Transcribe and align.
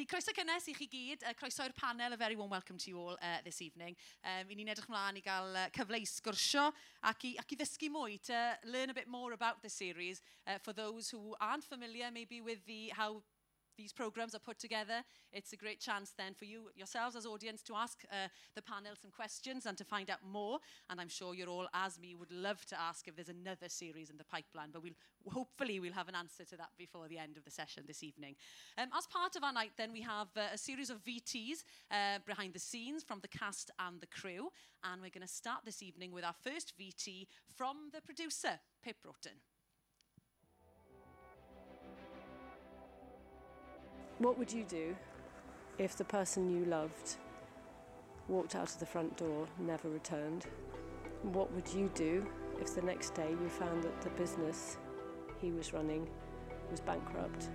Felly, 0.00 0.08
croeso 0.08 0.32
cynnes 0.32 0.64
i 0.64 0.72
chi 0.72 0.86
gyd, 0.88 1.24
uh, 1.28 1.34
croesoi'r 1.36 1.74
panel, 1.76 2.14
a 2.14 2.16
very 2.16 2.34
warm 2.34 2.48
welcome 2.48 2.78
to 2.78 2.88
you 2.88 2.96
all 2.96 3.18
uh, 3.20 3.36
this 3.44 3.60
evening. 3.60 3.94
Um, 4.24 4.48
I 4.48 4.56
ni'n 4.56 4.70
edrych 4.72 4.88
mlaen 4.88 5.18
i 5.18 5.20
gael 5.20 5.52
uh, 5.52 5.66
cyfle 5.76 5.98
i 6.00 6.06
sgwrsio 6.08 6.62
ac 7.10 7.26
i, 7.28 7.32
ac 7.36 7.52
i 7.52 7.58
ddysgu 7.60 7.90
mwy, 7.92 8.16
to 8.24 8.38
learn 8.72 8.88
a 8.88 8.96
bit 8.96 9.12
more 9.12 9.36
about 9.36 9.60
the 9.60 9.68
series 9.68 10.22
uh, 10.46 10.56
for 10.64 10.72
those 10.72 11.10
who 11.12 11.34
aren't 11.36 11.68
familiar 11.68 12.08
maybe 12.10 12.40
with 12.40 12.64
the 12.64 12.88
how 12.96 13.20
these 13.80 13.92
programs 13.94 14.34
are 14.34 14.38
put 14.38 14.58
together, 14.58 15.02
it's 15.32 15.54
a 15.54 15.56
great 15.56 15.80
chance 15.80 16.12
then 16.18 16.34
for 16.34 16.44
you 16.44 16.70
yourselves 16.76 17.16
as 17.16 17.24
audience 17.24 17.62
to 17.62 17.74
ask 17.74 18.04
uh, 18.12 18.28
the 18.54 18.60
panel 18.60 18.92
some 19.00 19.10
questions 19.10 19.64
and 19.64 19.78
to 19.78 19.84
find 19.84 20.10
out 20.10 20.18
more. 20.22 20.58
And 20.90 21.00
I'm 21.00 21.08
sure 21.08 21.34
you're 21.34 21.48
all, 21.48 21.66
as 21.72 21.98
me, 21.98 22.14
would 22.14 22.30
love 22.30 22.66
to 22.66 22.80
ask 22.80 23.08
if 23.08 23.16
there's 23.16 23.30
another 23.30 23.68
series 23.68 24.10
in 24.10 24.18
the 24.18 24.24
pipeline, 24.24 24.68
but 24.70 24.82
we'll, 24.82 24.92
hopefully 25.32 25.80
we'll 25.80 25.94
have 25.94 26.08
an 26.08 26.14
answer 26.14 26.44
to 26.44 26.56
that 26.58 26.70
before 26.76 27.08
the 27.08 27.16
end 27.16 27.38
of 27.38 27.44
the 27.44 27.50
session 27.50 27.84
this 27.86 28.02
evening. 28.02 28.36
Um, 28.76 28.88
as 28.96 29.06
part 29.06 29.34
of 29.34 29.44
our 29.44 29.52
night 29.52 29.72
then, 29.78 29.92
we 29.92 30.02
have 30.02 30.28
uh, 30.36 30.52
a 30.52 30.58
series 30.58 30.90
of 30.90 31.02
VTs 31.02 31.64
uh, 31.90 32.18
behind 32.26 32.52
the 32.52 32.58
scenes 32.58 33.02
from 33.02 33.20
the 33.20 33.28
cast 33.28 33.70
and 33.78 33.98
the 34.00 34.06
crew. 34.06 34.50
And 34.84 35.00
we're 35.00 35.10
going 35.10 35.26
to 35.26 35.32
start 35.32 35.60
this 35.64 35.82
evening 35.82 36.12
with 36.12 36.24
our 36.24 36.34
first 36.44 36.74
VT 36.78 37.26
from 37.56 37.90
the 37.94 38.02
producer, 38.02 38.60
Pip 38.82 38.96
Broughton. 39.02 39.49
What 44.20 44.36
would 44.36 44.52
you 44.52 44.64
do 44.64 44.94
if 45.78 45.96
the 45.96 46.04
person 46.04 46.50
you 46.50 46.66
loved 46.66 47.16
walked 48.28 48.54
out 48.54 48.68
of 48.68 48.78
the 48.78 48.84
front 48.84 49.16
door, 49.16 49.46
never 49.58 49.88
returned? 49.88 50.44
What 51.22 51.50
would 51.54 51.66
you 51.72 51.90
do 51.94 52.26
if 52.60 52.74
the 52.74 52.82
next 52.82 53.14
day 53.14 53.30
you 53.30 53.48
found 53.48 53.82
that 53.82 53.98
the 54.02 54.10
business 54.10 54.76
he 55.40 55.52
was 55.52 55.72
running 55.72 56.06
was 56.70 56.80
bankrupt? 56.80 57.48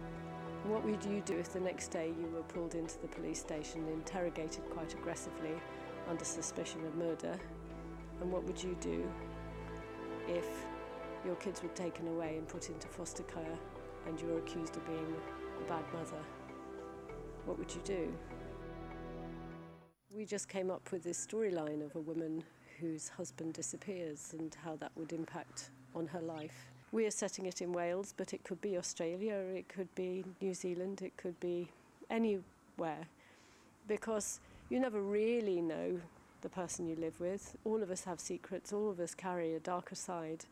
What 0.63 0.83
would 0.83 1.05
you 1.05 1.21
do 1.23 1.37
if 1.37 1.53
the 1.53 1.59
next 1.59 1.89
day 1.89 2.07
you 2.07 2.27
were 2.33 2.41
pulled 2.41 2.73
into 2.73 2.97
the 2.99 3.09
police 3.09 3.39
station, 3.39 3.87
interrogated 3.87 4.67
quite 4.71 4.91
aggressively 4.95 5.53
under 6.09 6.25
suspicion 6.25 6.84
of 6.87 6.95
murder? 6.95 7.37
And 8.21 8.31
what 8.31 8.43
would 8.43 8.63
you 8.63 8.75
do 8.81 9.07
if 10.27 10.47
your 11.23 11.35
kids 11.35 11.62
were 11.62 11.70
taken 11.70 12.07
away 12.07 12.37
and 12.40 12.47
put 12.47 12.70
into 12.71 12.87
foster 12.87 13.21
care 13.21 13.59
and 14.07 14.20
you 14.20 14.29
were 14.29 14.40
accused 14.40 14.75
of 14.75 14.87
being 14.87 15.13
a 15.63 15.70
bad 15.70 15.84
mother? 15.93 16.18
What 17.46 17.60
would 17.60 17.74
you 17.74 17.82
do? 17.84 18.12
We 20.13 20.26
just 20.26 20.49
came 20.49 20.71
up 20.71 20.91
with 20.91 21.04
this 21.04 21.26
storyline 21.26 21.85
of 21.85 21.96
a 21.96 21.99
woman 21.99 22.43
whose 22.79 23.10
husband 23.10 23.54
disappears 23.54 24.34
and 24.37 24.55
how 24.63 24.76
that 24.77 24.91
would 24.96 25.13
impact 25.13 25.70
on 25.96 26.07
her 26.07 26.21
life. 26.21 26.71
We 26.91 27.05
are 27.05 27.12
setting 27.12 27.46
it 27.46 27.62
in 27.62 27.71
Wales, 27.74 28.13
but 28.15 28.34
it 28.34 28.43
could 28.43 28.62
be 28.62 28.77
Australia, 28.77 29.35
it 29.35 29.68
could 29.68 29.93
be 29.96 30.24
New 30.41 30.54
Zealand, 30.54 31.02
it 31.02 31.15
could 31.18 31.40
be 31.40 31.68
anywhere. 32.10 33.07
Because 33.87 34.40
you 34.70 34.80
never 34.80 35.02
really 35.02 35.62
know 35.62 35.99
the 36.41 36.49
person 36.49 36.87
you 36.87 36.96
live 36.96 37.20
with. 37.20 37.55
All 37.65 37.82
of 37.84 37.91
us 37.91 38.04
have 38.05 38.20
secrets, 38.20 38.71
all 38.71 38.90
of 38.90 38.99
us 38.99 39.13
carry 39.13 39.55
a 39.55 39.59
darker 39.59 39.96
side. 39.96 40.46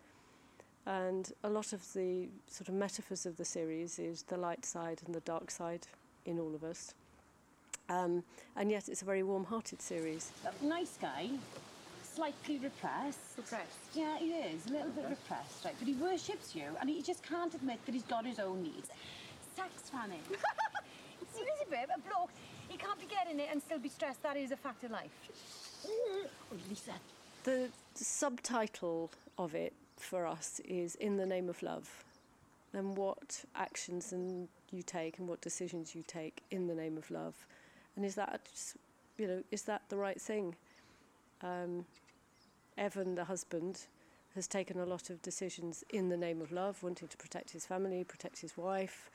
And 0.85 1.31
a 1.43 1.49
lot 1.49 1.71
of 1.71 1.81
the 1.93 2.27
sort 2.47 2.67
of 2.67 2.75
metaphors 2.75 3.25
of 3.25 3.37
the 3.37 3.45
series 3.45 3.99
is 3.99 4.23
the 4.23 4.37
light 4.37 4.65
side 4.65 5.01
and 5.05 5.15
the 5.15 5.21
dark 5.21 5.49
side 5.49 5.87
in 6.25 6.39
all 6.39 6.55
of 6.55 6.63
us. 6.63 6.93
Um, 7.89 8.23
and 8.55 8.71
yet 8.71 8.87
it's 8.87 9.01
a 9.01 9.05
very 9.05 9.23
warm-hearted 9.23 9.81
series. 9.81 10.31
Nice 10.61 10.97
guy, 11.01 11.29
slightly 12.03 12.57
repressed. 12.59 13.19
Repressed? 13.37 13.77
Yeah, 13.93 14.17
he 14.17 14.31
is, 14.31 14.65
a 14.67 14.71
little 14.71 14.91
bit 14.91 15.05
repressed, 15.09 15.65
right? 15.65 15.75
But 15.77 15.87
he 15.87 15.93
worships 15.93 16.55
you, 16.55 16.63
and 16.79 16.89
he 16.89 17.01
just 17.01 17.23
can't 17.23 17.53
admit 17.53 17.79
that 17.85 17.93
he's 17.93 18.03
got 18.03 18.25
his 18.25 18.39
own 18.39 18.63
needs. 18.63 18.89
Sex 19.55 19.89
fanning. 19.91 20.21
Seriously, 21.33 21.65
babe, 21.69 21.89
a 21.95 21.99
bloke, 21.99 22.31
he 22.69 22.77
can't 22.77 22.99
be 22.99 23.05
getting 23.05 23.39
it 23.39 23.49
and 23.51 23.61
still 23.61 23.79
be 23.79 23.89
stressed. 23.89 24.23
That 24.23 24.37
is 24.37 24.51
a 24.51 24.57
fact 24.57 24.83
of 24.83 24.91
life. 24.91 25.11
oh, 25.85 26.25
Lisa. 26.69 26.93
The, 27.43 27.69
the 27.95 28.03
subtitle 28.03 29.11
of 29.37 29.53
it 29.55 29.73
for 29.97 30.25
us 30.25 30.61
is 30.63 30.95
In 30.95 31.17
the 31.17 31.25
Name 31.25 31.49
of 31.49 31.61
Love. 31.61 32.03
And 32.73 32.97
what 32.97 33.45
actions 33.55 34.11
and 34.13 34.47
you 34.71 34.81
take 34.81 35.19
and 35.19 35.27
what 35.27 35.41
decisions 35.41 35.93
you 35.93 36.03
take 36.07 36.41
in 36.49 36.67
the 36.67 36.73
name 36.73 36.97
of 36.97 37.11
love. 37.11 37.45
And 37.95 38.03
is 38.03 38.15
that, 38.15 38.49
you 39.17 39.27
know, 39.27 39.43
is 39.51 39.63
that 39.63 39.83
the 39.89 39.97
right 39.97 40.19
thing? 40.19 40.55
Um, 41.41 41.85
Evan, 42.77 43.15
the 43.15 43.25
husband, 43.25 43.85
has 44.35 44.47
taken 44.47 44.79
a 44.79 44.85
lot 44.85 45.09
of 45.11 45.21
decisions 45.21 45.83
in 45.91 46.09
the 46.09 46.17
name 46.17 46.41
of 46.41 46.51
love, 46.51 46.81
wanting 46.81 47.07
to 47.07 47.17
protect 47.17 47.51
his 47.51 47.65
family, 47.65 48.03
protect 48.03 48.39
his 48.39 48.57
wife. 48.57 49.11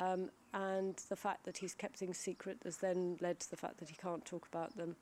Um, 0.00 0.30
and 0.52 0.96
the 1.08 1.16
fact 1.16 1.44
that 1.44 1.58
he's 1.58 1.74
kept 1.74 1.98
things 1.98 2.18
secret 2.18 2.58
has 2.64 2.78
then 2.78 3.18
led 3.20 3.38
to 3.40 3.50
the 3.50 3.56
fact 3.56 3.78
that 3.78 3.88
he 3.88 3.94
can't 3.94 4.24
talk 4.24 4.48
about 4.52 4.76
them. 4.76 4.96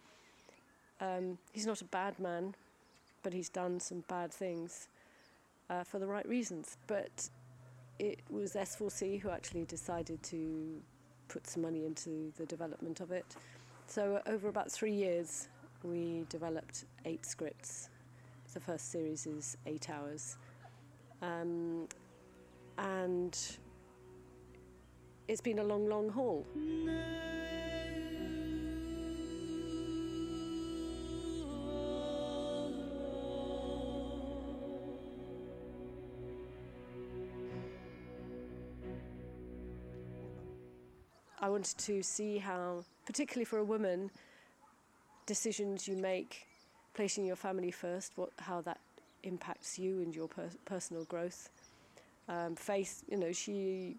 Um, 1.00 1.38
he's 1.52 1.66
not 1.66 1.80
a 1.80 1.86
bad 1.86 2.18
man, 2.18 2.54
but 3.22 3.32
he's 3.32 3.48
done 3.48 3.80
some 3.80 4.04
bad 4.08 4.32
things 4.32 4.88
uh, 5.70 5.84
for 5.84 5.98
the 5.98 6.06
right 6.06 6.28
reasons. 6.28 6.76
But 6.86 7.30
it 7.98 8.20
was 8.30 8.54
S4C 8.54 9.20
who 9.20 9.30
actually 9.30 9.64
decided 9.64 10.22
to 10.24 10.80
put 11.28 11.46
some 11.46 11.62
money 11.62 11.84
into 11.84 12.32
the 12.36 12.46
development 12.46 13.00
of 13.00 13.10
it. 13.10 13.36
So 13.86 14.20
over 14.26 14.48
about 14.48 14.70
three 14.70 14.92
years, 14.92 15.48
we 15.82 16.24
developed 16.28 16.84
eight 17.04 17.24
scripts. 17.26 17.90
The 18.54 18.60
first 18.60 18.90
series 18.90 19.26
is 19.26 19.56
eight 19.66 19.90
hours. 19.90 20.36
Um, 21.22 21.88
and 22.78 23.38
it's 25.26 25.40
been 25.40 25.58
a 25.58 25.64
long, 25.64 25.88
long 25.88 26.08
haul. 26.08 26.46
I 41.48 41.50
wanted 41.50 41.78
to 41.78 42.02
see 42.02 42.36
how, 42.36 42.84
particularly 43.06 43.46
for 43.46 43.58
a 43.58 43.64
woman, 43.64 44.10
decisions 45.24 45.88
you 45.88 45.96
make, 45.96 46.46
placing 46.92 47.24
your 47.24 47.36
family 47.36 47.70
first, 47.70 48.12
what, 48.16 48.28
how 48.38 48.60
that 48.60 48.78
impacts 49.22 49.78
you 49.78 50.02
and 50.02 50.14
your 50.14 50.28
per 50.28 50.50
personal 50.66 51.04
growth. 51.04 51.48
Um, 52.28 52.54
Faith, 52.54 53.02
you 53.08 53.16
know, 53.16 53.32
she 53.32 53.96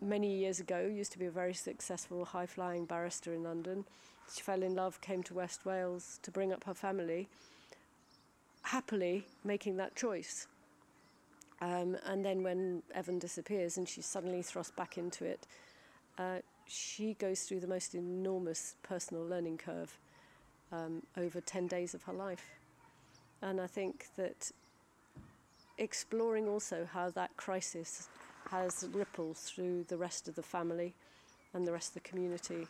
many 0.00 0.34
years 0.34 0.58
ago 0.58 0.80
used 0.80 1.12
to 1.12 1.18
be 1.18 1.26
a 1.26 1.30
very 1.30 1.52
successful 1.52 2.24
high-flying 2.24 2.86
barrister 2.86 3.34
in 3.34 3.42
London. 3.42 3.84
She 4.34 4.40
fell 4.40 4.62
in 4.62 4.74
love, 4.74 5.02
came 5.02 5.22
to 5.24 5.34
West 5.34 5.66
Wales 5.66 6.18
to 6.22 6.30
bring 6.30 6.54
up 6.54 6.64
her 6.64 6.72
family, 6.72 7.28
happily 8.62 9.26
making 9.44 9.76
that 9.76 9.94
choice. 9.94 10.46
Um, 11.60 11.98
and 12.06 12.24
then 12.24 12.42
when 12.42 12.82
Evan 12.94 13.18
disappears 13.18 13.76
and 13.76 13.86
she's 13.86 14.06
suddenly 14.06 14.40
thrust 14.40 14.74
back 14.74 14.96
into 14.96 15.26
it, 15.26 15.46
uh, 16.18 16.38
she 16.66 17.14
goes 17.14 17.42
through 17.42 17.60
the 17.60 17.66
most 17.66 17.94
enormous 17.94 18.76
personal 18.82 19.24
learning 19.24 19.58
curve 19.58 19.98
um, 20.72 21.02
over 21.16 21.40
10 21.40 21.66
days 21.66 21.94
of 21.94 22.02
her 22.04 22.12
life. 22.12 22.44
And 23.42 23.60
I 23.60 23.66
think 23.66 24.06
that 24.16 24.50
exploring 25.78 26.48
also 26.48 26.88
how 26.90 27.10
that 27.10 27.36
crisis 27.36 28.08
has 28.50 28.88
ripples 28.92 29.40
through 29.40 29.84
the 29.88 29.96
rest 29.96 30.28
of 30.28 30.34
the 30.34 30.42
family 30.42 30.94
and 31.52 31.66
the 31.66 31.72
rest 31.72 31.96
of 31.96 32.02
the 32.02 32.08
community 32.08 32.66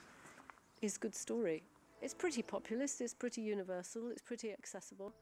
is 0.83 0.97
a 0.97 0.99
good 1.01 1.15
story. 1.15 1.63
It's 2.03 2.15
pretty 2.15 2.43
populist, 2.43 3.01
it's 3.01 3.15
pretty 3.15 3.41
universal, 3.41 4.11
it's 4.11 4.23
pretty 4.23 4.53
accessible, 4.53 5.13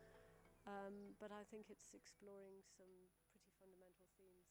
um, 0.67 0.93
but 1.21 1.31
I 1.31 1.45
think 1.51 1.67
it's 1.71 1.93
exploring 1.95 2.59
some 2.77 2.89
pretty 3.31 3.47
fundamental 3.61 4.09
themes. 4.19 4.49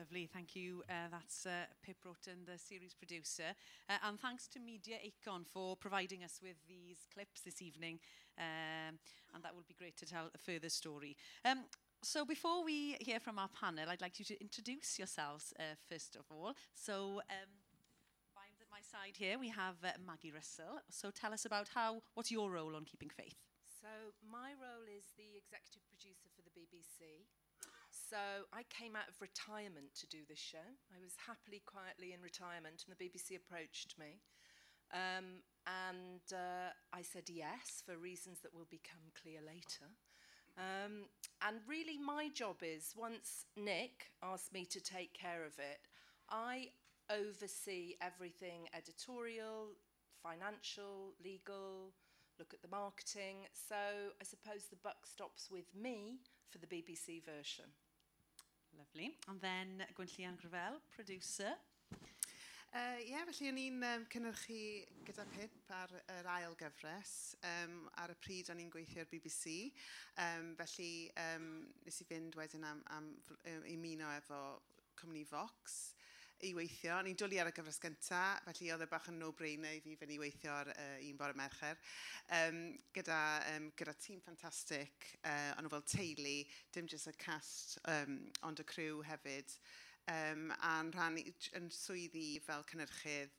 Lovely, 0.00 0.30
thank 0.32 0.56
you. 0.56 0.82
Uh, 0.88 1.10
that's 1.10 1.44
uh, 1.44 1.68
Pip 1.82 2.00
Broughton, 2.00 2.46
the 2.46 2.56
series 2.56 2.94
producer. 2.94 3.52
Uh, 3.86 3.98
and 4.08 4.18
thanks 4.18 4.48
to 4.48 4.58
Media 4.58 4.96
Icon 4.96 5.44
for 5.44 5.76
providing 5.76 6.24
us 6.24 6.40
with 6.42 6.56
these 6.66 7.04
clips 7.12 7.42
this 7.42 7.60
evening. 7.60 7.98
Um, 8.38 8.96
and 9.34 9.44
that 9.44 9.54
will 9.54 9.66
be 9.68 9.74
great 9.74 9.98
to 9.98 10.06
tell 10.06 10.30
a 10.34 10.38
further 10.38 10.70
story. 10.70 11.18
Um, 11.44 11.64
so 12.00 12.24
before 12.24 12.64
we 12.64 12.96
hear 13.02 13.20
from 13.20 13.38
our 13.38 13.48
panel, 13.48 13.90
I'd 13.90 14.00
like 14.00 14.18
you 14.18 14.24
to 14.24 14.40
introduce 14.40 14.98
yourselves 14.98 15.52
uh, 15.60 15.76
first 15.86 16.16
of 16.16 16.24
all. 16.30 16.54
So 16.72 17.20
um, 17.28 17.50
at 18.40 18.70
my 18.72 18.80
side 18.80 19.18
here, 19.18 19.38
we 19.38 19.50
have 19.50 19.74
uh, 19.84 19.92
Maggie 20.06 20.32
Russell. 20.32 20.80
So 20.88 21.10
tell 21.10 21.34
us 21.34 21.44
about 21.44 21.68
how, 21.74 22.00
what's 22.14 22.30
your 22.30 22.50
role 22.50 22.74
on 22.74 22.86
Keeping 22.86 23.10
Faith? 23.10 23.36
So 23.68 24.16
my 24.24 24.56
role 24.56 24.88
is 24.88 25.12
the 25.18 25.36
executive 25.36 25.84
producer 25.92 26.32
for 26.32 26.40
the 26.40 26.52
BBC. 26.56 27.28
So 28.10 28.50
I 28.52 28.66
came 28.66 28.96
out 28.96 29.06
of 29.06 29.22
retirement 29.22 29.94
to 30.02 30.06
do 30.10 30.18
this 30.28 30.42
show. 30.42 30.66
I 30.90 30.98
was 30.98 31.14
happily, 31.30 31.62
quietly 31.64 32.10
in 32.12 32.18
retirement, 32.20 32.82
and 32.82 32.90
the 32.90 32.98
BBC 32.98 33.38
approached 33.38 33.94
me. 34.02 34.18
Um, 34.90 35.46
and 35.62 36.26
uh, 36.34 36.74
I 36.92 37.02
said 37.02 37.30
yes 37.30 37.86
for 37.86 37.96
reasons 37.96 38.40
that 38.42 38.52
will 38.52 38.66
become 38.68 39.14
clear 39.14 39.38
later. 39.46 39.86
Um, 40.58 41.06
and 41.46 41.62
really, 41.68 41.98
my 42.02 42.30
job 42.34 42.56
is 42.62 42.94
once 42.98 43.46
Nick 43.54 44.10
asked 44.24 44.52
me 44.52 44.64
to 44.64 44.80
take 44.80 45.14
care 45.14 45.46
of 45.46 45.54
it, 45.60 45.78
I 46.28 46.74
oversee 47.14 47.94
everything 48.02 48.66
editorial, 48.74 49.78
financial, 50.20 51.14
legal, 51.22 51.94
look 52.40 52.52
at 52.52 52.62
the 52.62 52.74
marketing. 52.74 53.46
So 53.54 53.78
I 54.20 54.24
suppose 54.24 54.66
the 54.66 54.82
buck 54.82 55.06
stops 55.06 55.48
with 55.48 55.70
me 55.80 56.18
for 56.50 56.58
the 56.58 56.66
BBC 56.66 57.22
version. 57.24 57.70
Lovely. 58.80 59.14
And 59.28 59.38
then 59.42 59.84
Gwynllian 59.94 60.40
Gravel, 60.40 60.80
producer. 60.96 61.52
Uh, 61.92 61.96
ie, 62.00 62.08
Uh, 62.72 62.96
yeah, 63.10 63.24
felly 63.26 63.50
o'n 63.50 63.58
i'n 63.60 63.82
um, 63.82 64.04
cynnyrchu 64.08 64.60
gyda 65.04 65.24
Pip 65.34 65.72
ar 65.74 65.92
yr 66.14 66.28
ail 66.32 66.54
gyfres. 66.56 67.12
Um, 67.44 67.74
ar 68.00 68.14
y 68.14 68.16
pryd 68.24 68.48
o'n 68.54 68.62
i'n 68.62 68.70
gweithio 68.72 69.02
ar 69.04 69.10
BBC. 69.10 69.72
Um, 70.24 70.54
felly 70.62 71.10
um, 71.26 71.48
nes 71.84 72.00
i 72.00 72.06
fynd 72.08 72.38
wedyn 72.40 72.64
am, 72.70 72.80
am, 72.96 73.10
am 73.52 73.66
ymuno 73.74 74.14
efo 74.16 74.40
cwmni 75.02 75.26
Vox 75.28 75.80
i 76.46 76.52
weithio. 76.56 76.94
O'n 76.96 77.08
i'n 77.10 77.18
dwlu 77.18 77.38
ar 77.42 77.50
y 77.50 77.52
gyfres 77.54 77.80
gyntaf, 77.82 78.40
felly 78.46 78.70
oedd 78.72 78.84
e 78.84 78.88
bach 78.90 79.08
yn 79.10 79.18
no-brainer 79.20 79.76
i 79.76 79.82
fi 79.84 79.96
fynd 80.00 80.14
i 80.14 80.18
weithio 80.20 80.52
ar 80.54 80.70
uh, 80.72 80.96
un 81.04 81.18
bore 81.20 81.36
mercher. 81.36 81.78
Um, 82.36 82.60
gyda, 82.96 83.20
um, 83.52 83.68
gyda 83.76 83.94
tîm 84.00 84.22
ffantastig, 84.24 85.08
uh, 85.20 85.52
ond 85.60 85.70
fel 85.74 85.86
teulu, 85.94 86.36
dim 86.72 86.88
jyst 86.90 87.10
y 87.10 87.14
cast, 87.20 87.76
um, 87.92 88.18
ond 88.48 88.62
y 88.62 88.66
crew 88.72 89.02
hefyd. 89.06 89.56
Um, 90.10 90.48
a'n 90.66 90.92
rhan 90.96 91.18
yn 91.20 91.68
swyddi 91.74 92.28
fel 92.46 92.64
cynnyrchydd, 92.70 93.36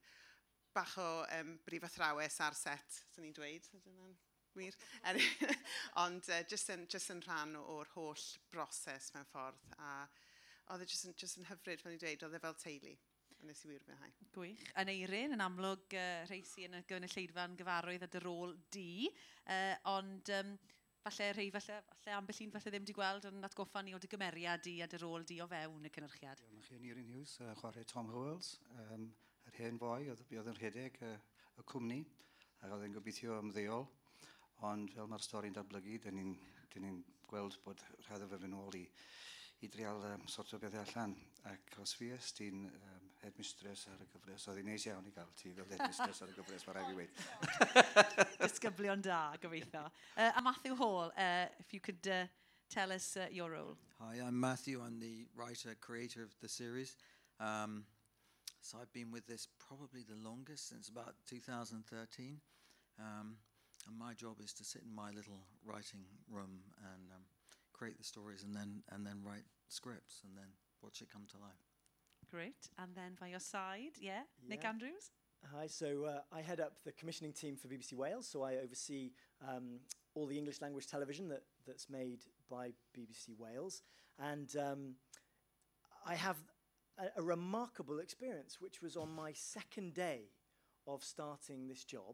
bach 0.75 0.97
o 1.01 1.09
um, 1.39 1.55
brif 1.65 1.87
athrawes 1.87 2.37
ar 2.45 2.55
set, 2.55 3.01
sy'n 3.15 3.25
ni'n 3.25 3.37
dweud. 3.37 3.71
Wir. 4.53 4.75
Ond 6.03 6.27
uh, 6.27 6.41
just, 6.47 6.69
yn, 6.73 6.83
just 6.91 7.11
yn 7.13 7.21
rhan 7.25 7.55
o'r 7.59 7.89
holl 7.95 8.25
broses 8.51 9.09
mewn 9.15 9.27
ffordd. 9.31 9.63
A, 9.79 10.03
oedd 10.71 10.83
e 10.83 10.89
jyst 10.89 11.07
yn, 11.07 11.15
just 11.19 11.39
yn 11.39 11.47
hyfryd 11.49 11.81
fel 11.83 11.93
ni'n 11.93 12.01
dweud, 12.01 12.27
oedd 12.27 12.37
e 12.37 12.41
fel 12.43 12.59
teulu. 12.63 12.93
A 13.41 13.47
nes 13.47 13.63
i 13.65 13.71
wir 13.71 13.85
fy 13.85 14.11
Gwych. 14.35 14.67
Yn 14.77 14.91
eirin, 14.93 15.33
yn 15.35 15.43
amlwg 15.43 15.95
uh, 15.97 16.03
reisi 16.29 16.67
yn 16.67 16.77
y 16.77 16.83
gynulleidfa 16.89 17.47
yn 17.49 17.57
gyfarwydd 17.59 18.05
a 18.05 18.09
dy 18.13 18.21
rôl 18.21 18.53
di, 18.73 19.09
uh, 19.49 19.73
ond 19.91 20.29
um, 20.37 20.51
falle 21.01 21.29
rhai, 21.33 21.47
falle, 21.55 21.79
falle 21.89 22.15
ambell 22.19 22.41
un 22.45 22.53
falle 22.53 22.73
ddim 22.73 22.85
wedi 22.85 22.95
gweld 22.95 23.25
yn 23.31 23.47
atgoffa 23.47 23.81
ni 23.83 23.95
o 23.97 23.99
dy 24.01 24.11
gymeriad 24.11 24.61
di 24.67 24.75
a 24.85 24.87
dy 24.91 25.01
rôl 25.01 25.25
di 25.25 25.39
o 25.41 25.49
fewn 25.49 25.89
y 25.89 25.93
cynnyrchiad. 25.95 26.43
Ie, 26.45 26.53
mae 26.53 26.77
yn 26.77 26.87
Eirin 26.91 27.09
Hughes, 27.15 27.39
uh, 27.41 27.55
chwarae 27.59 27.87
Tom 27.89 28.13
Howells, 28.13 28.53
um, 28.85 29.09
yr 29.49 29.57
hen 29.57 29.81
foi 29.81 30.05
oedd, 30.13 30.21
oedd 30.29 30.51
yn 30.53 30.59
rhedeg 30.61 31.01
uh, 31.07 31.17
y 31.57 31.65
cwmni, 31.73 32.03
ac 32.61 32.77
oedd 32.77 32.85
e'n 32.85 32.95
gobeithio 32.95 33.41
ymddeol. 33.41 33.89
Ond 34.69 34.93
fel 34.93 35.09
mae'r 35.09 35.25
stori'n 35.25 35.57
datblygu, 35.57 35.97
dyn 36.05 36.19
ni'n 36.21 36.37
ni 36.85 36.93
gweld 37.27 37.57
bod 37.65 37.81
rhaid 38.05 38.23
o 38.23 38.29
fe 38.29 38.37
fy 38.43 38.49
nôl 38.51 38.77
i 38.77 38.85
i 39.61 39.69
drial 39.69 40.01
um, 40.13 40.25
sortio 40.27 40.59
beth 40.59 40.75
allan. 40.81 41.15
Ac 41.51 41.77
os 41.81 41.93
fi 41.97 42.09
ysdi'n 42.15 42.65
um, 42.69 43.07
headmistress 43.21 43.87
ar 43.91 44.01
y 44.01 44.07
gyfres, 44.09 44.47
oedd 44.49 44.59
hi'n 44.61 44.69
neis 44.71 44.85
iawn 44.89 45.07
i 45.09 45.13
gael 45.13 45.29
ti 45.37 45.53
fel 45.57 45.69
headmistress 45.69 46.21
ar 46.25 46.31
y 46.31 46.37
gyfres, 46.37 46.65
mae 46.65 46.77
rhaid 46.77 46.91
i 46.91 46.97
weid. 46.97 47.19
Disgyblion 48.41 49.03
da, 49.05 49.21
gobeithio. 49.41 49.83
Uh, 50.15 50.31
a 50.35 50.41
Matthew 50.41 50.75
Hall, 50.75 51.11
uh, 51.13 51.45
if 51.59 51.73
you 51.73 51.79
could 51.79 52.09
uh, 52.09 52.23
tell 52.69 52.91
us 52.91 53.17
uh, 53.17 53.27
your 53.31 53.51
role. 53.51 53.77
Hi, 53.99 54.15
I'm 54.25 54.39
Matthew. 54.39 54.81
I'm 54.81 54.99
the 54.99 55.27
writer, 55.35 55.75
creator 55.79 56.23
of 56.23 56.33
the 56.41 56.49
series. 56.49 56.95
Um, 57.39 57.85
so 58.61 58.77
I've 58.81 58.93
been 58.93 59.11
with 59.11 59.27
this 59.27 59.47
probably 59.59 60.01
the 60.01 60.17
longest, 60.27 60.69
since 60.69 60.89
about 60.89 61.13
2013. 61.27 62.39
Um, 62.99 63.37
and 63.87 63.97
my 63.97 64.13
job 64.13 64.37
is 64.43 64.53
to 64.53 64.63
sit 64.63 64.83
in 64.83 64.93
my 64.93 65.09
little 65.11 65.41
writing 65.65 66.05
room 66.29 66.61
and 66.93 67.09
um, 67.13 67.23
create 67.81 67.97
the 67.97 68.03
stories 68.03 68.43
and 68.43 68.55
then, 68.55 68.83
and 68.91 69.03
then 69.03 69.17
write 69.23 69.45
scripts 69.67 70.21
and 70.23 70.37
then 70.37 70.45
watch 70.83 71.01
it 71.01 71.07
come 71.11 71.23
to 71.31 71.37
life. 71.37 71.65
Great. 72.29 72.69
And 72.77 72.91
then 72.95 73.17
by 73.19 73.27
your 73.27 73.39
side, 73.39 73.97
yeah, 73.99 74.21
yeah. 74.43 74.49
Nick 74.49 74.63
Andrews? 74.63 75.09
Hi, 75.55 75.65
so 75.65 76.05
uh, 76.05 76.19
I 76.31 76.41
head 76.41 76.59
up 76.59 76.73
the 76.85 76.91
commissioning 76.91 77.33
team 77.33 77.55
for 77.55 77.67
BBC 77.67 77.93
Wales, 77.93 78.27
so 78.27 78.43
I 78.43 78.57
oversee 78.63 79.13
um, 79.49 79.79
all 80.13 80.27
the 80.27 80.37
English 80.37 80.61
language 80.61 80.85
television 80.85 81.27
that, 81.29 81.41
that's 81.65 81.89
made 81.89 82.19
by 82.51 82.73
BBC 82.95 83.35
Wales. 83.39 83.81
And 84.19 84.55
um, 84.57 84.95
I 86.05 86.13
have 86.13 86.37
a, 86.99 87.19
a 87.19 87.23
remarkable 87.23 87.97
experience, 87.97 88.61
which 88.61 88.83
was 88.83 88.95
on 88.95 89.09
my 89.09 89.33
second 89.33 89.95
day 89.95 90.25
of 90.85 91.03
starting 91.03 91.67
this 91.67 91.83
job. 91.83 92.13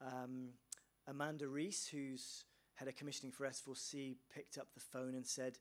Um, 0.00 0.54
Amanda 1.06 1.48
Rees, 1.48 1.86
who's 1.92 2.46
head 2.80 2.88
of 2.88 2.96
commissioning 2.96 3.30
for 3.30 3.46
S4C, 3.46 4.16
picked 4.34 4.56
up 4.56 4.68
the 4.72 4.80
phone 4.80 5.14
and 5.14 5.26
said, 5.26 5.58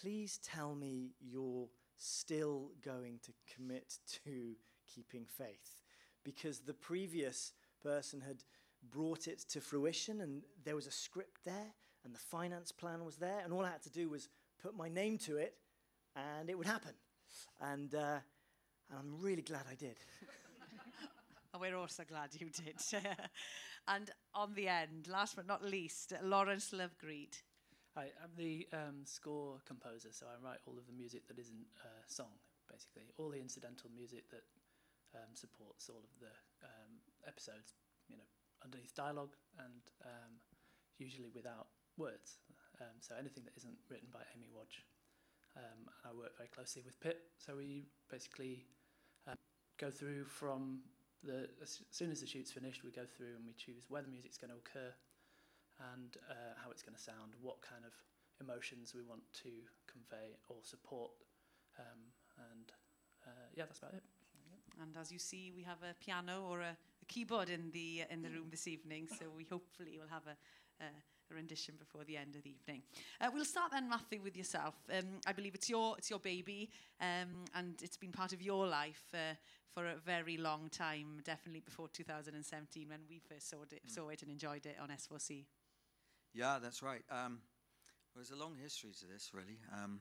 please 0.00 0.40
tell 0.42 0.74
me 0.74 1.10
you're 1.20 1.68
still 1.98 2.70
going 2.82 3.20
to 3.22 3.32
commit 3.54 3.98
to 4.24 4.54
keeping 4.92 5.26
faith 5.26 5.82
because 6.24 6.60
the 6.60 6.72
previous 6.72 7.52
person 7.82 8.18
had 8.18 8.42
brought 8.90 9.28
it 9.28 9.40
to 9.40 9.60
fruition 9.60 10.22
and 10.22 10.40
there 10.64 10.74
was 10.74 10.86
a 10.86 10.90
script 10.90 11.44
there 11.44 11.74
and 12.02 12.14
the 12.14 12.18
finance 12.18 12.72
plan 12.72 13.04
was 13.04 13.16
there 13.16 13.42
and 13.44 13.52
all 13.52 13.66
I 13.66 13.70
had 13.70 13.82
to 13.82 13.90
do 13.90 14.08
was 14.08 14.30
put 14.62 14.74
my 14.74 14.88
name 14.88 15.18
to 15.18 15.36
it 15.36 15.54
and 16.16 16.48
it 16.48 16.56
would 16.56 16.66
happen. 16.66 16.92
And, 17.60 17.94
uh, 17.94 18.20
and 18.88 18.98
I'm 18.98 19.20
really 19.20 19.42
glad 19.42 19.64
I 19.70 19.74
did. 19.74 19.96
we're 21.60 21.76
also 21.76 22.04
glad 22.08 22.30
you 22.38 22.48
did. 22.48 22.76
and 23.88 24.10
on 24.34 24.54
the 24.54 24.68
end, 24.68 25.08
last 25.08 25.36
but 25.36 25.46
not 25.46 25.64
least, 25.64 26.12
Lawrence 26.22 26.70
Lovegreed. 26.72 27.42
Hi, 27.96 28.06
I'm 28.22 28.30
the 28.36 28.66
um, 28.72 29.02
score 29.04 29.60
composer, 29.66 30.10
so 30.12 30.26
I 30.26 30.38
write 30.44 30.60
all 30.66 30.78
of 30.78 30.86
the 30.86 30.92
music 30.92 31.26
that 31.28 31.38
isn't 31.38 31.66
uh, 31.84 32.02
song, 32.06 32.30
basically. 32.70 33.10
All 33.18 33.30
the 33.30 33.40
incidental 33.40 33.90
music 33.94 34.30
that 34.30 34.44
um, 35.14 35.34
supports 35.34 35.88
all 35.88 35.98
of 35.98 36.14
the 36.20 36.30
um, 36.62 37.02
episodes, 37.26 37.74
you 38.08 38.16
know, 38.16 38.28
underneath 38.64 38.94
dialogue 38.94 39.34
and 39.58 39.82
um, 40.04 40.38
usually 40.98 41.30
without 41.34 41.66
words. 41.96 42.38
Um, 42.80 42.96
so 43.00 43.14
anything 43.18 43.44
that 43.44 43.56
isn't 43.56 43.76
written 43.90 44.08
by 44.12 44.20
Amy 44.36 44.48
Wadge. 44.54 44.84
Um, 45.56 45.90
and 45.90 46.04
I 46.06 46.16
work 46.16 46.36
very 46.36 46.48
closely 46.48 46.82
with 46.84 47.00
Pip, 47.00 47.22
so 47.38 47.56
we 47.56 47.86
basically 48.08 48.64
uh, 49.26 49.34
go 49.78 49.90
through 49.90 50.24
from 50.24 50.80
the, 51.24 51.48
as 51.62 51.80
soon 51.90 52.10
as 52.10 52.20
the 52.20 52.26
shoot's 52.26 52.52
finished, 52.52 52.84
we 52.84 52.90
go 52.90 53.04
through 53.04 53.36
and 53.36 53.44
we 53.46 53.52
choose 53.52 53.84
where 53.88 54.02
the 54.02 54.08
music's 54.08 54.38
going 54.38 54.50
to 54.50 54.56
occur, 54.56 54.92
and 55.94 56.16
uh, 56.28 56.54
how 56.62 56.70
it's 56.70 56.82
going 56.82 56.94
to 56.94 57.00
sound, 57.00 57.32
what 57.40 57.60
kind 57.62 57.84
of 57.84 57.92
emotions 58.40 58.94
we 58.94 59.02
want 59.02 59.22
to 59.42 59.50
convey 59.90 60.36
or 60.48 60.56
support. 60.62 61.10
Um, 61.78 62.00
and 62.52 62.72
uh, 63.26 63.48
yeah, 63.56 63.64
that's 63.64 63.78
about 63.78 63.94
it. 63.94 64.02
And 64.80 64.96
as 64.96 65.12
you 65.12 65.18
see, 65.18 65.52
we 65.54 65.62
have 65.62 65.82
a 65.82 65.94
piano 66.02 66.46
or 66.48 66.60
a, 66.60 66.76
a 67.02 67.04
keyboard 67.06 67.50
in 67.50 67.70
the 67.72 68.02
in 68.10 68.22
the 68.22 68.30
room 68.30 68.48
this 68.50 68.66
evening, 68.66 69.08
so 69.08 69.26
we 69.34 69.44
hopefully 69.44 69.98
will 69.98 70.08
have 70.08 70.26
a, 70.26 70.36
a, 70.82 70.88
a 71.30 71.34
rendition 71.34 71.74
before 71.78 72.04
the 72.04 72.16
end 72.16 72.36
of 72.36 72.42
the 72.42 72.50
evening. 72.50 72.82
Uh, 73.20 73.28
we'll 73.32 73.44
start 73.44 73.72
then, 73.72 73.88
Matthew, 73.88 74.20
with 74.22 74.36
yourself. 74.36 74.74
Um, 74.92 75.20
I 75.26 75.32
believe 75.32 75.54
it's 75.54 75.68
your 75.68 75.96
it's 75.98 76.10
your 76.10 76.18
baby, 76.18 76.70
um, 77.00 77.44
and 77.54 77.74
it's 77.82 77.96
been 77.96 78.12
part 78.12 78.32
of 78.32 78.42
your 78.42 78.66
life 78.66 79.04
uh, 79.14 79.34
for 79.74 79.86
a 79.86 79.96
very 79.96 80.36
long 80.36 80.68
time. 80.70 81.20
Definitely 81.24 81.60
before 81.60 81.88
2017, 81.88 82.88
when 82.88 83.00
we 83.08 83.20
first 83.28 83.50
saw 83.50 83.62
it, 83.62 83.82
mm. 83.86 83.90
saw 83.90 84.08
it 84.08 84.22
and 84.22 84.30
enjoyed 84.30 84.66
it 84.66 84.76
on 84.82 84.88
S4C. 84.88 85.44
Yeah, 86.34 86.58
that's 86.62 86.82
right. 86.82 87.02
Um, 87.10 87.40
there's 88.14 88.30
a 88.30 88.36
long 88.36 88.56
history 88.60 88.90
to 89.00 89.06
this, 89.06 89.30
really. 89.32 89.58
Um, 89.72 90.00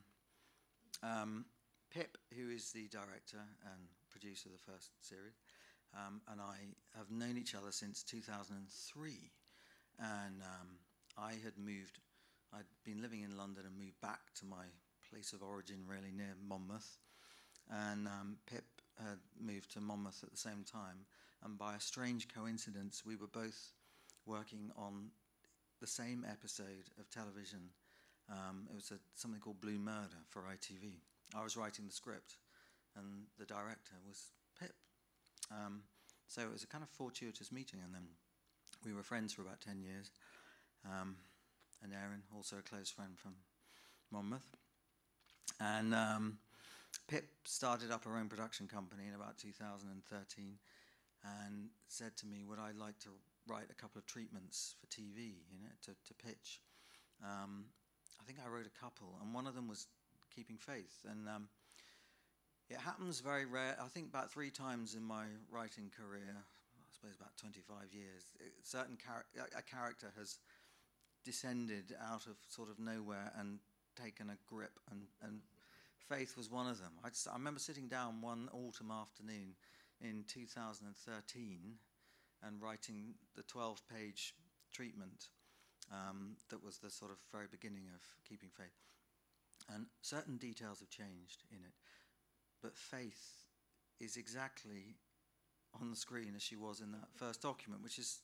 um, 1.04 1.46
Pip, 1.92 2.18
who 2.36 2.50
is 2.50 2.72
the 2.72 2.88
director 2.90 3.42
and 3.64 3.82
producer 4.12 4.50
of 4.50 4.54
the 4.54 4.72
first 4.72 4.92
series, 5.02 5.34
um, 5.96 6.22
and 6.32 6.40
I 6.40 6.58
have 6.98 7.10
known 7.10 7.38
each 7.38 7.56
other 7.56 7.72
since 7.72 8.04
2003. 8.04 9.32
And 10.00 10.42
um, 10.42 10.79
I 11.20 11.34
had 11.44 11.58
moved, 11.58 12.00
I'd 12.54 12.70
been 12.86 13.02
living 13.02 13.22
in 13.22 13.38
London 13.38 13.64
and 13.66 13.78
moved 13.78 14.00
back 14.02 14.34
to 14.40 14.46
my 14.46 14.66
place 15.12 15.34
of 15.34 15.44
origin, 15.44 15.84
really 15.88 16.12
near 16.16 16.36
Monmouth. 16.48 16.98
And 17.70 18.08
um, 18.08 18.38
Pip 18.50 18.66
had 18.98 19.20
moved 19.40 19.72
to 19.74 19.82
Monmouth 19.82 20.24
at 20.24 20.32
the 20.32 20.38
same 20.38 20.64
time. 20.64 21.06
And 21.44 21.58
by 21.58 21.76
a 21.76 21.80
strange 21.80 22.28
coincidence, 22.34 23.04
we 23.06 23.16
were 23.16 23.28
both 23.28 23.74
working 24.26 24.72
on 24.78 25.12
the 25.80 25.88
same 25.88 26.26
episode 26.30 26.90
of 27.00 27.10
television. 27.10 27.72
Um, 28.30 28.68
it 28.72 28.76
was 28.76 28.92
a, 28.92 29.00
something 29.16 29.40
called 29.40 29.62
Blue 29.62 29.80
Murder 29.80 30.24
for 30.30 30.42
ITV. 30.42 31.00
I 31.36 31.44
was 31.44 31.56
writing 31.56 31.86
the 31.86 31.94
script, 31.94 32.36
and 32.96 33.26
the 33.38 33.46
director 33.46 33.96
was 34.08 34.32
Pip. 34.60 34.74
Um, 35.52 35.84
so 36.28 36.42
it 36.42 36.52
was 36.52 36.64
a 36.64 36.68
kind 36.68 36.84
of 36.84 36.90
fortuitous 36.90 37.52
meeting, 37.52 37.80
and 37.84 37.94
then 37.94 38.08
we 38.86 38.94
were 38.94 39.04
friends 39.04 39.34
for 39.34 39.42
about 39.42 39.62
10 39.62 39.82
years. 39.82 40.12
Um, 40.86 41.16
and 41.84 41.94
Aaron, 41.94 42.24
also 42.36 42.58
a 42.58 42.62
close 42.62 42.90
friend 42.90 43.18
from 43.18 43.34
Monmouth. 44.12 44.56
And 45.60 45.94
um, 45.94 46.38
Pip 47.08 47.26
started 47.44 47.92
up 47.92 48.06
her 48.06 48.16
own 48.18 48.28
production 48.28 48.68
company 48.68 49.04
in 49.08 49.16
about 49.16 49.38
2013 49.38 50.58
and 51.24 51.70
said 51.88 52.16
to 52.18 52.26
me, 52.26 52.44
Would 52.48 52.60
I 52.60 52.72
like 52.78 53.00
to 53.00 53.10
write 53.50 53.68
a 53.72 53.74
couple 53.74 53.98
of 53.98 54.06
treatments 54.06 54.76
for 54.80 54.88
TV, 54.88 55.42
you 55.50 55.60
know, 55.60 55.74
to, 55.82 55.92
to 55.92 56.14
pitch. 56.14 56.62
Um, 57.24 57.66
I 58.22 58.24
think 58.24 58.40
I 58.44 58.48
wrote 58.48 58.68
a 58.68 58.80
couple, 58.80 59.18
and 59.22 59.34
one 59.34 59.48
of 59.48 59.56
them 59.56 59.68
was 59.68 59.88
Keeping 60.34 60.58
Faith. 60.58 61.06
And 61.10 61.28
um, 61.28 61.50
it 62.70 62.78
happens 62.78 63.20
very 63.20 63.46
rare. 63.46 63.76
I 63.82 63.88
think 63.88 64.08
about 64.08 64.32
three 64.32 64.52
times 64.52 64.96
in 64.96 65.04
my 65.04 65.26
writing 65.52 65.90
career, 65.90 66.30
I 66.30 66.90
suppose 66.94 67.16
about 67.16 67.36
25 67.38 67.92
years, 67.92 68.30
certain 68.62 68.98
char- 68.98 69.26
a 69.58 69.62
character 69.64 70.14
has 70.18 70.38
descended 71.24 71.96
out 72.12 72.26
of 72.26 72.38
sort 72.50 72.70
of 72.70 72.80
nowhere 72.80 73.32
and 73.38 73.60
taken 74.02 74.30
a 74.30 74.38
grip, 74.48 74.80
and, 74.92 75.02
and 75.22 75.40
faith 76.08 76.38
was 76.38 76.50
one 76.50 76.68
of 76.68 76.80
them. 76.80 76.92
I, 77.04 77.10
just, 77.10 77.28
I 77.28 77.34
remember 77.34 77.60
sitting 77.60 77.88
down 77.88 78.22
one 78.22 78.50
autumn 78.54 78.92
afternoon 78.92 79.56
in 80.02 80.24
2013 80.28 81.76
and 82.44 82.62
writing 82.62 83.16
the 83.36 83.44
12 83.44 83.82
page 83.94 84.34
treatment 84.72 85.28
um, 85.92 86.36
that 86.50 86.64
was 86.64 86.78
the 86.78 86.90
sort 86.90 87.12
of 87.12 87.18
very 87.32 87.48
beginning 87.50 87.84
of 87.94 88.02
Keeping 88.28 88.50
Faith. 88.50 88.68
And 89.74 89.86
certain 90.02 90.38
details 90.38 90.80
have 90.80 90.90
changed 90.90 91.44
in 91.52 91.58
it, 91.58 91.74
but 92.62 92.76
faith 92.76 93.44
is 94.00 94.18
exactly 94.18 94.96
on 95.80 95.90
the 95.92 95.96
screen 95.96 96.34
as 96.36 96.42
she 96.42 96.56
was 96.56 96.80
in 96.80 96.92
that 96.92 97.10
first 97.16 97.42
document, 97.42 97.84
which 97.84 98.00
is 98.00 98.20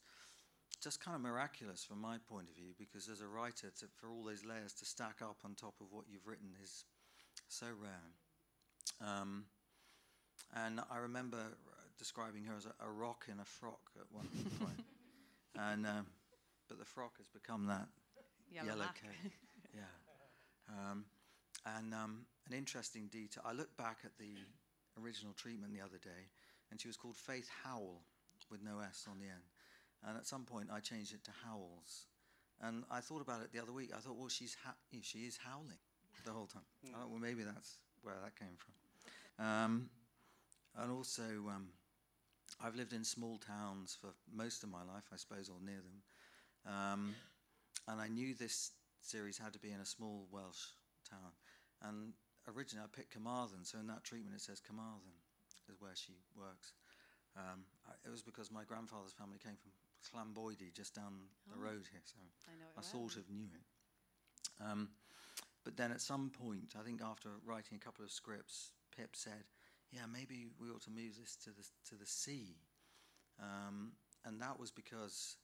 just 0.82 1.04
kind 1.04 1.16
of 1.16 1.22
miraculous 1.22 1.84
from 1.84 2.02
my 2.02 2.18
point 2.30 2.48
of 2.50 2.56
view, 2.56 2.74
because 2.78 3.10
as 3.10 3.22
a 3.22 3.28
writer, 3.28 3.72
to, 3.80 3.86
for 3.96 4.10
all 4.10 4.24
those 4.24 4.46
layers 4.46 4.74
to 4.74 4.86
stack 4.86 5.20
up 5.22 5.38
on 5.44 5.56
top 5.56 5.76
of 5.82 5.88
what 5.92 6.06
you've 6.10 6.28
written 6.28 6.50
is 6.62 6.86
so 7.48 7.68
rare. 7.82 9.08
Um, 9.08 9.46
and 10.56 10.80
I 10.92 10.98
remember 10.98 11.38
describing 11.98 12.44
her 12.46 12.56
as 12.56 12.66
a, 12.66 12.74
a, 12.86 12.90
rock 12.90 13.26
in 13.32 13.40
a 13.40 13.46
frock 13.46 13.92
at 14.00 14.06
one 14.12 14.28
point. 14.60 14.84
and 15.60 15.86
um, 15.86 16.06
but 16.68 16.80
the 16.80 16.86
frock 16.86 17.18
has 17.18 17.28
become 17.28 17.68
that 17.68 17.88
yellow, 18.52 18.68
yellow 18.68 18.90
cake. 19.02 19.32
yeah. 19.74 19.82
Um, 20.70 21.06
and 21.78 21.94
um, 21.94 22.26
an 22.48 22.54
interesting 22.58 23.08
detail. 23.12 23.44
I 23.46 23.54
looked 23.54 23.78
back 23.78 24.00
at 24.04 24.12
the 24.18 24.36
original 25.02 25.34
treatment 25.34 25.74
the 25.74 25.82
other 25.82 25.98
day, 25.98 26.30
and 26.72 26.80
she 26.80 26.88
was 26.88 26.98
called 26.98 27.16
Faith 27.16 27.50
Howell 27.64 28.02
with 28.52 28.62
no 28.64 28.80
S 28.80 29.08
on 29.10 29.20
the 29.20 29.26
end. 29.26 29.44
And 30.08 30.18
at 30.18 30.28
some 30.28 30.44
point, 30.44 30.70
I 30.72 30.80
changed 30.80 31.14
it 31.14 31.24
to 31.26 31.32
Howells. 31.46 32.06
And 32.62 32.84
I 32.92 33.00
thought 33.02 33.22
about 33.22 33.42
it 33.42 33.52
the 33.52 33.62
other 33.62 33.74
week. 33.74 33.92
I 33.96 34.00
thought, 34.00 34.16
well, 34.16 34.30
she's 34.30 34.56
ha- 34.64 34.76
she 35.02 35.20
is 35.20 35.38
howling 35.44 35.80
the 36.24 36.32
whole 36.32 36.46
time. 36.46 36.64
Mm. 36.86 36.96
I 36.96 37.00
thought, 37.00 37.10
well, 37.10 37.20
maybe 37.20 37.44
that's 37.44 37.78
where 38.04 38.16
that 38.24 38.38
came 38.38 38.56
from. 38.58 39.46
Um, 39.46 39.90
and 40.78 40.92
also, 40.92 41.24
um, 41.50 41.68
I've 42.64 42.76
lived 42.76 42.94
in 42.94 43.04
small 43.04 43.38
towns 43.38 43.98
for 44.00 44.14
most 44.32 44.64
of 44.64 44.70
my 44.70 44.84
life, 44.84 45.10
I 45.12 45.18
suppose, 45.18 45.50
or 45.50 45.58
near 45.66 45.82
them. 45.82 46.02
Um, 46.66 47.16
and 47.88 48.00
I 48.00 48.08
knew 48.08 48.34
this 48.34 48.72
series 49.02 49.38
had 49.38 49.54
to 49.54 49.60
be 49.60 49.72
in 49.72 49.80
a 49.80 49.86
small 49.86 50.28
Welsh 50.32 50.74
town. 51.10 51.34
And 51.84 52.14
originally 52.48 52.86
I 52.86 52.96
picked 52.96 53.14
Carmarthen, 53.14 53.66
so 53.66 53.80
in 53.80 53.88
that 53.88 54.04
treatment 54.04 54.36
it 54.36 54.42
says 54.42 54.62
Carmarthen 54.62 55.14
is 55.70 55.76
where 55.80 55.96
she 55.96 56.14
works. 56.36 56.74
Um, 57.38 57.66
I, 57.86 57.92
it 58.08 58.12
was 58.12 58.22
because 58.22 58.52
my 58.52 58.64
grandfather's 58.64 59.14
family 59.14 59.38
came 59.38 59.58
from 59.60 59.72
Llanboidy, 60.12 60.74
just 60.74 60.96
down 60.96 61.14
oh. 61.14 61.54
the 61.54 61.62
road 61.62 61.88
here, 61.92 62.02
so 62.04 62.16
I, 62.48 62.80
I 62.80 62.84
sort 62.84 63.16
of 63.16 63.30
knew 63.30 63.50
it. 63.54 64.64
Um, 64.64 64.90
but 65.64 65.78
then 65.78 65.92
at 65.92 66.02
some 66.02 66.30
point, 66.30 66.76
I 66.80 66.84
think 66.84 67.02
after 67.02 67.30
writing 67.46 67.80
a 67.82 67.84
couple 67.84 68.06
of 68.06 68.12
scripts, 68.12 68.72
Pip 68.96 69.16
said, 69.16 69.46
"Yeah, 69.92 70.06
maybe 70.12 70.48
we 70.60 70.70
ought 70.70 70.84
to 70.84 70.92
move 70.92 71.18
this 71.20 71.36
to 71.44 71.50
the 71.50 71.66
to 71.90 71.96
the 71.96 72.06
sea," 72.06 72.58
um, 73.42 73.94
and 74.26 74.42
that 74.42 74.60
was 74.60 74.72
because 74.72 75.38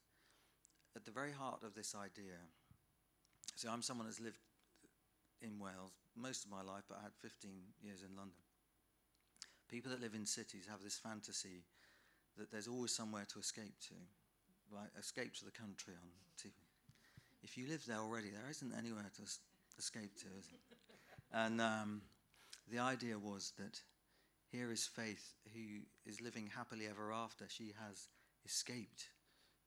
at 0.96 1.06
the 1.06 1.12
very 1.12 1.32
heart 1.32 1.64
of 1.64 1.74
this 1.74 1.96
idea. 1.96 2.38
So 3.56 3.70
I'm 3.70 3.82
someone 3.82 4.08
who's 4.08 4.20
lived 4.20 4.40
in 5.42 5.60
Wales 5.60 5.92
most 6.16 6.46
of 6.46 6.52
my 6.52 6.62
life, 6.62 6.84
but 6.88 6.98
I 7.00 7.04
had 7.04 7.14
15 7.22 7.52
years 7.82 8.02
in 8.02 8.16
London. 8.16 8.38
People 9.70 9.92
that 9.92 10.02
live 10.02 10.14
in 10.14 10.26
cities 10.26 10.68
have 10.70 10.84
this 10.84 10.98
fantasy 10.98 11.64
that 12.38 12.52
there's 12.52 12.68
always 12.68 12.94
somewhere 12.94 13.26
to 13.32 13.40
escape 13.40 13.76
to, 13.88 13.96
right? 14.72 14.90
Escape 15.00 15.36
to 15.36 15.46
the 15.46 15.52
country 15.52 15.94
on 15.94 16.08
TV. 16.40 16.54
If 17.44 17.58
you 17.58 17.68
live 17.68 17.86
there 17.86 18.00
already, 18.00 18.30
there 18.30 18.50
isn't 18.50 18.74
anywhere 18.78 19.10
to 19.18 19.24
escape 19.78 20.16
to, 20.20 20.28
is 20.40 20.48
it? 20.48 20.62
And 21.34 21.62
um, 21.62 22.02
the 22.72 22.80
idea 22.80 23.18
was 23.18 23.54
that 23.58 23.80
here 24.52 24.72
is 24.72 24.86
Faith, 24.86 25.34
who 25.54 25.84
is 26.06 26.22
living 26.22 26.50
happily 26.56 26.88
ever 26.88 27.12
after. 27.12 27.46
She 27.48 27.74
has 27.80 28.10
escaped 28.46 29.08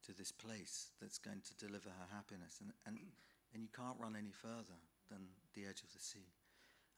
to 0.06 0.12
this 0.12 0.30
place 0.30 0.90
that's 1.00 1.18
going 1.18 1.40
to 1.40 1.66
deliver 1.66 1.88
her 1.88 2.08
happiness. 2.14 2.60
And, 2.60 2.72
and, 2.86 2.98
and 3.54 3.62
you 3.62 3.68
can't 3.74 3.96
run 3.98 4.14
any 4.16 4.32
further 4.32 4.78
than 5.10 5.28
the 5.54 5.64
edge 5.64 5.82
of 5.82 5.92
the 5.92 6.00
sea. 6.00 6.28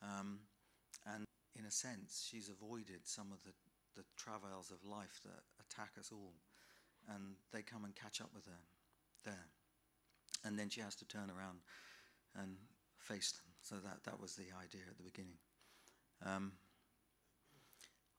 Um, 0.02 0.40
and 1.06 1.24
in 1.58 1.64
a 1.64 1.70
sense, 1.70 2.26
she's 2.28 2.48
avoided 2.48 3.06
some 3.06 3.30
of 3.32 3.38
the, 3.44 3.52
the 3.96 4.04
travails 4.16 4.70
of 4.70 4.82
life 4.88 5.20
that 5.24 5.46
attack 5.62 5.92
us 5.98 6.10
all. 6.12 6.34
And 7.14 7.36
they 7.52 7.62
come 7.62 7.84
and 7.84 7.94
catch 7.94 8.20
up 8.20 8.30
with 8.34 8.46
her 8.46 8.60
there. 9.24 9.46
And 10.44 10.58
then 10.58 10.68
she 10.68 10.80
has 10.80 10.94
to 10.96 11.04
turn 11.06 11.30
around 11.30 11.60
and 12.40 12.56
face 12.98 13.32
them. 13.32 13.42
So 13.62 13.76
that, 13.84 14.04
that 14.04 14.20
was 14.20 14.34
the 14.34 14.46
idea 14.62 14.82
at 14.88 14.96
the 14.96 15.02
beginning. 15.02 15.38
Um, 16.24 16.52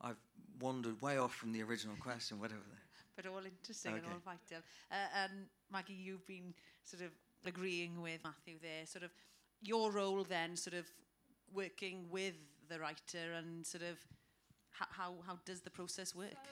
I've 0.01 0.19
wandered 0.59 1.01
way 1.01 1.17
off 1.17 1.33
from 1.33 1.51
the 1.51 1.63
original 1.63 1.95
question, 1.99 2.39
whatever 2.39 2.61
but 3.15 3.25
all 3.25 3.39
interesting 3.43 3.93
okay. 3.93 4.01
and 4.03 4.13
all 4.13 4.19
vital. 4.23 4.63
Uh, 4.91 5.23
and 5.23 5.31
Maggie, 5.71 5.93
you've 5.93 6.25
been 6.27 6.53
sort 6.83 7.01
of 7.01 7.11
agreeing 7.45 8.01
with 8.01 8.23
Matthew 8.23 8.55
there, 8.61 8.85
sort 8.85 9.03
of 9.03 9.11
your 9.61 9.91
role 9.91 10.23
then, 10.23 10.55
sort 10.55 10.75
of 10.75 10.85
working 11.53 12.05
with 12.11 12.35
the 12.69 12.79
writer 12.79 13.33
and 13.37 13.65
sort 13.65 13.83
of 13.83 13.97
how, 14.71 15.13
how 15.25 15.39
does 15.45 15.61
the 15.61 15.71
process 15.71 16.13
work? 16.13 16.29
So 16.31 16.51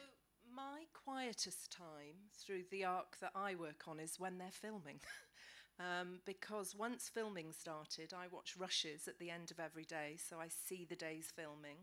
my 0.56 0.84
quietest 0.94 1.72
time 1.72 2.30
through 2.34 2.64
the 2.72 2.86
arc 2.86 3.20
that 3.20 3.32
I 3.36 3.56
work 3.56 3.84
on 3.88 4.00
is 4.00 4.20
when 4.20 4.38
they're 4.38 4.48
filming. 4.52 5.02
um, 5.80 6.20
because 6.26 6.76
once 6.76 7.10
filming 7.14 7.52
started, 7.52 8.14
I 8.14 8.28
watch 8.32 8.56
rushes 8.58 9.08
at 9.08 9.20
the 9.20 9.30
end 9.30 9.52
of 9.52 9.60
every 9.60 9.84
day, 9.84 10.18
so 10.18 10.38
I 10.40 10.48
see 10.48 10.86
the 10.86 10.96
day's 10.96 11.32
filming 11.36 11.78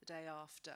the 0.00 0.06
day 0.06 0.24
after. 0.28 0.74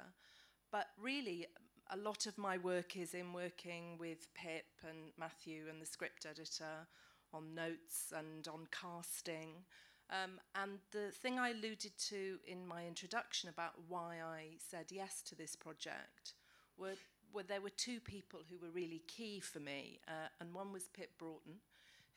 But 0.71 0.87
really, 1.01 1.47
a 1.91 1.97
lot 1.97 2.27
of 2.27 2.39
my 2.39 2.59
work 2.59 2.97
is 2.97 3.13
in 3.13 3.33
working 3.33 3.99
with 3.99 4.33
Pip 4.35 4.67
and 4.89 5.11
Matthew 5.19 5.65
and 5.69 5.83
the 5.83 5.87
script 5.87 6.27
editor 6.29 6.87
on 7.35 7.55
notes 7.55 8.13
and 8.17 8.47
on 8.47 8.69
casting. 8.71 9.65
Um, 10.11 10.39
and 10.55 10.79
the 10.93 11.11
thing 11.11 11.39
I 11.39 11.51
alluded 11.51 11.97
to 12.09 12.39
in 12.47 12.67
my 12.67 12.87
introduction 12.87 13.49
about 13.49 13.73
why 13.89 14.19
I 14.25 14.59
said 14.59 14.87
yes 14.91 15.23
to 15.23 15.35
this 15.35 15.57
project 15.57 16.35
were, 16.77 16.95
were 17.33 17.43
there 17.43 17.61
were 17.61 17.71
two 17.71 18.01
people 18.01 18.41
who 18.49 18.59
were 18.59 18.73
really 18.73 19.03
key 19.07 19.41
for 19.41 19.61
me. 19.61 20.01
Uh, 20.07 20.29
and 20.41 20.55
one 20.55 20.73
was 20.73 20.89
Pip 20.89 21.19
Broughton, 21.19 21.61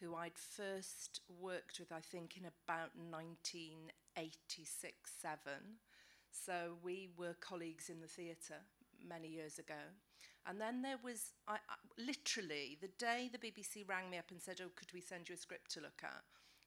who 0.01 0.15
I'd 0.15 0.37
first 0.37 1.21
worked 1.41 1.79
with, 1.79 1.91
I 1.91 2.01
think, 2.01 2.37
in 2.37 2.45
about 2.45 2.91
1986 3.09 5.11
7. 5.21 5.39
So 6.31 6.77
we 6.83 7.09
were 7.17 7.35
colleagues 7.39 7.89
in 7.89 8.01
the 8.01 8.07
theatre 8.07 8.61
many 9.07 9.29
years 9.29 9.59
ago. 9.59 9.93
And 10.47 10.61
then 10.61 10.81
there 10.81 10.99
was, 11.03 11.33
I, 11.47 11.55
I, 11.55 11.75
literally, 11.97 12.77
the 12.79 12.91
day 12.99 13.29
the 13.31 13.39
BBC 13.39 13.87
rang 13.87 14.09
me 14.09 14.17
up 14.17 14.29
and 14.29 14.41
said, 14.41 14.61
Oh, 14.61 14.69
could 14.75 14.93
we 14.93 15.01
send 15.01 15.27
you 15.27 15.35
a 15.35 15.37
script 15.37 15.71
to 15.71 15.81
look 15.81 16.01
at? 16.03 16.21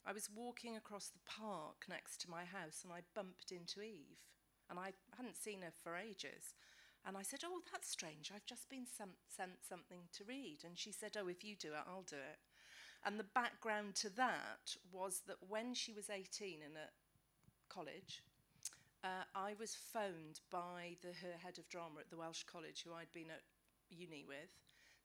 I 0.07 0.13
was 0.13 0.31
walking 0.35 0.77
across 0.77 1.09
the 1.09 1.21
park 1.27 1.85
next 1.89 2.21
to 2.23 2.31
my 2.31 2.45
house 2.45 2.81
and 2.83 2.93
I 2.93 3.01
bumped 3.15 3.53
into 3.53 3.83
Eve. 3.83 4.19
And 4.71 4.79
I 4.79 4.93
hadn't 5.17 5.37
seen 5.37 5.63
her 5.63 5.73
for 5.83 5.97
ages. 5.97 6.55
And 7.07 7.17
I 7.17 7.23
said, 7.23 7.41
Oh, 7.45 7.61
that's 7.73 7.89
strange. 7.89 8.33
I've 8.35 8.47
just 8.47 8.69
been 8.69 8.87
some, 8.87 9.17
sent 9.29 9.65
something 9.67 10.09
to 10.17 10.25
read. 10.25 10.59
And 10.65 10.79
she 10.79 10.93
said, 10.93 11.17
Oh, 11.19 11.29
if 11.29 11.45
you 11.45 11.57
do 11.57 11.69
it, 11.69 11.87
I'll 11.87 12.07
do 12.09 12.17
it. 12.17 12.39
And 13.05 13.19
the 13.19 13.25
background 13.35 13.95
to 13.97 14.11
that 14.17 14.77
was 14.93 15.23
that 15.27 15.37
when 15.49 15.75
she 15.75 15.93
was 15.93 16.11
18 16.11 16.59
and 16.65 16.77
at 16.77 16.93
college, 17.69 18.23
uh, 19.05 19.25
I 19.35 19.55
was 19.59 19.77
phoned 19.77 20.41
by 20.51 20.97
the, 21.03 21.15
her 21.23 21.39
head 21.39 21.59
of 21.59 21.69
drama 21.69 22.01
at 22.01 22.11
the 22.11 22.17
Welsh 22.17 22.43
College, 22.43 22.83
who 22.83 22.95
I'd 22.95 23.13
been 23.13 23.31
at 23.31 23.47
uni 23.91 24.25
with, 24.27 24.51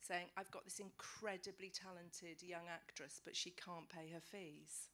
saying, 0.01 0.25
I've 0.35 0.51
got 0.51 0.65
this 0.65 0.79
incredibly 0.79 1.69
talented 1.69 2.41
young 2.41 2.65
actress, 2.71 3.21
but 3.23 3.35
she 3.35 3.51
can't 3.51 3.87
pay 3.87 4.09
her 4.11 4.19
fees. 4.19 4.89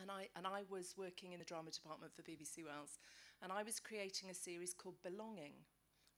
And 0.00 0.10
I, 0.10 0.28
and 0.34 0.46
I 0.46 0.62
was 0.68 0.94
working 0.96 1.32
in 1.32 1.38
the 1.38 1.44
drama 1.44 1.70
department 1.70 2.12
for 2.14 2.22
BBC 2.22 2.64
Wales, 2.64 2.98
and 3.42 3.52
I 3.52 3.62
was 3.62 3.80
creating 3.80 4.30
a 4.30 4.34
series 4.34 4.74
called 4.74 5.02
Belonging, 5.02 5.52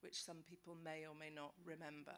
which 0.00 0.22
some 0.24 0.42
people 0.48 0.76
may 0.82 1.06
or 1.06 1.14
may 1.18 1.30
not 1.34 1.54
remember. 1.64 2.16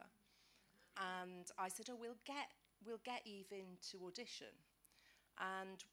And 0.97 1.45
I 1.57 1.67
said, 1.67 1.87
oh, 1.91 1.97
we'll 1.99 2.21
get, 2.25 2.49
we'll 2.85 3.03
get 3.03 3.21
Eve 3.25 3.51
in 3.51 3.77
to 3.91 4.05
audition. 4.07 4.55
And 5.39 5.83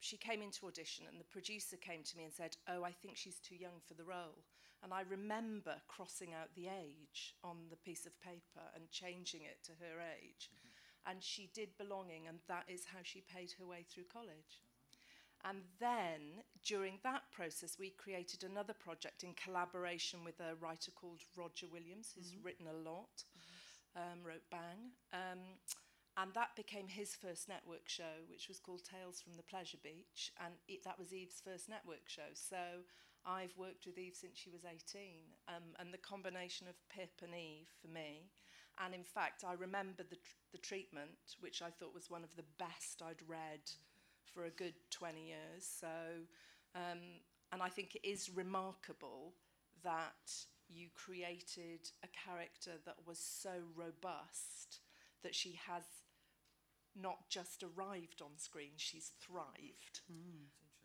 she 0.00 0.16
came 0.16 0.42
into 0.42 0.66
audition 0.66 1.06
and 1.08 1.18
the 1.20 1.30
producer 1.30 1.76
came 1.76 2.02
to 2.02 2.16
me 2.16 2.24
and 2.24 2.32
said, 2.32 2.56
Oh, 2.68 2.82
I 2.82 2.90
think 2.90 3.16
she's 3.16 3.38
too 3.38 3.54
young 3.54 3.78
for 3.86 3.94
the 3.94 4.04
role. 4.04 4.42
And 4.82 4.92
I 4.92 5.02
remember 5.08 5.76
crossing 5.86 6.34
out 6.34 6.54
the 6.56 6.66
age 6.66 7.34
on 7.44 7.70
the 7.70 7.76
piece 7.76 8.04
of 8.04 8.20
paper 8.20 8.66
and 8.74 8.90
changing 8.90 9.42
it 9.42 9.62
to 9.64 9.72
her 9.78 10.02
age. 10.02 10.50
Mm-hmm. 10.50 11.10
and 11.10 11.22
she 11.22 11.50
did 11.54 11.76
belonging, 11.78 12.28
and 12.28 12.38
that 12.48 12.64
is 12.68 12.84
how 12.84 13.00
she 13.02 13.22
paid 13.22 13.50
her 13.58 13.66
way 13.66 13.84
through 13.88 14.04
college. 14.12 14.62
And 15.44 15.62
then, 15.80 16.44
during 16.64 17.00
that 17.02 17.22
process, 17.32 17.76
we 17.78 17.90
created 17.90 18.44
another 18.44 18.74
project 18.74 19.24
in 19.24 19.34
collaboration 19.34 20.22
with 20.24 20.38
a 20.40 20.54
writer 20.56 20.92
called 20.92 21.22
Roger 21.36 21.66
Williams, 21.66 22.12
who's 22.12 22.32
Mhm. 22.32 22.44
written 22.44 22.66
a 22.68 22.72
lot, 22.72 23.24
um, 23.96 24.22
wrote 24.22 24.48
Bang. 24.50 24.92
Um, 25.12 25.58
and 26.16 26.32
that 26.34 26.54
became 26.54 26.88
his 26.88 27.16
first 27.16 27.48
network 27.48 27.88
show, 27.88 28.24
which 28.28 28.46
was 28.48 28.60
called 28.60 28.84
Tales 28.84 29.20
from 29.20 29.36
the 29.36 29.42
Pleasure 29.42 29.78
Beach. 29.78 30.30
And 30.36 30.54
it, 30.68 30.84
that 30.84 30.98
was 30.98 31.12
Eve's 31.12 31.40
first 31.40 31.68
network 31.68 32.08
show. 32.08 32.32
So 32.34 32.84
I've 33.24 33.56
worked 33.56 33.86
with 33.86 33.98
Eve 33.98 34.14
since 34.14 34.38
she 34.38 34.50
was 34.50 34.64
18. 34.64 35.34
Um, 35.48 35.74
and 35.78 35.92
the 35.92 35.98
combination 35.98 36.68
of 36.68 36.76
Pip 36.88 37.22
and 37.22 37.34
Eve 37.34 37.68
for 37.80 37.88
me. 37.88 38.30
And 38.78 38.94
in 38.94 39.04
fact, 39.04 39.42
I 39.42 39.54
remember 39.54 40.02
the, 40.02 40.16
tr- 40.16 40.36
the 40.52 40.58
treatment, 40.58 41.36
which 41.40 41.62
I 41.62 41.70
thought 41.70 41.94
was 41.94 42.10
one 42.10 42.24
of 42.24 42.36
the 42.36 42.42
best 42.58 43.02
I'd 43.02 43.26
read 43.26 43.70
for 44.32 44.44
a 44.44 44.50
good 44.50 44.74
20 44.90 45.26
years. 45.26 45.66
So, 45.80 45.88
um, 46.74 47.20
and 47.52 47.62
I 47.62 47.68
think 47.68 47.94
it 47.96 48.06
is 48.06 48.30
remarkable 48.30 49.34
that 49.82 50.32
you 50.68 50.88
created 50.94 51.90
a 52.02 52.08
character 52.08 52.72
that 52.86 52.96
was 53.06 53.18
so 53.18 53.50
robust 53.76 54.80
that 55.22 55.34
she 55.34 55.58
has 55.68 55.82
not 56.94 57.28
just 57.28 57.62
arrived 57.62 58.20
on 58.22 58.36
screen, 58.38 58.72
she's 58.76 59.12
thrived. 59.20 60.00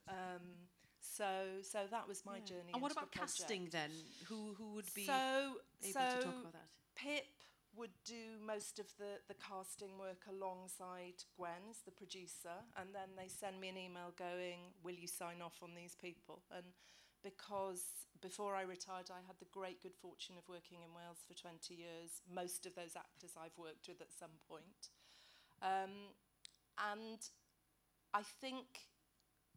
Um, 0.08 0.68
so, 1.02 1.62
so 1.64 1.80
that 1.90 2.08
was 2.08 2.26
my 2.26 2.40
Yeah. 2.40 2.46
journey. 2.46 2.74
And 2.74 2.82
what 2.82 2.92
into 2.92 3.00
the 3.00 3.06
about 3.06 3.12
casting 3.12 3.70
then? 3.72 3.92
Who 4.28 4.54
who 4.58 4.74
would 4.74 4.94
be 4.94 5.06
so, 5.06 5.60
able 5.84 5.94
so 5.94 6.00
to 6.08 6.18
talk 6.18 6.40
about 6.40 6.54
that? 6.54 6.70
Pip 6.96 7.26
would 7.78 7.94
do 8.04 8.42
most 8.42 8.80
of 8.80 8.88
the, 8.98 9.22
the 9.28 9.38
casting 9.38 9.98
work 9.98 10.26
alongside 10.26 11.24
Gwen 11.38 11.70
as 11.70 11.86
the 11.86 11.92
producer, 11.92 12.66
and 12.76 12.90
then 12.94 13.14
they 13.16 13.30
send 13.30 13.62
me 13.62 13.70
an 13.70 13.78
email 13.78 14.12
going, 14.18 14.74
Will 14.84 14.98
you 14.98 15.08
sign 15.08 15.42
off 15.42 15.62
on 15.62 15.76
these 15.76 15.96
people? 15.96 16.42
And 16.52 16.66
because 17.24 18.08
before 18.22 18.56
I 18.56 18.64
retired, 18.64 19.10
I 19.12 19.22
had 19.26 19.38
the 19.40 19.52
great 19.52 19.82
good 19.82 19.96
fortune 19.96 20.36
of 20.38 20.50
working 20.50 20.82
in 20.82 20.94
Wales 20.96 21.22
for 21.28 21.34
20 21.34 21.74
years, 21.74 22.22
most 22.26 22.66
of 22.66 22.76
those 22.76 22.96
actors 22.96 23.38
I've 23.38 23.58
worked 23.58 23.88
with 23.88 24.02
at 24.02 24.14
some 24.14 24.36
point. 24.50 24.90
Um, 25.62 26.14
and 26.78 27.20
I 28.14 28.22
think 28.42 28.90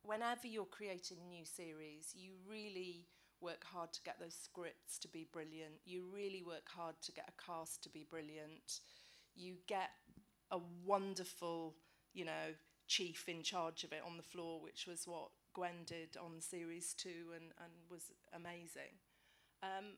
whenever 0.03 0.47
you're 0.47 0.65
creating 0.65 1.19
a 1.25 1.29
new 1.29 1.45
series, 1.45 2.15
you 2.15 2.33
really 2.49 3.07
work 3.41 3.65
hard 3.65 3.93
to 3.93 4.03
get 4.03 4.19
those 4.21 4.35
scripts 4.35 4.99
to 5.01 5.09
be 5.09 5.27
brilliant. 5.33 5.81
You 5.85 6.05
really 6.13 6.43
work 6.43 6.69
hard 6.69 6.95
to 7.03 7.13
get 7.13 7.29
a 7.29 7.43
cast 7.45 7.83
to 7.85 7.89
be 7.89 8.07
brilliant. 8.09 8.81
You 9.35 9.55
get 9.67 9.91
a 10.51 10.59
wonderful, 10.85 11.75
you 12.13 12.25
know, 12.25 12.55
chief 12.87 13.29
in 13.29 13.43
charge 13.43 13.85
of 13.85 13.93
it 13.93 14.03
on 14.07 14.17
the 14.17 14.23
floor, 14.23 14.61
which 14.61 14.87
was 14.87 15.07
what 15.07 15.31
Gwen 15.55 15.85
did 15.87 16.17
on 16.17 16.41
series 16.41 16.95
two 16.95 17.33
and, 17.35 17.53
and 17.59 17.73
was 17.91 18.13
amazing. 18.35 18.99
Um, 19.63 19.97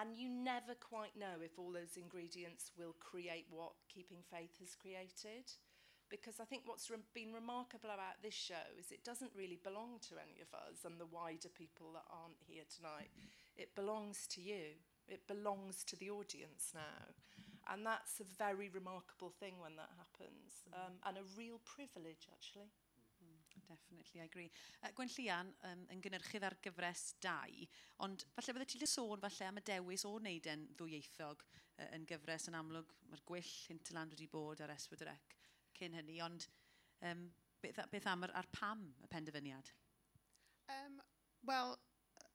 and 0.00 0.16
you 0.16 0.28
never 0.28 0.74
quite 0.78 1.18
know 1.18 1.42
if 1.42 1.58
all 1.58 1.72
those 1.72 1.96
ingredients 1.96 2.70
will 2.78 2.94
create 3.00 3.46
what 3.50 3.72
Keeping 3.92 4.22
Faith 4.30 4.58
has 4.60 4.76
created 4.76 5.50
because 6.10 6.40
I 6.40 6.44
think 6.44 6.62
what's 6.66 6.90
re 6.90 6.98
been 7.14 7.32
remarkable 7.32 7.90
about 7.90 8.20
this 8.22 8.34
show 8.34 8.66
is 8.78 8.90
it 8.90 9.04
doesn't 9.04 9.32
really 9.36 9.58
belong 9.62 10.00
to 10.08 10.16
any 10.16 10.40
of 10.40 10.50
us 10.54 10.84
and 10.84 10.98
the 10.98 11.06
wider 11.06 11.48
people 11.48 11.92
that 11.94 12.08
aren't 12.08 12.40
here 12.46 12.64
tonight. 12.68 13.12
It 13.56 13.74
belongs 13.74 14.26
to 14.34 14.40
you. 14.40 14.80
It 15.08 15.26
belongs 15.26 15.84
to 15.84 15.96
the 15.96 16.10
audience 16.10 16.72
now. 16.74 17.12
And 17.72 17.84
that's 17.84 18.20
a 18.20 18.28
very 18.38 18.68
remarkable 18.68 19.32
thing 19.40 19.60
when 19.60 19.76
that 19.76 19.92
happens 19.96 20.64
mm. 20.64 20.72
um, 20.76 20.94
and 21.04 21.18
a 21.18 21.24
real 21.36 21.60
privilege, 21.64 22.28
actually. 22.32 22.72
Mm, 23.20 23.44
definitely, 23.68 24.20
I 24.20 24.24
agree. 24.24 24.50
Uh, 24.82 24.88
Gwen 24.96 25.12
Llian, 25.12 25.52
um, 25.68 25.84
yn 25.92 26.00
gynnyrchydd 26.00 26.46
ar 26.48 26.56
gyfres 26.64 27.10
2, 27.24 27.68
ond 28.06 28.24
falle 28.36 28.56
bydde 28.56 28.68
ti'n 28.72 28.88
sôn 28.88 29.20
falle 29.20 29.50
am 29.50 29.60
y 29.60 29.64
dewis 29.68 30.06
o 30.08 30.14
wneud 30.16 30.48
yn 30.48 30.64
ddwyieithog 30.80 31.44
uh, 31.44 31.90
yn 31.92 32.08
gyfres 32.08 32.48
yn 32.48 32.56
amlwg. 32.56 32.96
Mae'r 33.10 33.26
gwyll 33.28 33.52
hinterland 33.68 34.16
wedi 34.16 34.30
bod 34.32 34.64
ar 34.64 34.72
Eswydrec 34.72 35.36
cyn 35.78 35.96
hynny, 35.98 36.18
ond 36.24 36.48
um, 37.08 37.28
beth, 37.62 37.82
beth 37.92 38.08
am 38.10 38.26
ar, 38.26 38.34
ar 38.42 38.50
pam 38.54 38.88
y 39.04 39.10
penderfyniad? 39.12 39.72
Um, 40.74 40.98
Wel, 41.48 41.76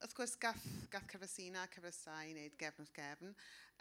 wrth 0.04 0.16
gwrs 0.18 0.34
gath, 0.42 0.64
gath 0.92 1.06
cyfresina, 1.12 1.68
cyfresau 1.72 2.28
i 2.28 2.34
wneud 2.34 2.56
gefn 2.60 2.84
wrth 2.84 2.96
gefn, 2.96 3.36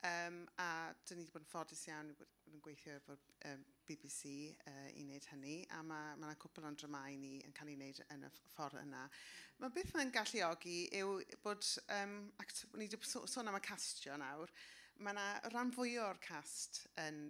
um, 0.06 0.42
a 0.62 0.66
dyn 1.06 1.18
ni 1.18 1.24
wedi 1.24 1.34
bod 1.34 1.44
yn 1.44 1.48
ffodus 1.50 1.82
iawn 1.88 2.10
yn 2.50 2.60
gweithio 2.62 2.94
efo'r 2.98 3.22
um, 3.50 3.64
BBC 3.88 4.32
uh, 4.52 4.88
i 4.98 5.02
wneud 5.06 5.26
hynny, 5.32 5.56
a 5.74 5.80
mae 5.86 6.12
yna 6.16 6.28
ma 6.28 6.36
cwpl 6.42 6.68
o'n 6.68 6.78
dramau 6.78 7.16
ni 7.18 7.32
yn 7.46 7.54
cael 7.56 7.72
ei 7.72 7.78
wneud 7.78 8.02
yn 8.14 8.26
y 8.28 8.30
ffordd 8.52 8.78
yna. 8.82 9.02
Mae 9.62 9.74
beth 9.74 9.94
mae'n 9.96 10.14
galluogi 10.14 10.76
yw 11.00 11.16
bod, 11.42 11.66
um, 11.98 12.16
ac 12.42 12.54
ni 12.74 12.86
wedi 12.86 13.02
sôn 13.08 13.50
am 13.50 13.58
y 13.58 13.64
castio 13.66 14.18
nawr, 14.20 14.52
mae 14.98 15.16
yna 15.16 15.26
rhan 15.50 15.74
fwy 15.74 15.96
o'r 16.02 16.22
cast 16.22 16.84
yn 17.06 17.24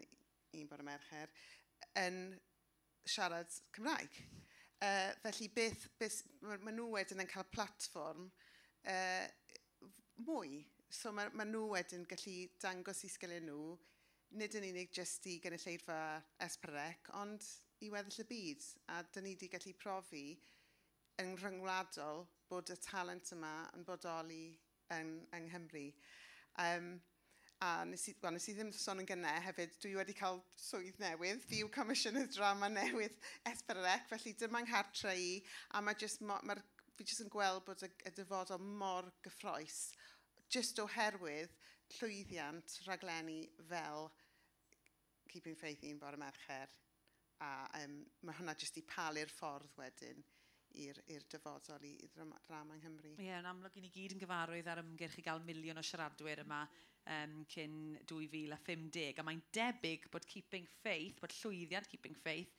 un 0.59 0.68
bod 0.68 0.85
y 0.85 0.88
mercher, 0.90 1.33
yn 2.00 2.18
siarad 3.09 3.50
Cymraeg. 3.74 4.20
Uh, 4.83 5.12
felly 5.22 5.48
beth, 5.55 5.87
beth 6.00 6.22
maen 6.42 6.74
nhw 6.74 6.88
wedyn 6.96 7.22
yn 7.22 7.31
cael 7.31 7.46
platfform 7.55 8.26
uh, 8.90 9.26
mwy. 10.26 10.62
So 10.92 11.12
maen 11.14 11.35
ma 11.38 11.46
nhw 11.48 11.68
wedyn 11.72 12.07
gallu 12.11 12.37
dangos 12.62 13.05
i 13.07 13.11
sgiliau 13.12 13.44
nhw, 13.46 13.61
nid 14.40 14.57
yn 14.59 14.66
unig 14.70 14.90
jyst 14.96 15.28
i 15.31 15.38
gynulleidfa 15.44 16.00
esbrec, 16.46 17.12
ond 17.20 17.46
i 17.85 17.90
weddill 17.92 18.24
y 18.24 18.28
byd. 18.28 18.66
A 18.92 19.02
dyn 19.14 19.26
ni 19.28 19.37
wedi 19.37 19.50
gallu 19.52 19.74
profi 19.78 20.26
yn 21.22 21.35
rhyngwladol 21.38 22.26
bod 22.50 22.72
y 22.72 22.76
talent 22.85 23.33
yma 23.37 23.55
yn 23.76 23.87
bodoli 23.88 24.44
yng, 24.96 25.16
yng 25.37 25.48
Nghymru. 25.48 25.87
Um, 26.62 26.94
A 27.62 27.85
nes 27.87 28.09
i, 28.11 28.14
well, 28.22 28.35
nes 28.35 28.48
i 28.51 28.57
ddim 28.57 28.72
sôn 28.75 28.98
yn 28.98 29.07
gynnau 29.07 29.42
hefyd, 29.44 29.77
dwi 29.83 29.92
wedi 29.94 30.14
cael 30.18 30.40
swydd 30.59 30.96
newydd, 30.98 31.44
fyw 31.46 31.68
Comisiynydd 31.70 32.33
Drama 32.35 32.66
newydd 32.72 33.14
Esbyrrec, 33.46 34.09
felly 34.11 34.33
dyma 34.40 34.64
nghartre 34.64 35.12
i, 35.14 35.37
a 35.70 35.83
mae 35.85 35.94
just, 36.01 36.25
ma, 36.27 36.40
ma 36.42 36.57
fi 36.96 37.07
jyst 37.07 37.22
yn 37.22 37.31
gweld 37.31 37.62
bod 37.68 37.85
y, 37.87 37.90
y 38.09 38.14
dyfodol 38.16 38.64
mor 38.81 39.12
gyffroes, 39.22 39.79
just 40.51 40.83
oherwydd 40.83 41.55
llwyddiant 42.01 42.81
rhaglenni 42.88 43.44
fel 43.70 44.11
Keeping 45.31 45.55
Faith 45.57 45.85
i'n 45.87 46.01
bore 46.03 46.18
mercher, 46.18 46.72
a 47.46 47.53
um, 47.85 48.01
mae 48.27 48.40
hwnna 48.40 48.57
jyst 48.59 48.81
i 48.83 48.87
palu'r 48.90 49.31
ffordd 49.31 49.77
wedyn 49.79 50.25
i'r 50.83 51.29
dyfodol 51.31 51.85
i, 51.87 51.92
i 52.03 52.09
drama, 52.11 52.40
drama 52.48 52.75
yng 52.75 52.83
Nghymru. 52.83 53.14
Ie, 53.20 53.37
yn 53.38 53.48
amlwg 53.48 53.79
i 53.79 53.85
ni 53.85 53.92
gyd 53.92 54.16
yn 54.16 54.22
gyfarwydd 54.22 54.70
ar 54.72 54.83
ymgyrch 54.83 55.18
i 55.20 55.25
gael 55.27 55.42
miliwn 55.46 55.79
o 55.79 55.85
siaradwyr 55.87 56.42
yma 56.42 56.64
um, 57.07 57.43
cyn 57.51 57.97
2050. 58.11 59.19
A 59.19 59.25
mae'n 59.27 59.43
debyg 59.55 60.07
bod 60.12 60.27
keeping 60.29 60.69
faith, 60.83 61.19
bod 61.23 61.35
llwyddiant 61.41 61.88
keeping 61.91 62.15
faith, 62.15 62.53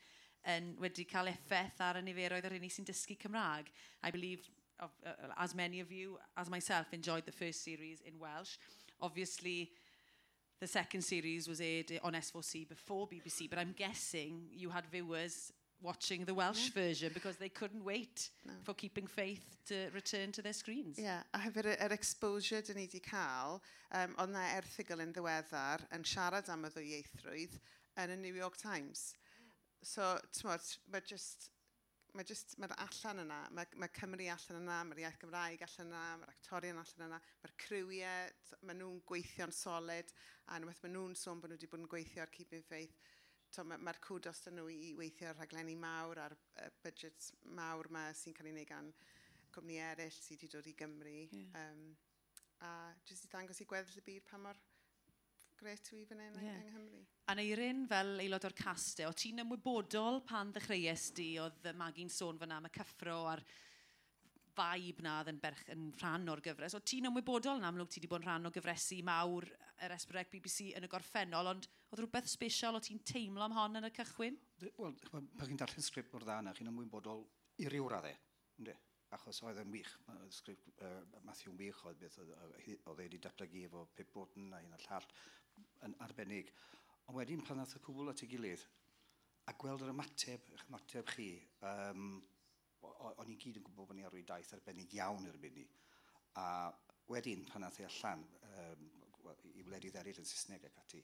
yn, 0.50 0.74
wedi 0.82 1.06
cael 1.08 1.32
effaith 1.32 1.80
ar 1.84 2.02
y 2.02 2.04
niferoedd 2.04 2.50
yr 2.50 2.58
un 2.58 2.68
sy'n 2.72 2.88
dysgu 2.90 3.18
Cymraeg. 3.22 3.72
I 4.04 4.12
believe, 4.12 4.50
of, 4.80 4.92
uh, 5.06 5.16
uh, 5.16 5.34
as 5.38 5.56
many 5.56 5.80
of 5.80 5.92
you, 5.92 6.18
as 6.38 6.50
myself, 6.50 6.94
enjoyed 6.94 7.26
the 7.26 7.32
first 7.32 7.64
series 7.64 8.02
in 8.02 8.20
Welsh. 8.20 8.58
Obviously, 9.02 9.72
the 10.60 10.68
second 10.68 11.02
series 11.02 11.48
was 11.48 11.60
aired 11.62 12.00
on 12.04 12.14
S4C 12.14 12.68
before 12.68 13.08
BBC, 13.08 13.50
but 13.50 13.60
I'm 13.60 13.74
guessing 13.76 14.48
you 14.52 14.70
had 14.70 14.86
viewers 14.86 15.52
watching 15.84 16.26
the 16.26 16.34
Welsh 16.34 16.72
yeah. 16.74 16.84
version 16.84 17.12
because 17.13 17.38
they 17.38 17.50
couldn't 17.50 17.84
wait 17.84 18.30
no. 18.46 18.54
for 18.63 18.74
Keeping 18.74 19.06
Faith 19.06 19.58
to 19.67 19.89
return 19.93 20.32
to 20.32 20.41
their 20.41 20.54
screens. 20.54 20.98
Yeah, 20.98 21.22
a 21.34 21.39
hefyd 21.43 21.67
yr 21.74 21.78
er 21.84 21.93
exposure 21.93 22.63
dyn 22.63 22.80
ni 22.80 22.88
wedi 22.88 23.04
cael, 23.04 23.60
um, 24.00 24.15
oedd 24.24 24.34
na 24.34 24.48
erthigol 24.58 25.04
yn 25.04 25.13
ddiweddar 25.15 25.84
yn 25.96 26.08
siarad 26.08 26.50
am 26.54 26.63
y 26.67 26.72
ddwyieithrwydd 26.74 27.58
yn 28.04 28.15
y 28.15 28.19
New 28.24 28.36
York 28.39 28.58
Times. 28.58 29.12
So, 29.84 30.15
tmod, 30.39 30.63
mae 30.91 31.04
just 31.06 31.50
mae 32.13 32.26
just, 32.30 32.54
mae'r 32.62 32.76
allan 32.78 33.24
yna, 33.24 33.39
mae, 33.58 33.65
mae 33.82 33.89
Cymru 33.98 34.28
allan 34.30 34.60
yna, 34.60 34.76
mae'r 34.86 35.00
iaith 35.02 35.17
Gymraeg 35.24 35.63
allan 35.65 35.89
yna, 35.89 36.02
mae'r 36.22 36.34
actorion 36.36 36.78
allan 36.78 37.08
yna, 37.08 37.19
mae'r 37.41 37.54
criwiau, 37.63 38.36
mae 38.69 38.78
nhw'n 38.78 39.00
gweithio'n 39.10 39.56
solid, 39.58 40.13
a 40.46 40.60
unwaith 40.60 40.84
mae 40.86 40.93
nhw'n 40.93 41.17
sôn 41.17 41.41
bod 41.41 41.50
nhw 41.50 41.58
wedi 41.58 41.72
bod 41.72 41.82
yn 41.82 41.89
gweithio 41.89 42.22
ar 42.22 42.34
Keeping 42.36 42.62
Faith 42.69 43.00
mae'r 43.62 44.00
cwdos 44.04 44.42
dyn 44.46 44.58
nhw 44.58 44.70
i 44.74 44.94
weithio 44.98 45.30
ar 45.30 45.38
rhaglenni 45.38 45.76
mawr 45.80 46.24
a'r 46.26 46.36
budget 46.84 47.30
mawr 47.60 47.89
yma 47.92 48.08
sy'n 48.18 48.34
cael 48.38 48.50
ei 48.50 48.56
wneud 48.56 48.70
gan 48.72 48.89
cwmni 49.54 49.78
eraill 49.78 50.16
sydd 50.16 50.42
wedi 50.42 50.50
dod 50.56 50.70
i 50.70 50.74
Gymru. 50.80 51.18
Yeah. 51.30 51.58
Um, 51.62 51.84
a 52.66 52.70
jyst 53.06 53.28
i 53.28 53.32
ddangos 53.32 53.62
i 53.62 53.68
gweddill 53.70 54.00
y 54.02 54.06
byd 54.08 54.26
pa 54.30 54.39
mor 54.42 54.60
gret 55.60 55.92
yw 55.94 56.02
i 56.02 56.06
fan 56.10 56.24
hyn 56.24 56.39
yeah. 56.42 56.58
yng 56.63 56.72
Nghymru. 56.74 57.04
A 57.30 57.36
Neirin, 57.38 57.86
fel 57.88 58.18
aelod 58.24 58.48
o'r 58.50 58.56
castau, 58.58 59.12
o 59.12 59.16
ti'n 59.16 59.44
ymwybodol 59.46 60.24
pan 60.28 60.52
ddechreuais 60.56 61.12
di 61.16 61.30
oedd 61.44 61.70
Magi'n 61.80 62.12
sôn 62.12 62.42
fyna 62.42 62.58
am 62.60 62.68
y 62.68 62.74
cyffro 62.74 63.20
a'r 63.32 63.44
vibe 64.58 65.04
na 65.06 65.16
yn, 65.30 65.39
berch, 65.42 65.63
yn 65.74 65.89
rhan 66.00 66.30
o'r 66.32 66.42
gyfres. 66.46 66.76
O 66.78 66.82
ti'n 66.86 67.10
ymwybodol 67.10 67.60
yn 67.62 67.68
amlwg 67.68 67.92
ti 67.92 68.00
wedi 68.00 68.12
bod 68.12 68.24
yn 68.24 68.30
rhan 68.30 68.50
o 68.50 68.54
gyfresu 68.54 69.00
mawr 69.06 69.48
yr 69.84 69.96
Esbrec 69.96 70.32
BBC 70.32 70.72
yn 70.78 70.88
y 70.88 70.92
gorffennol, 70.92 71.52
ond 71.52 71.68
oedd 71.92 72.02
rhywbeth 72.02 72.32
special 72.32 72.80
o 72.80 72.82
ti'n 72.84 73.02
teimlo 73.08 73.46
am 73.46 73.56
hon 73.58 73.82
yn 73.82 73.89
y 73.89 73.94
cychwyn? 73.98 74.39
Wel, 74.80 74.98
pan 75.12 75.30
chi'n 75.44 75.60
darllen 75.60 75.86
sgript 75.86 76.16
o'r 76.18 76.26
dda 76.28 76.39
yna, 76.44 76.56
chi'n 76.58 76.72
ymwybodol 76.72 77.26
i 77.63 77.70
ryw 77.72 77.89
raddau. 77.92 78.20
Ynddi? 78.62 78.76
Achos 79.13 79.44
oedd 79.46 79.60
yn 79.62 79.74
wych, 79.74 79.92
sgript 80.34 80.70
uh, 80.82 81.02
Matthew 81.22 81.52
yn 81.52 81.60
Wych 81.60 81.82
oedd 81.86 82.00
beth 82.02 82.16
oedd 82.24 82.98
wedi 82.98 83.20
e 83.20 83.22
datblygu 83.22 83.68
efo 83.68 83.84
Pip 83.94 84.10
Broughton 84.16 84.48
a 84.58 84.62
un 84.66 84.74
o'r 84.74 84.86
llall 84.88 85.10
yn 85.86 85.94
arbennig. 86.02 86.50
Ond 87.06 87.20
wedyn 87.20 87.44
pan 87.46 87.62
ddath 87.62 87.76
y 87.78 87.84
cwbl 87.86 88.10
at 88.10 88.24
ei 88.26 88.32
gilydd, 88.32 88.63
a 89.52 89.54
gweld 89.60 89.84
yr 89.86 89.92
ymateb, 89.94 90.50
ymateb 90.66 91.10
chi, 91.13 91.28
um, 91.68 92.16
o'n 92.84 93.32
i'n 93.32 93.39
gyd 93.39 93.60
yn 93.60 93.65
gwybod 93.65 93.89
bod 93.89 93.98
ni 93.98 94.06
ar 94.08 94.15
daith 94.30 94.54
arbennig 94.58 94.93
iawn 94.98 95.28
erbyn 95.30 95.56
ni. 95.58 95.65
A 96.41 96.46
wedyn, 97.12 97.46
pan 97.50 97.63
nath 97.63 97.80
ei 97.82 97.88
allan 97.88 98.24
um, 98.50 98.89
i 99.54 99.63
wledydd 99.67 100.00
eraill 100.02 100.22
yn 100.22 100.28
Saesneg 100.28 100.65
ac 100.67 100.80
ati, 100.82 101.02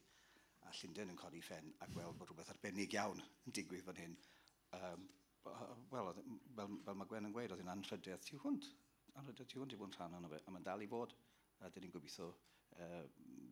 a 0.67 0.73
Llundain 0.81 1.13
yn 1.13 1.19
codi 1.19 1.41
ffen 1.45 1.71
a 1.83 1.87
gweld 1.93 2.17
bod 2.19 2.29
rhywbeth 2.29 2.51
arbennig 2.53 2.93
iawn 2.97 3.21
yn 3.21 3.55
digwydd 3.55 3.85
fan 3.87 4.01
hyn. 4.03 4.19
Um, 4.77 5.07
wel, 5.91 6.11
fel, 6.55 6.77
fel 6.85 6.99
mae 6.99 7.09
Gwen 7.09 7.29
yn 7.29 7.35
gweud, 7.35 7.53
oedd 7.53 7.63
hi'n 7.63 7.73
anrhydedd 7.73 8.25
tu 8.27 8.39
hwnt. 8.43 8.69
Anrhydedd 9.19 9.49
tu 9.51 9.61
hwnt 9.61 9.75
i 9.75 9.79
fod 9.79 9.91
yn 9.91 9.97
rhan 9.97 10.17
o'n 10.19 10.29
fe, 10.33 10.41
a 10.45 10.53
mae'n 10.53 10.67
dal 10.67 10.85
i 10.85 10.89
fod. 10.91 11.15
A 11.59 11.71
dyn 11.73 11.87
ni'n 11.87 11.95
gobeithio 11.95 12.29
uh, 12.29 13.03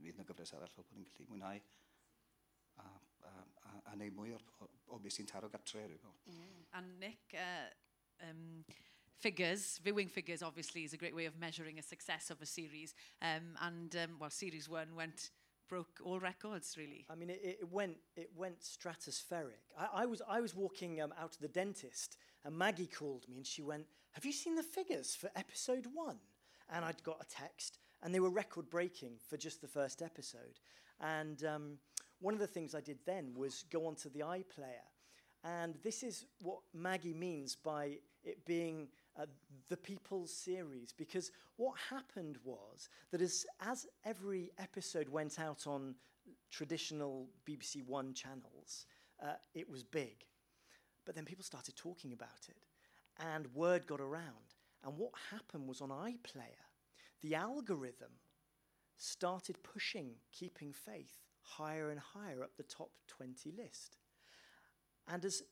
fydd 0.03 0.13
yna 0.13 0.27
gyfres 0.27 0.53
arall 0.55 0.73
fel 0.75 0.85
bod 0.87 0.99
ni'n 0.99 1.07
gallu 1.09 1.27
mwynhau 1.31 1.63
a, 2.77 2.85
a, 2.85 3.31
a, 3.31 3.73
a 3.91 3.95
wneud 3.95 4.15
mwy 4.15 4.35
o, 4.35 4.39
o, 4.63 4.69
o 4.95 4.99
beth 5.03 5.17
sy'n 5.17 5.29
taro 5.29 5.49
gatre. 5.51 5.87
Mm. 6.29 6.61
A 6.77 6.83
Nick, 6.87 7.35
uh, 7.35 7.67
um, 8.21 8.63
figures, 9.19 9.80
viewing 9.84 10.08
figures 10.08 10.43
obviously 10.43 10.84
is 10.84 10.93
a 10.93 10.97
great 10.97 11.15
way 11.15 11.25
of 11.25 11.38
measuring 11.39 11.80
a 11.80 11.84
success 11.84 12.30
of 12.30 12.41
a 12.41 12.45
series. 12.45 12.93
Um, 13.21 13.58
and, 13.62 13.95
um, 13.95 14.17
well, 14.19 14.30
series 14.30 14.69
one 14.69 14.95
went 14.95 15.32
broke 15.67 15.99
all 16.03 16.19
records, 16.19 16.75
really. 16.77 17.06
I 17.10 17.15
mean, 17.15 17.30
it, 17.30 17.41
it 17.43 17.71
went 17.71 17.97
it 18.15 18.30
went 18.36 18.62
stratospheric. 18.62 19.67
I, 19.77 20.03
I 20.03 20.06
was 20.06 20.21
I 20.27 20.39
was 20.39 20.56
walking 20.56 21.01
um, 21.01 21.13
out 21.19 21.34
to 21.34 21.41
the 21.41 21.47
dentist, 21.47 22.17
and 22.45 22.58
Maggie 22.58 22.88
called 22.88 23.27
me, 23.30 23.38
and 23.38 23.45
she 23.45 23.62
went, 23.62 23.86
"Have 24.13 24.25
you 24.25 24.32
seen 24.32 24.56
the 24.56 24.63
figures 24.63 25.15
for 25.15 25.30
episode 25.36 25.88
one?" 25.93 26.19
And 26.69 26.84
I'd 26.84 27.03
got 27.03 27.21
a 27.21 27.30
text, 27.30 27.80
and 28.01 28.13
they 28.13 28.19
were 28.19 28.30
record 28.30 28.69
breaking 28.69 29.13
for 29.30 29.38
just 29.38 29.62
the 29.62 29.67
first 29.67 30.01
episode. 30.01 30.60
And 30.99 31.43
um, 31.45 31.77
one 32.19 32.34
of 32.34 32.39
the 32.39 32.47
things 32.47 32.75
I 32.75 32.82
did 32.82 32.99
then 33.06 33.34
was 33.36 33.63
go 33.71 33.86
onto 33.86 34.10
the 34.10 34.19
iPlayer 34.19 34.88
and 35.43 35.76
this 35.84 36.04
is 36.04 36.26
what 36.41 36.60
Maggie 36.73 37.13
means 37.13 37.56
by 37.56 38.00
it 38.23 38.45
being 38.45 38.88
uh, 39.19 39.26
the 39.69 39.78
People's 39.78 40.34
series, 40.34 40.93
because 40.93 41.32
what 41.56 41.76
happened 41.89 42.38
was 42.43 42.89
that 43.12 43.21
as, 43.21 43.45
as 43.62 43.88
every 44.06 44.52
episode 44.58 45.10
went 45.10 45.39
out 45.39 45.65
on 45.65 45.95
traditional 46.52 47.28
BBC 47.47 47.86
One 47.86 48.13
channels, 48.13 48.86
uh, 49.23 49.34
it 49.54 49.69
was 49.69 49.84
big. 49.84 50.26
But 51.06 51.15
then 51.15 51.26
people 51.26 51.43
started 51.43 51.76
talking 51.76 52.12
about 52.12 52.50
it, 52.50 52.58
and 53.19 53.47
word 53.54 53.88
got 53.88 54.02
around. 54.02 54.56
And 54.84 54.97
what 54.97 55.13
happened 55.32 55.67
was 55.67 55.82
on 55.82 55.89
iPlayer, 55.89 56.67
the 57.21 57.36
algorithm 57.36 58.12
started 58.97 59.58
pushing 59.63 60.12
Keeping 60.32 60.73
Faith 60.73 61.21
higher 61.41 61.89
and 61.89 62.00
higher 62.00 62.43
up 62.43 62.52
the 62.58 62.63
top 62.63 62.89
20 63.08 63.52
list. 63.52 63.97
And, 65.07 65.23
as, 65.23 65.43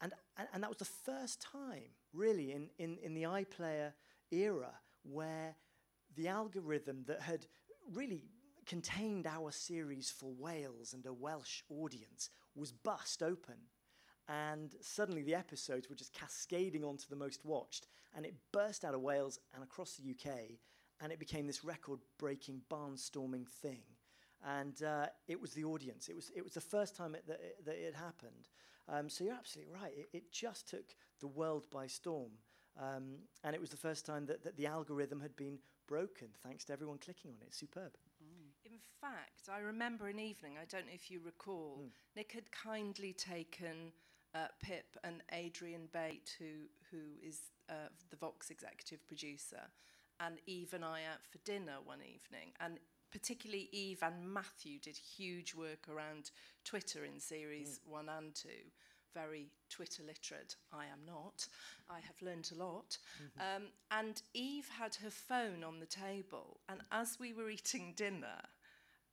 and, 0.00 0.12
and, 0.52 0.62
that 0.62 0.68
was 0.68 0.78
the 0.78 0.84
first 0.84 1.40
time, 1.40 1.90
really, 2.12 2.52
in, 2.52 2.70
in, 2.78 2.98
in 3.02 3.14
the 3.14 3.24
iPlayer 3.24 3.92
era 4.30 4.70
where 5.02 5.54
the 6.16 6.28
algorithm 6.28 7.04
that 7.06 7.20
had 7.20 7.46
really 7.92 8.24
contained 8.66 9.26
our 9.26 9.50
series 9.50 10.10
for 10.10 10.32
Wales 10.32 10.92
and 10.92 11.04
a 11.06 11.12
Welsh 11.12 11.62
audience 11.68 12.30
was 12.54 12.72
bust 12.72 13.22
open. 13.22 13.56
And 14.28 14.74
suddenly 14.80 15.22
the 15.22 15.34
episodes 15.34 15.88
were 15.88 15.96
just 15.96 16.14
cascading 16.14 16.84
onto 16.84 17.08
the 17.08 17.16
most 17.16 17.44
watched. 17.44 17.86
And 18.14 18.24
it 18.24 18.34
burst 18.52 18.84
out 18.84 18.94
of 18.94 19.00
Wales 19.00 19.38
and 19.54 19.62
across 19.62 19.94
the 19.94 20.10
UK. 20.10 20.32
And 21.00 21.12
it 21.12 21.18
became 21.18 21.46
this 21.46 21.64
record 21.64 22.00
breaking, 22.18 22.62
barnstorming 22.70 23.48
thing. 23.48 23.82
And 24.44 24.82
uh, 24.82 25.06
it 25.28 25.40
was 25.40 25.52
the 25.52 25.64
audience. 25.64 26.08
It 26.08 26.16
was, 26.16 26.30
it 26.34 26.42
was 26.42 26.54
the 26.54 26.60
first 26.60 26.96
time 26.96 27.14
it, 27.14 27.26
that, 27.26 27.40
it, 27.40 27.64
that 27.64 27.76
it 27.76 27.94
happened. 27.94 28.48
Um, 28.88 29.08
so 29.08 29.24
you're 29.24 29.34
absolutely 29.34 29.72
right. 29.72 29.92
It, 29.96 30.08
it 30.12 30.32
just 30.32 30.68
took 30.68 30.94
the 31.20 31.28
world 31.28 31.66
by 31.70 31.86
storm. 31.86 32.32
Um, 32.80 33.18
and 33.44 33.54
it 33.54 33.60
was 33.60 33.70
the 33.70 33.76
first 33.76 34.04
time 34.04 34.26
that, 34.26 34.42
that 34.44 34.56
the 34.56 34.66
algorithm 34.66 35.20
had 35.20 35.36
been 35.36 35.58
broken, 35.86 36.28
thanks 36.42 36.64
to 36.64 36.72
everyone 36.72 36.98
clicking 36.98 37.30
on 37.30 37.36
it. 37.46 37.54
Superb. 37.54 37.92
Mm. 38.22 38.50
In 38.64 38.78
fact, 39.00 39.48
I 39.52 39.60
remember 39.60 40.08
an 40.08 40.18
evening, 40.18 40.54
I 40.60 40.64
don't 40.64 40.86
know 40.86 40.94
if 40.94 41.10
you 41.10 41.20
recall, 41.24 41.82
mm. 41.82 41.90
Nick 42.16 42.32
had 42.32 42.50
kindly 42.50 43.12
taken 43.12 43.92
uh, 44.34 44.46
Pip 44.62 44.96
and 45.04 45.22
Adrian 45.32 45.88
Bate, 45.92 46.34
who, 46.38 46.66
who 46.90 46.98
is 47.22 47.50
uh, 47.68 47.90
the 48.10 48.16
Vox 48.16 48.50
executive 48.50 49.06
producer, 49.06 49.60
and 50.20 50.38
Eve 50.46 50.72
and 50.72 50.84
I 50.84 51.00
out 51.12 51.26
for 51.30 51.38
dinner 51.44 51.76
one 51.84 52.00
evening. 52.00 52.52
And 52.60 52.78
particularly 53.12 53.68
Eve 53.72 54.02
and 54.02 54.32
Matthew 54.32 54.78
did 54.78 54.96
huge 54.96 55.54
work 55.54 55.88
around 55.88 56.30
Twitter 56.64 57.04
in 57.04 57.20
series 57.20 57.78
mm. 57.78 57.92
one 57.92 58.08
and 58.08 58.34
two. 58.34 58.48
Very 59.14 59.48
Twitter 59.68 60.02
literate. 60.06 60.56
I 60.72 60.86
am 60.86 61.00
not. 61.06 61.46
I 61.90 62.00
have 62.00 62.16
learned 62.22 62.50
a 62.54 62.58
lot. 62.58 62.96
Mm-hmm. 63.22 63.56
Um, 63.56 63.62
and 63.90 64.22
Eve 64.32 64.68
had 64.78 64.94
her 64.96 65.10
phone 65.10 65.62
on 65.62 65.80
the 65.80 65.86
table, 65.86 66.60
and 66.68 66.80
as 66.90 67.18
we 67.20 67.34
were 67.34 67.50
eating 67.50 67.92
dinner, 67.94 68.40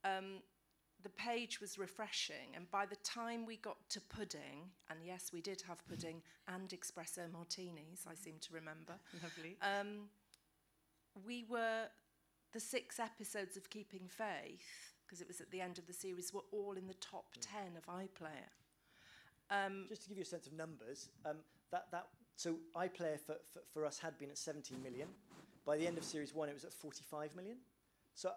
um, 0.02 0.40
the 1.02 1.10
page 1.10 1.60
was 1.60 1.78
refreshing. 1.78 2.54
And 2.54 2.70
by 2.70 2.86
the 2.86 2.96
time 2.96 3.46
we 3.46 3.56
got 3.56 3.76
to 3.90 4.00
pudding, 4.00 4.70
and 4.88 5.00
yes, 5.04 5.30
we 5.32 5.40
did 5.40 5.62
have 5.68 5.86
pudding 5.86 6.22
and 6.48 6.68
espresso 6.70 7.30
martinis, 7.30 8.06
I 8.08 8.14
seem 8.14 8.34
to 8.40 8.54
remember. 8.54 8.94
Lovely. 9.22 9.56
Um, 9.62 10.08
we 11.26 11.44
were 11.48 11.86
the 12.52 12.60
six 12.60 12.98
episodes 12.98 13.56
of 13.56 13.70
Keeping 13.70 14.08
Faith, 14.08 14.94
because 15.06 15.20
it 15.20 15.28
was 15.28 15.40
at 15.40 15.50
the 15.50 15.60
end 15.60 15.78
of 15.78 15.86
the 15.86 15.92
series, 15.92 16.32
were 16.32 16.40
all 16.52 16.74
in 16.76 16.86
the 16.86 16.94
top 16.94 17.26
mm. 17.38 17.46
10 17.52 17.76
of 17.76 17.86
iPlayer. 17.86 18.50
Um, 19.50 19.86
Just 19.88 20.02
to 20.02 20.08
give 20.08 20.18
you 20.18 20.22
a 20.22 20.26
sense 20.26 20.46
of 20.46 20.52
numbers, 20.52 21.08
um, 21.26 21.36
that, 21.72 21.86
that, 21.92 22.06
so 22.36 22.56
iPlayer 22.76 23.18
for, 23.18 23.36
for, 23.52 23.62
for 23.72 23.84
us 23.84 23.98
had 23.98 24.18
been 24.18 24.30
at 24.30 24.38
17 24.38 24.82
million. 24.82 25.08
By 25.64 25.76
the 25.76 25.86
end 25.86 25.98
of 25.98 26.04
series 26.04 26.34
one, 26.34 26.48
it 26.48 26.54
was 26.54 26.64
at 26.64 26.72
45 26.72 27.34
million. 27.36 27.58
So, 28.14 28.30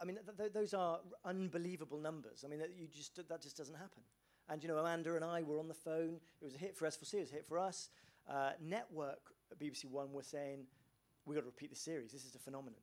I 0.00 0.04
mean, 0.04 0.16
th 0.16 0.36
th 0.36 0.52
those 0.52 0.72
are 0.72 1.00
unbelievable 1.24 1.98
numbers. 1.98 2.44
I 2.44 2.48
mean, 2.48 2.60
that, 2.60 2.70
you 2.78 2.86
just, 2.86 3.16
that 3.16 3.42
just 3.42 3.56
doesn't 3.56 3.74
happen. 3.74 4.02
And, 4.48 4.62
you 4.62 4.68
know, 4.68 4.78
Amanda 4.78 5.14
and 5.14 5.24
I 5.24 5.42
were 5.42 5.58
on 5.58 5.68
the 5.68 5.74
phone. 5.74 6.20
It 6.40 6.44
was 6.44 6.54
a 6.54 6.58
hit 6.58 6.76
for 6.76 6.86
S4C, 6.86 7.14
it 7.14 7.20
was 7.20 7.30
a 7.30 7.34
hit 7.34 7.46
for 7.46 7.58
us. 7.58 7.90
Uh, 8.28 8.52
network 8.60 9.32
BBC 9.58 9.86
One 9.86 10.12
were 10.12 10.22
saying, 10.22 10.66
we've 11.24 11.36
got 11.36 11.42
to 11.42 11.46
repeat 11.46 11.70
the 11.70 11.76
series. 11.76 12.12
This 12.12 12.24
is 12.24 12.34
a 12.34 12.38
phenomenon. 12.38 12.80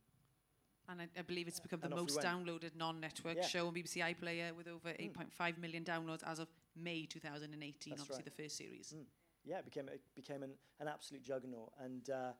And 0.89 1.01
I, 1.01 1.07
I 1.17 1.21
believe 1.21 1.47
it's 1.47 1.59
become 1.59 1.81
the 1.81 1.89
most 1.89 2.19
downloaded 2.19 2.75
non-network 2.77 3.37
yeah. 3.37 3.45
show 3.45 3.67
on 3.67 3.73
BBC 3.73 3.97
iPlayer 3.97 4.55
with 4.55 4.67
over 4.67 4.89
mm. 4.89 5.11
8.5 5.39 5.57
million 5.57 5.83
downloads 5.83 6.23
as 6.25 6.39
of 6.39 6.47
May 6.75 7.05
2018, 7.05 7.91
That's 7.91 8.01
obviously 8.01 8.15
right. 8.15 8.25
the 8.25 8.43
first 8.43 8.57
series. 8.57 8.93
Mm. 8.95 9.03
Yeah, 9.43 9.59
it 9.59 9.65
became, 9.65 9.89
it 9.89 10.01
became 10.15 10.43
an, 10.43 10.51
an 10.79 10.87
absolute 10.87 11.23
juggernaut. 11.23 11.71
And 11.83 12.09
uh, 12.09 12.31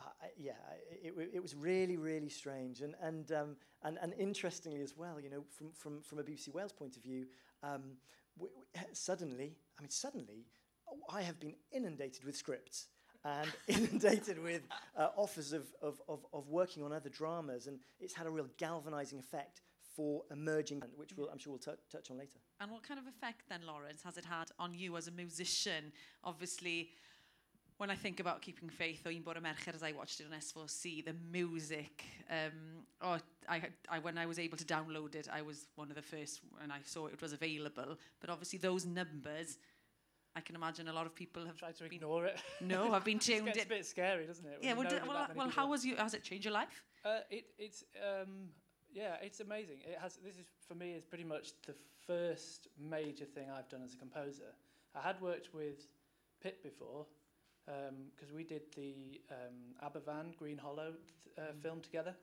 I, 0.00 0.28
yeah, 0.38 0.52
it, 0.90 1.12
it 1.34 1.42
was 1.42 1.54
really, 1.54 1.96
really 1.96 2.28
strange. 2.28 2.80
And, 2.80 2.94
and, 3.02 3.32
um, 3.32 3.56
and, 3.82 3.98
and 4.00 4.14
interestingly 4.18 4.82
as 4.82 4.96
well, 4.96 5.20
you 5.20 5.30
know, 5.30 5.44
from, 5.50 5.72
from, 5.72 6.00
from 6.02 6.18
a 6.18 6.22
BBC 6.22 6.52
Wales 6.52 6.72
point 6.72 6.96
of 6.96 7.02
view, 7.02 7.26
um, 7.62 7.82
we, 8.38 8.48
we, 8.56 8.80
suddenly, 8.92 9.56
I 9.78 9.82
mean, 9.82 9.90
suddenly, 9.90 10.46
I 11.10 11.22
have 11.22 11.38
been 11.38 11.54
inundated 11.72 12.24
with 12.24 12.36
scripts 12.36 12.88
and 13.24 13.50
inundated 13.68 14.42
with 14.42 14.62
uh, 14.96 15.08
offers 15.16 15.52
of, 15.52 15.66
of, 15.82 16.00
of, 16.08 16.20
of 16.32 16.48
working 16.48 16.82
on 16.82 16.92
other 16.92 17.08
dramas. 17.08 17.66
And 17.66 17.78
it's 18.00 18.14
had 18.14 18.26
a 18.26 18.30
real 18.30 18.48
galvanizing 18.56 19.18
effect 19.18 19.60
for 19.96 20.22
emerging, 20.30 20.82
which 20.96 21.10
we'll, 21.16 21.28
I'm 21.28 21.38
sure 21.38 21.52
we'll 21.52 21.76
touch 21.90 22.10
on 22.10 22.18
later. 22.18 22.38
And 22.60 22.70
what 22.70 22.82
kind 22.86 23.00
of 23.00 23.06
effect 23.06 23.42
then, 23.48 23.60
Lawrence, 23.66 24.02
has 24.04 24.16
it 24.16 24.24
had 24.24 24.50
on 24.58 24.74
you 24.74 24.96
as 24.96 25.08
a 25.08 25.10
musician? 25.10 25.92
Obviously, 26.22 26.90
when 27.78 27.90
I 27.90 27.94
think 27.94 28.20
about 28.20 28.42
Keeping 28.42 28.68
Faith 28.68 29.06
or 29.06 29.10
Un 29.10 29.22
Bore 29.22 29.40
Mercher 29.40 29.72
as 29.74 29.82
I 29.82 29.92
watched 29.92 30.20
it 30.20 30.26
on 30.30 30.38
S4C, 30.38 31.04
the 31.04 31.14
music, 31.32 32.04
um, 32.30 32.84
oh, 33.02 33.18
I, 33.48 33.62
I, 33.88 33.98
when 34.00 34.18
I 34.18 34.26
was 34.26 34.38
able 34.38 34.56
to 34.56 34.64
download 34.64 35.14
it, 35.14 35.28
I 35.32 35.42
was 35.42 35.66
one 35.76 35.88
of 35.88 35.96
the 35.96 36.02
first 36.02 36.40
when 36.60 36.70
I 36.70 36.78
saw 36.84 37.06
it, 37.06 37.14
it 37.14 37.22
was 37.22 37.32
available. 37.32 37.96
But 38.20 38.30
obviously 38.30 38.58
those 38.58 38.84
numbers 38.84 39.58
I 40.36 40.40
can 40.40 40.54
imagine 40.54 40.88
a 40.88 40.92
lot 40.92 41.06
of 41.06 41.14
people 41.14 41.44
have 41.46 41.56
tried 41.56 41.76
to 41.76 41.84
been, 41.84 41.94
ignore 41.94 42.26
it. 42.26 42.40
No, 42.60 42.92
I've 42.92 43.04
been 43.04 43.18
tuned. 43.28 43.48
it's 43.48 43.64
a 43.64 43.68
bit 43.68 43.86
scary, 43.86 44.26
doesn't 44.26 44.46
it? 44.46 44.58
Yeah. 44.62 44.74
Well, 44.74 44.88
d- 44.88 44.96
well, 45.06 45.28
well 45.34 45.48
how 45.48 45.68
was 45.68 45.84
you? 45.84 45.96
Has 45.96 46.14
it 46.14 46.22
changed 46.22 46.44
your 46.44 46.54
life? 46.54 46.82
Uh, 47.04 47.20
it, 47.30 47.46
it's 47.58 47.84
um, 47.96 48.48
yeah, 48.92 49.16
it's 49.22 49.40
amazing. 49.40 49.78
It 49.84 49.98
has. 50.00 50.16
This 50.24 50.36
is 50.36 50.46
for 50.66 50.74
me 50.74 50.92
is 50.92 51.04
pretty 51.04 51.24
much 51.24 51.50
the 51.66 51.74
first 52.06 52.68
major 52.78 53.24
thing 53.24 53.46
I've 53.50 53.68
done 53.68 53.82
as 53.84 53.94
a 53.94 53.96
composer. 53.96 54.54
I 54.94 55.00
had 55.00 55.20
worked 55.20 55.54
with 55.54 55.86
Pip 56.42 56.62
before, 56.62 57.06
because 57.66 58.32
we 58.34 58.44
did 58.44 58.62
the 58.76 59.20
um, 59.30 59.74
Aberfan 59.84 60.36
Green 60.36 60.58
Hollow 60.58 60.94
uh, 61.36 61.42
film 61.62 61.80
together. 61.80 62.14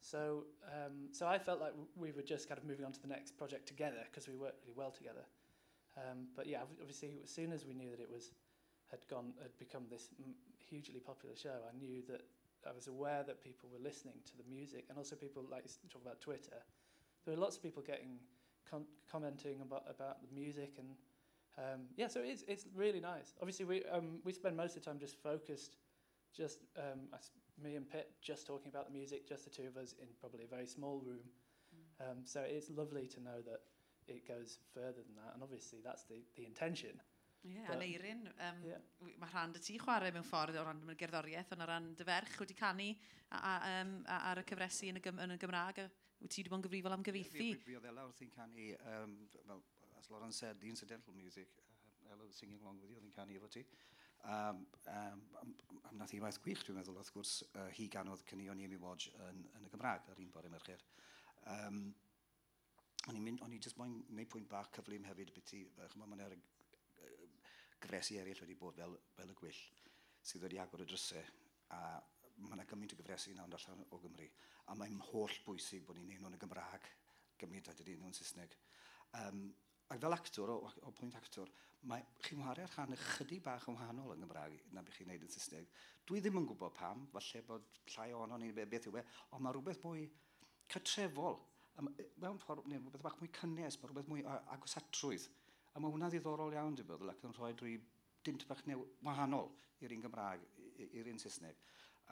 So, 0.00 0.44
um, 0.66 1.08
so 1.12 1.26
I 1.26 1.38
felt 1.38 1.60
like 1.60 1.70
w- 1.70 1.88
we 1.96 2.12
were 2.12 2.22
just 2.22 2.48
kind 2.48 2.58
of 2.58 2.64
moving 2.66 2.84
on 2.84 2.92
to 2.92 3.00
the 3.00 3.08
next 3.08 3.36
project 3.38 3.66
together 3.66 4.04
because 4.10 4.28
we 4.28 4.36
worked 4.36 4.62
really 4.62 4.74
well 4.76 4.90
together. 4.90 5.24
Um, 5.96 6.28
but 6.36 6.46
yeah, 6.46 6.60
obviously, 6.80 7.20
as 7.24 7.30
soon 7.30 7.52
as 7.52 7.64
we 7.64 7.74
knew 7.74 7.90
that 7.90 8.00
it 8.00 8.10
was 8.10 8.32
had 8.90 9.00
gone 9.08 9.32
had 9.42 9.56
become 9.58 9.84
this 9.90 10.08
m- 10.18 10.34
hugely 10.58 11.00
popular 11.00 11.34
show, 11.34 11.56
I 11.68 11.76
knew 11.76 12.02
that 12.08 12.22
I 12.68 12.72
was 12.72 12.86
aware 12.86 13.22
that 13.26 13.42
people 13.42 13.68
were 13.72 13.82
listening 13.82 14.14
to 14.26 14.36
the 14.36 14.44
music, 14.48 14.86
and 14.88 14.98
also 14.98 15.16
people 15.16 15.44
like 15.50 15.64
talk 15.90 16.02
about 16.02 16.20
Twitter. 16.20 16.60
There 17.24 17.34
were 17.34 17.40
lots 17.40 17.56
of 17.56 17.62
people 17.62 17.82
getting 17.82 18.18
com- 18.70 18.86
commenting 19.10 19.60
about 19.62 19.84
about 19.88 20.20
the 20.22 20.28
music, 20.34 20.74
and 20.78 20.88
um, 21.58 21.86
yeah, 21.96 22.08
so 22.08 22.20
it's 22.22 22.44
it's 22.46 22.66
really 22.74 23.00
nice. 23.00 23.34
Obviously, 23.40 23.64
we 23.64 23.84
um, 23.86 24.20
we 24.24 24.32
spend 24.32 24.56
most 24.56 24.76
of 24.76 24.82
the 24.82 24.90
time 24.90 24.98
just 24.98 25.16
focused, 25.22 25.76
just 26.36 26.60
um, 26.76 27.08
us, 27.14 27.30
me 27.62 27.76
and 27.76 27.88
Pip 27.88 28.12
just 28.20 28.46
talking 28.46 28.68
about 28.68 28.86
the 28.86 28.92
music, 28.92 29.26
just 29.26 29.44
the 29.44 29.50
two 29.50 29.66
of 29.66 29.76
us 29.76 29.94
in 30.00 30.08
probably 30.20 30.44
a 30.44 30.48
very 30.48 30.66
small 30.66 31.00
room. 31.04 31.24
Um, 32.00 32.18
so 32.24 32.40
it's 32.40 32.68
lovely 32.70 33.06
to 33.06 33.20
know 33.22 33.40
that 33.46 33.60
it 34.08 34.26
goes 34.26 34.58
further 34.74 35.02
than 35.02 35.16
that. 35.16 35.34
And 35.34 35.42
obviously 35.42 35.80
that's 35.84 36.04
the, 36.04 36.22
the 36.36 36.46
intention. 36.46 37.00
Ie, 37.46 37.54
yeah, 37.54 37.72
a 37.72 37.76
Neirin, 37.78 38.26
um, 38.42 38.62
yeah. 38.66 38.80
mae 39.20 39.30
rhan 39.30 39.52
dy 39.54 39.60
ti 39.62 39.76
chwarae 39.78 40.10
mewn 40.14 40.26
ffordd 40.26 40.56
o 40.58 40.64
ran 40.66 40.80
y 40.90 40.96
gerddoriaeth, 40.98 41.52
ond 41.54 41.62
o 41.62 41.68
ran 41.68 41.92
dy 41.98 42.06
ferch 42.08 42.34
wedi 42.42 42.56
canu 42.58 42.88
a, 42.90 43.38
a, 43.38 43.52
um, 43.70 43.92
a, 44.02 44.16
ar 44.32 44.40
y 44.42 44.44
cyfresu 44.48 44.90
yn 44.90 44.98
y, 44.98 45.02
gym, 45.04 45.20
yn 45.22 45.36
y 45.36 45.38
Gymraeg. 45.42 45.82
Wyt 46.22 46.32
ti 46.32 46.42
wedi 46.42 46.50
bod 46.50 46.62
yn 46.62 46.66
gyfrifol 46.66 46.96
am 46.96 47.04
gyfeithi? 47.06 47.50
Yeah, 47.52 47.60
fi 47.66 47.76
oedd 47.78 47.86
Ella 47.92 48.06
wrth 48.08 48.24
i'n 48.24 48.32
canu, 48.34 48.70
um, 48.94 49.14
well, 49.44 49.62
as 50.00 50.10
Lauren 50.10 50.34
said, 50.34 50.58
the 50.62 50.72
incidental 50.72 51.14
music, 51.14 51.52
uh, 51.60 52.16
Ella 52.16 52.24
was 52.24 52.40
singing 52.40 52.58
along 52.64 52.80
with 52.82 52.90
you, 52.90 52.98
oedd 52.98 53.06
i'n 53.06 53.14
canu 53.14 53.38
efo 53.38 53.52
ti. 53.52 53.62
Um, 54.26 54.64
um, 54.90 55.22
am 55.86 56.00
nath 56.00 56.16
i 56.16 56.22
waith 56.24 56.40
gwych, 56.42 56.64
dwi'n 56.66 56.80
meddwl, 56.80 56.98
wrth 56.98 57.12
gwrs, 57.14 57.36
uh, 57.52 57.68
hi 57.76 57.86
ganodd 57.92 58.24
cynnion 58.26 58.58
i 58.58 58.66
Amy 58.66 58.80
Lodge 58.82 59.12
yn, 59.28 59.44
yn 59.54 59.68
y 59.68 59.70
Gymraeg 59.70 60.10
ar 60.10 60.24
un 60.24 60.32
bore 60.34 60.50
mercher. 60.50 60.82
Um, 61.52 61.84
O'n 63.06 63.18
i'n 63.18 63.22
mynd, 63.22 63.42
o'n 63.46 63.52
i 63.54 63.58
jyst 63.62 63.78
moyn 63.78 64.00
gwneud 64.08 64.30
pwynt 64.32 64.48
bach 64.50 64.70
cyflym 64.74 65.04
hefyd 65.06 65.30
beth 65.34 65.52
i, 65.54 65.60
chymod, 65.92 66.08
mae'n 66.10 66.24
er 66.24 66.32
gyfresu 67.82 68.16
eraill 68.18 68.40
wedi 68.42 68.56
bod 68.58 68.78
fel, 68.80 68.96
fel 69.14 69.30
y 69.30 69.36
gwyll, 69.38 69.60
sydd 70.26 70.42
wedi 70.42 70.58
agor 70.58 70.82
y 70.82 70.88
drysau, 70.90 71.22
a 71.76 71.80
mae 72.42 72.56
yna 72.56 72.66
gymaint 72.68 72.96
o 72.96 72.98
gyfresu 72.98 73.34
nawr 73.36 73.54
allan 73.58 73.84
o 73.94 74.00
Gymru. 74.02 74.26
A 74.66 74.74
mae'n 74.80 74.98
holl 75.12 75.38
bwysig 75.46 75.86
bod 75.86 76.00
ni'n 76.00 76.10
neud 76.10 76.24
nhw'n 76.24 76.36
y 76.36 76.42
Gymraeg, 76.42 76.90
gymaint 77.40 77.70
a 77.70 77.76
dydyn 77.78 78.02
nhw'n 78.02 78.18
Saesneg. 78.18 78.58
Um, 79.22 79.46
ac 79.94 80.02
fel 80.02 80.16
actor, 80.18 80.50
o, 80.50 80.74
o 80.88 80.94
pwynt 80.98 81.14
actor, 81.20 81.52
mae 81.86 82.02
chi'n 82.26 82.42
wario 82.42 82.66
ar 82.66 82.72
rhan 82.74 82.96
ychydig 82.96 83.42
bach 83.46 83.68
yn 83.70 83.78
wahanol 83.78 84.16
yn 84.16 84.24
Gymraeg 84.26 84.70
na 84.74 84.82
bych 84.82 84.98
chi'n 84.98 85.12
neud 85.12 85.26
yn 85.28 85.34
Saesneg. 85.36 85.70
Dwi 86.10 86.24
ddim 86.24 86.40
yn 86.42 86.48
gwybod 86.50 86.74
pam, 86.74 87.06
falle 87.14 87.44
bod 87.46 87.82
llai 87.94 88.10
o'n 88.18 88.34
o'n 88.34 88.48
i'n 88.48 88.64
beth 88.66 88.90
yw 88.90 88.98
e, 88.98 89.04
ond 89.30 89.46
mae 89.46 89.54
rhywbeth 89.54 89.84
mwy 89.86 90.08
cytrefol 90.74 91.38
um, 91.80 91.90
mewn 92.22 92.40
ffordd 92.42 92.68
neu 92.70 92.80
rhywbeth 92.80 93.04
bach 93.04 93.18
mwy 93.20 93.30
cynnes, 93.38 93.78
mae 93.80 93.90
rhywbeth 93.90 94.10
mwy 94.12 94.24
agos 94.54 94.76
atrwydd. 94.80 95.26
A 95.74 95.82
mae 95.82 95.92
hwnna 95.92 96.10
ddiddorol 96.12 96.54
iawn, 96.56 96.76
dwi'n 96.78 96.88
meddwl, 96.88 97.12
ac 97.12 97.24
yn 97.26 97.34
rhoi 97.36 97.52
drwy 97.56 97.78
dint 98.26 98.46
bach 98.48 98.62
new, 98.68 98.86
wahanol 99.06 99.50
i'r 99.84 99.96
un 99.96 100.06
Gymraeg, 100.06 100.46
i'r 100.86 101.10
un 101.12 101.20
Saesneg. 101.20 101.60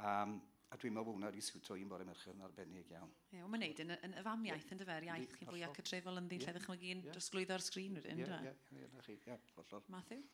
Um, 0.05 0.37
a 0.74 0.79
dwi'n 0.81 0.94
meddwl 0.96 1.14
hwnna 1.14 1.31
wedi 1.31 1.42
siwtio 1.44 1.77
un 1.79 1.90
bore 1.90 2.05
merched 2.07 2.33
yn 2.33 2.42
arbennig 2.44 2.88
iawn. 2.90 3.11
Ie, 3.31 3.38
yeah, 3.38 3.50
mae'n 3.50 3.62
neud 3.62 3.83
yn, 3.85 3.92
yn 4.09 4.16
y 4.18 4.24
famiaeth 4.27 4.72
yn 4.74 4.81
dyfer, 4.81 5.07
iaith 5.07 5.37
chi'n 5.38 5.50
fwy 5.50 5.62
ac 5.66 5.79
y 5.79 5.85
trefol 5.87 6.18
yn 6.18 6.31
ddyn 6.31 6.42
yeah. 6.42 6.48
lle 6.48 6.59
ddechrau 6.59 6.81
gyn 6.81 7.05
yeah. 7.05 7.14
drosglwyddo'r 7.14 7.64
sgrin 7.64 8.00
wedyn, 8.00 8.22
yeah, 8.24 8.33
dwi? 8.42 8.50
Ie, 8.50 8.81
ie, 8.81 8.88
ie, 9.14 9.18
ie, 9.31 9.37
hollol. 9.55 9.85
Matthew? 9.94 10.24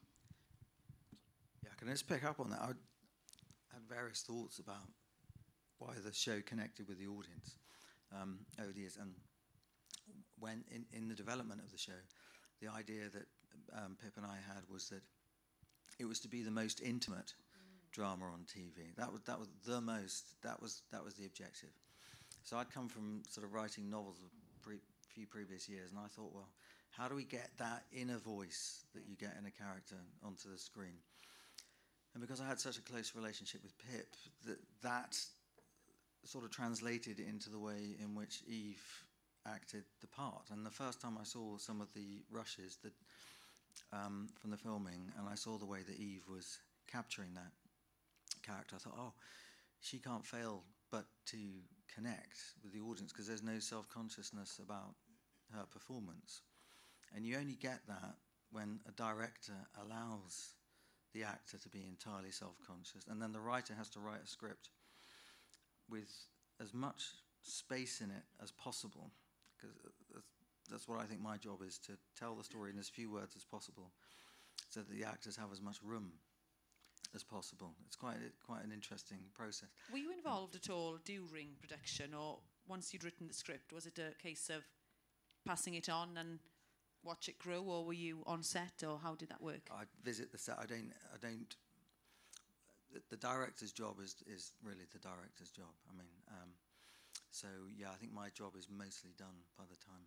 Yeah, 1.66 1.74
can 1.76 1.92
I 1.92 1.98
just 1.98 2.08
pick 2.08 2.24
up 2.24 2.40
on 2.40 2.54
that? 2.54 2.62
I 2.62 2.72
had 3.74 3.84
various 3.88 4.22
thoughts 4.22 4.58
about 4.64 4.88
why 5.78 5.92
the 6.02 6.12
show 6.12 6.40
connected 6.40 6.88
with 6.88 6.98
the 6.98 7.06
audience. 7.06 7.58
Um, 8.18 8.40
years, 8.74 8.96
and 9.00 9.12
when 10.38 10.64
in, 10.70 10.84
in 10.92 11.08
the 11.08 11.14
development 11.14 11.60
of 11.60 11.70
the 11.70 11.78
show, 11.78 12.00
the 12.60 12.68
idea 12.68 13.08
that 13.12 13.26
um, 13.76 13.96
Pip 14.02 14.12
and 14.16 14.26
I 14.26 14.36
had 14.36 14.64
was 14.70 14.88
that 14.88 15.02
it 15.98 16.06
was 16.06 16.20
to 16.20 16.28
be 16.28 16.42
the 16.42 16.50
most 16.50 16.80
intimate 16.80 17.34
drama 17.92 18.24
on 18.24 18.44
TV. 18.46 18.94
That 18.96 19.12
was 19.12 19.20
that 19.22 19.38
was 19.38 19.48
the 19.66 19.80
most. 19.80 20.40
That 20.42 20.60
was 20.60 20.82
that 20.92 21.04
was 21.04 21.14
the 21.14 21.26
objective. 21.26 21.70
So 22.42 22.56
I'd 22.56 22.72
come 22.72 22.88
from 22.88 23.22
sort 23.28 23.46
of 23.46 23.52
writing 23.52 23.90
novels 23.90 24.18
a 24.24 24.64
pre- 24.64 24.78
few 25.08 25.26
previous 25.26 25.68
years, 25.68 25.90
and 25.90 25.98
I 25.98 26.06
thought, 26.08 26.32
well, 26.32 26.48
how 26.90 27.08
do 27.08 27.14
we 27.14 27.24
get 27.24 27.50
that 27.58 27.84
inner 27.92 28.18
voice 28.18 28.84
that 28.94 29.02
you 29.06 29.16
get 29.16 29.36
in 29.38 29.46
a 29.46 29.50
character 29.50 29.96
onto 30.24 30.50
the 30.50 30.58
screen? 30.58 30.98
And 32.14 32.20
because 32.20 32.40
I 32.40 32.46
had 32.46 32.58
such 32.58 32.78
a 32.78 32.82
close 32.82 33.14
relationship 33.14 33.62
with 33.62 33.74
Pip, 33.78 34.14
that 34.46 34.58
that 34.82 35.18
sort 36.24 36.44
of 36.44 36.50
translated 36.50 37.18
into 37.20 37.50
the 37.50 37.58
way 37.58 37.96
in 38.02 38.14
which 38.14 38.42
Eve 38.46 38.82
acted 39.46 39.84
the 40.00 40.06
part. 40.06 40.50
And 40.50 40.64
the 40.64 40.70
first 40.70 41.00
time 41.00 41.16
I 41.20 41.24
saw 41.24 41.56
some 41.56 41.80
of 41.80 41.92
the 41.94 42.22
rushes 42.30 42.78
that 42.82 42.92
um, 43.92 44.28
from 44.40 44.50
the 44.50 44.56
filming, 44.56 45.12
and 45.18 45.28
I 45.28 45.34
saw 45.34 45.56
the 45.56 45.66
way 45.66 45.80
that 45.86 45.98
Eve 45.98 46.24
was 46.30 46.58
capturing 46.90 47.34
that 47.34 47.52
character, 48.42 48.76
I 48.76 48.78
thought, 48.78 48.98
oh, 48.98 49.12
she 49.80 49.98
can't 49.98 50.26
fail 50.26 50.62
but 50.90 51.06
to 51.26 51.38
connect 51.94 52.38
with 52.62 52.72
the 52.72 52.80
audience 52.80 53.12
because 53.12 53.26
there's 53.26 53.42
no 53.42 53.58
self-consciousness 53.58 54.60
about 54.62 54.94
her 55.54 55.64
performance. 55.72 56.42
And 57.14 57.24
you 57.24 57.36
only 57.36 57.54
get 57.54 57.80
that 57.88 58.14
when 58.52 58.80
a 58.88 58.92
director 58.92 59.54
allows 59.80 60.54
the 61.12 61.24
actor 61.24 61.58
to 61.58 61.68
be 61.68 61.84
entirely 61.88 62.30
self-conscious, 62.30 63.06
and 63.08 63.20
then 63.20 63.32
the 63.32 63.40
writer 63.40 63.74
has 63.74 63.88
to 63.90 64.00
write 64.00 64.22
a 64.24 64.28
script 64.28 64.68
with 65.90 66.10
as 66.60 66.72
much 66.72 67.02
space 67.42 68.00
in 68.00 68.10
it 68.10 68.24
as 68.42 68.52
possible, 68.52 69.10
because 69.56 69.76
uh, 69.76 69.88
that's, 70.14 70.26
that's 70.70 70.88
what 70.88 71.00
I 71.00 71.04
think 71.04 71.20
my 71.20 71.36
job 71.36 71.62
is 71.66 71.78
to 71.86 71.92
tell 72.18 72.34
the 72.34 72.44
story 72.44 72.70
in 72.70 72.78
as 72.78 72.88
few 72.88 73.10
words 73.10 73.34
as 73.36 73.44
possible, 73.44 73.90
so 74.68 74.80
that 74.80 74.90
the 74.90 75.04
actors 75.04 75.36
have 75.36 75.52
as 75.52 75.60
much 75.60 75.78
room 75.82 76.12
as 77.14 77.24
possible. 77.24 77.74
It's 77.86 77.96
quite 77.96 78.16
uh, 78.16 78.30
quite 78.46 78.64
an 78.64 78.72
interesting 78.72 79.18
process. 79.34 79.68
Were 79.90 79.98
you 79.98 80.12
involved 80.12 80.54
at 80.54 80.70
all 80.70 80.98
during 81.04 81.48
production, 81.60 82.14
or 82.14 82.38
once 82.68 82.92
you'd 82.92 83.04
written 83.04 83.26
the 83.26 83.34
script, 83.34 83.72
was 83.72 83.86
it 83.86 83.98
a 83.98 84.14
case 84.22 84.50
of 84.50 84.62
passing 85.46 85.74
it 85.74 85.88
on 85.88 86.16
and 86.16 86.38
watch 87.02 87.28
it 87.28 87.38
grow, 87.38 87.62
or 87.62 87.84
were 87.84 87.94
you 87.94 88.22
on 88.26 88.42
set, 88.42 88.84
or 88.86 88.98
how 89.02 89.14
did 89.14 89.30
that 89.30 89.40
work? 89.40 89.68
I 89.72 89.84
visit 90.04 90.30
the 90.30 90.38
set. 90.38 90.58
I 90.60 90.66
don't. 90.66 90.92
I 91.12 91.16
don't. 91.20 91.56
The, 92.92 93.00
the 93.10 93.16
director's 93.16 93.72
job 93.72 94.00
is 94.02 94.16
is 94.26 94.52
really 94.62 94.86
the 94.92 94.98
director's 94.98 95.50
job. 95.50 95.72
I 95.88 95.96
mean, 95.96 96.10
um, 96.28 96.50
so 97.30 97.46
yeah, 97.76 97.88
I 97.92 97.96
think 97.96 98.12
my 98.12 98.28
job 98.34 98.56
is 98.56 98.66
mostly 98.68 99.10
done 99.16 99.46
by 99.56 99.64
the 99.70 99.76
time 99.76 100.04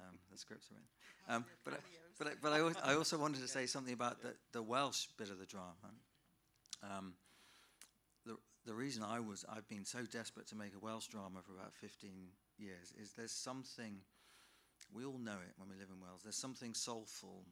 um, 0.00 0.18
the 0.30 0.38
scripts 0.38 0.70
are 0.70 0.76
in. 0.76 1.34
Um, 1.34 1.44
but 1.64 1.74
I, 1.74 1.76
but 2.18 2.26
I, 2.26 2.30
but 2.40 2.52
I, 2.52 2.58
al- 2.58 2.82
I 2.92 2.94
also 2.94 3.18
wanted 3.18 3.42
to 3.42 3.48
say 3.58 3.66
something 3.66 3.94
about 3.94 4.22
the 4.22 4.34
the 4.52 4.62
Welsh 4.62 5.06
bit 5.18 5.30
of 5.30 5.38
the 5.38 5.46
drama. 5.46 5.92
Um, 6.82 7.14
the 8.24 8.36
the 8.66 8.74
reason 8.74 9.02
I 9.02 9.20
was 9.20 9.44
I've 9.48 9.68
been 9.68 9.84
so 9.84 10.00
desperate 10.10 10.46
to 10.48 10.56
make 10.56 10.72
a 10.74 10.84
Welsh 10.84 11.08
drama 11.08 11.40
for 11.44 11.52
about 11.52 11.74
15 11.74 12.10
years 12.58 12.92
is 13.00 13.12
there's 13.12 13.32
something 13.32 13.98
we 14.92 15.04
all 15.04 15.18
know 15.18 15.38
it 15.46 15.54
when 15.56 15.68
we 15.68 15.76
live 15.76 15.88
in 15.90 16.00
Wales. 16.00 16.20
There's 16.22 16.36
something 16.36 16.74
soulful 16.74 17.44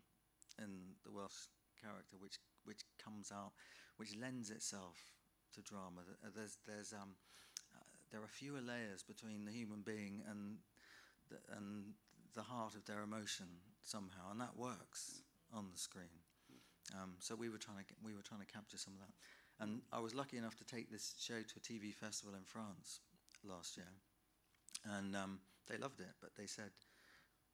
in 0.58 0.94
the 1.04 1.10
Welsh 1.10 1.48
character 1.80 2.16
which 2.18 2.38
which 2.64 2.84
comes 3.02 3.32
out, 3.32 3.52
which 3.96 4.16
lends 4.16 4.50
itself 4.50 4.98
to 5.54 5.62
drama. 5.62 6.00
Uh, 6.24 6.28
There's 6.34 6.56
there's 6.66 6.92
um 6.92 7.14
uh, 7.74 7.84
there 8.10 8.22
are 8.22 8.28
fewer 8.28 8.60
layers 8.60 9.02
between 9.02 9.44
the 9.44 9.52
human 9.52 9.82
being 9.82 10.22
and 10.28 10.58
the, 11.30 11.36
and 11.56 11.94
the 12.34 12.42
heart 12.42 12.74
of 12.74 12.84
their 12.86 13.02
emotion 13.02 13.46
somehow, 13.82 14.30
and 14.30 14.40
that 14.40 14.56
works 14.56 15.22
on 15.52 15.68
the 15.70 15.78
screen. 15.78 16.20
Um, 17.00 17.14
so 17.20 17.34
we 17.34 17.48
were 17.48 17.58
trying 17.58 17.84
to 17.88 17.94
we 18.04 18.14
were 18.14 18.22
trying 18.22 18.40
to 18.40 18.46
capture 18.52 18.78
some 18.78 18.94
of 18.94 19.00
that, 19.00 19.64
and 19.64 19.82
I 19.92 20.00
was 20.00 20.14
lucky 20.14 20.36
enough 20.36 20.56
to 20.56 20.64
take 20.64 20.90
this 20.90 21.14
show 21.18 21.40
to 21.40 21.54
a 21.56 21.60
TV 21.60 21.94
festival 21.94 22.34
in 22.34 22.44
France 22.44 23.00
last 23.44 23.76
year, 23.76 23.92
and 24.96 25.14
um, 25.16 25.40
they 25.68 25.76
loved 25.78 26.00
it. 26.00 26.12
But 26.20 26.30
they 26.36 26.46
said, 26.46 26.70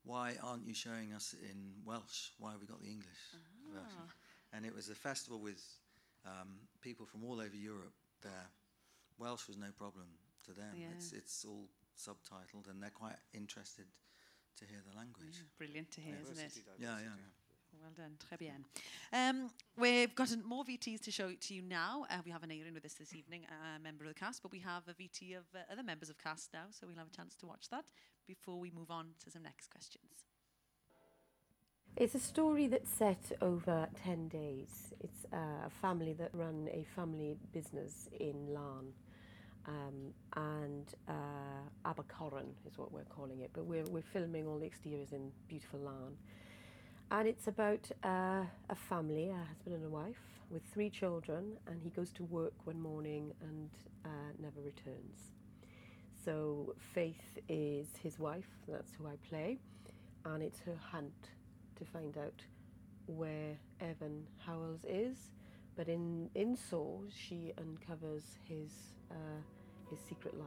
"Why 0.05 0.37
aren't 0.43 0.67
you 0.67 0.75
showing 0.75 1.13
us 1.13 1.35
in 1.35 1.85
Welsh? 1.85 2.31
Why 2.39 2.53
have 2.53 2.61
we 2.61 2.67
got 2.67 2.81
the 2.83 2.89
English 2.91 3.23
version?" 3.73 4.03
And 4.53 4.65
it 4.65 4.75
was 4.75 4.89
a 4.89 4.95
festival 4.95 5.39
with 5.41 5.63
um, 6.29 6.69
people 6.81 7.07
from 7.07 7.25
all 7.25 7.41
over 7.41 7.57
Europe 7.57 7.95
there. 8.23 8.49
Welsh 9.19 9.49
was 9.49 9.57
no 9.57 9.71
problem 9.77 10.07
to 10.45 10.53
them. 10.53 10.75
Yeah. 10.77 10.87
It's 10.95 11.13
it's 11.13 11.45
all 11.45 11.69
subtitled, 11.97 12.69
and 12.71 12.83
they're 12.83 12.91
quite 12.91 13.17
interested 13.33 13.87
to 14.59 14.65
hear 14.65 14.83
the 14.89 14.97
language. 14.97 15.43
Brilliant 15.57 15.91
to 15.93 16.01
hear, 16.01 16.17
isn't 16.23 16.39
it? 16.39 16.53
Yeah, 16.79 16.99
yeah. 16.99 17.17
yeah. 17.17 17.33
Well 17.81 17.93
done, 17.97 18.17
très 18.19 18.39
bien. 18.39 18.65
Um, 19.13 19.51
we've 19.77 20.15
got 20.15 20.31
an- 20.33 20.45
more 20.45 20.65
VTs 20.65 21.01
to 21.03 21.11
show 21.11 21.33
to 21.33 21.55
you 21.55 21.63
now. 21.63 22.07
Uh, 22.11 22.19
we 22.25 22.31
have 22.31 22.43
an 22.43 22.51
Erin 22.51 22.75
with 22.75 22.85
us 22.85 22.95
this 22.95 23.15
evening, 23.15 23.47
a 23.47 23.79
member 23.79 24.05
of 24.05 24.09
the 24.15 24.19
cast, 24.19 24.43
but 24.43 24.51
we 24.51 24.59
have 24.61 24.83
a 24.89 24.95
VT 24.95 25.37
of 25.37 25.45
uh, 25.55 25.59
other 25.71 25.83
members 25.83 26.11
of 26.11 26.19
cast 26.19 26.53
now, 26.53 26.65
so 26.71 26.87
we'll 26.87 26.97
have 26.97 27.07
a 27.07 27.17
chance 27.17 27.37
to 27.37 27.47
watch 27.47 27.69
that 27.71 27.85
before 28.27 28.59
we 28.59 28.71
move 28.71 28.91
on 28.91 29.15
to 29.23 29.31
some 29.31 29.43
next 29.43 29.71
questions. 29.71 30.25
It's 31.97 32.15
a 32.15 32.21
story 32.21 32.69
that's 32.69 32.91
set 32.91 33.33
over 33.43 33.89
10 34.05 34.29
days. 34.29 34.95
It's 35.01 35.27
uh, 35.33 35.67
a 35.67 35.71
family 35.83 36.13
that 36.15 36.31
run 36.33 36.69
a 36.73 36.85
family 36.95 37.37
business 37.53 38.09
in 38.19 38.49
Laugharne. 38.51 38.93
Um, 39.67 40.15
and 40.35 40.95
uh, 41.09 41.89
Abercorran 41.91 42.47
is 42.67 42.79
what 42.79 42.93
we're 42.93 43.05
calling 43.05 43.41
it, 43.41 43.51
but 43.53 43.67
we're, 43.67 43.85
we're 43.85 44.01
filming 44.03 44.47
all 44.47 44.59
the 44.59 44.65
exteriors 44.67 45.13
in 45.13 45.31
beautiful 45.49 45.81
Laugharne. 45.81 46.15
And 47.11 47.29
it's 47.29 47.49
about 47.49 47.91
uh, 48.05 48.45
a 48.71 48.75
family, 48.89 49.31
a 49.31 49.45
husband 49.49 49.77
and 49.77 49.85
a 49.85 49.89
wife, 49.89 50.23
with 50.51 50.63
three 50.73 50.89
children, 50.91 51.59
and 51.67 51.81
he 51.83 51.91
goes 51.91 52.13
to 52.13 52.25
work 52.25 52.55
one 52.65 52.81
morning 52.81 53.33
and 53.43 53.71
uh, 54.05 54.09
never 54.41 54.61
returns. 54.65 55.33
So 56.25 56.75
Faith 56.95 57.39
is 57.49 57.89
his 58.03 58.19
wife, 58.19 58.49
that's 58.69 58.93
who 58.95 59.07
I 59.07 59.17
play, 59.29 59.59
and 60.25 60.43
it's 60.43 60.61
her 60.61 60.77
hunt 60.91 61.31
to 61.79 61.85
find 61.85 62.17
out 62.19 62.43
where 63.07 63.57
Evan 63.81 64.27
Howells 64.39 64.85
is. 64.87 65.17
But 65.77 65.89
in, 65.89 66.29
in 66.35 66.57
Saw, 66.57 66.99
she 67.09 67.53
uncovers 67.57 68.25
his, 68.49 68.71
uh, 69.11 69.15
his 69.91 69.99
secret 70.09 70.35
life. 70.39 70.47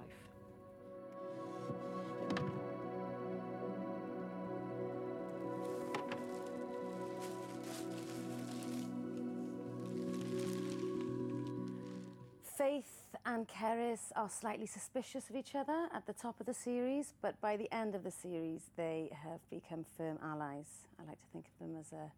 Faith 12.58 13.01
and 13.26 13.48
Keris 13.48 14.12
are 14.16 14.30
slightly 14.30 14.66
suspicious 14.66 15.30
of 15.30 15.36
each 15.36 15.54
other 15.56 15.88
at 15.94 16.06
the 16.08 16.14
top 16.14 16.40
of 16.40 16.46
the 16.46 16.54
series, 16.54 17.14
but 17.22 17.40
by 17.42 17.56
the 17.56 17.72
end 17.72 17.94
of 17.94 18.04
the 18.04 18.12
series, 18.12 18.70
they 18.76 19.12
have 19.24 19.40
become 19.50 19.86
firm 19.98 20.18
allies. 20.24 20.88
I 21.00 21.08
like 21.08 21.20
to 21.20 21.28
think 21.32 21.46
of 21.46 21.68
them 21.68 21.78
as 21.80 21.92
a 21.92 22.12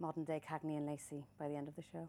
modern 0.00 0.24
day 0.24 0.40
Cagney 0.46 0.76
and 0.76 0.86
Lacey 0.86 1.24
by 1.38 1.48
the 1.48 1.56
end 1.56 1.68
of 1.68 1.76
the 1.76 1.82
show. 1.82 2.08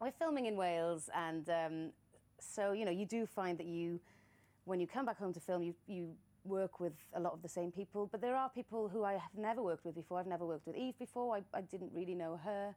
We're 0.00 0.12
filming 0.12 0.46
in 0.46 0.56
Wales, 0.56 1.08
and 1.14 1.48
um, 1.48 1.92
so 2.38 2.72
you 2.72 2.84
know 2.84 2.90
you 2.90 3.06
do 3.06 3.26
find 3.26 3.58
that 3.58 3.66
you, 3.66 4.00
when 4.64 4.80
you 4.80 4.86
come 4.86 5.06
back 5.06 5.18
home 5.18 5.32
to 5.34 5.40
film, 5.40 5.62
you 5.62 5.74
you 5.86 6.10
work 6.44 6.80
with 6.80 6.94
a 7.14 7.20
lot 7.20 7.32
of 7.32 7.42
the 7.42 7.48
same 7.48 7.70
people. 7.70 8.08
But 8.10 8.20
there 8.20 8.34
are 8.34 8.48
people 8.48 8.88
who 8.88 9.04
I 9.04 9.12
have 9.12 9.36
never 9.36 9.62
worked 9.62 9.84
with 9.84 9.94
before. 9.94 10.18
I've 10.18 10.26
never 10.26 10.46
worked 10.46 10.66
with 10.66 10.76
Eve 10.76 10.98
before. 10.98 11.36
I, 11.36 11.42
I 11.56 11.60
didn't 11.60 11.92
really 11.94 12.14
know 12.14 12.40
her. 12.42 12.74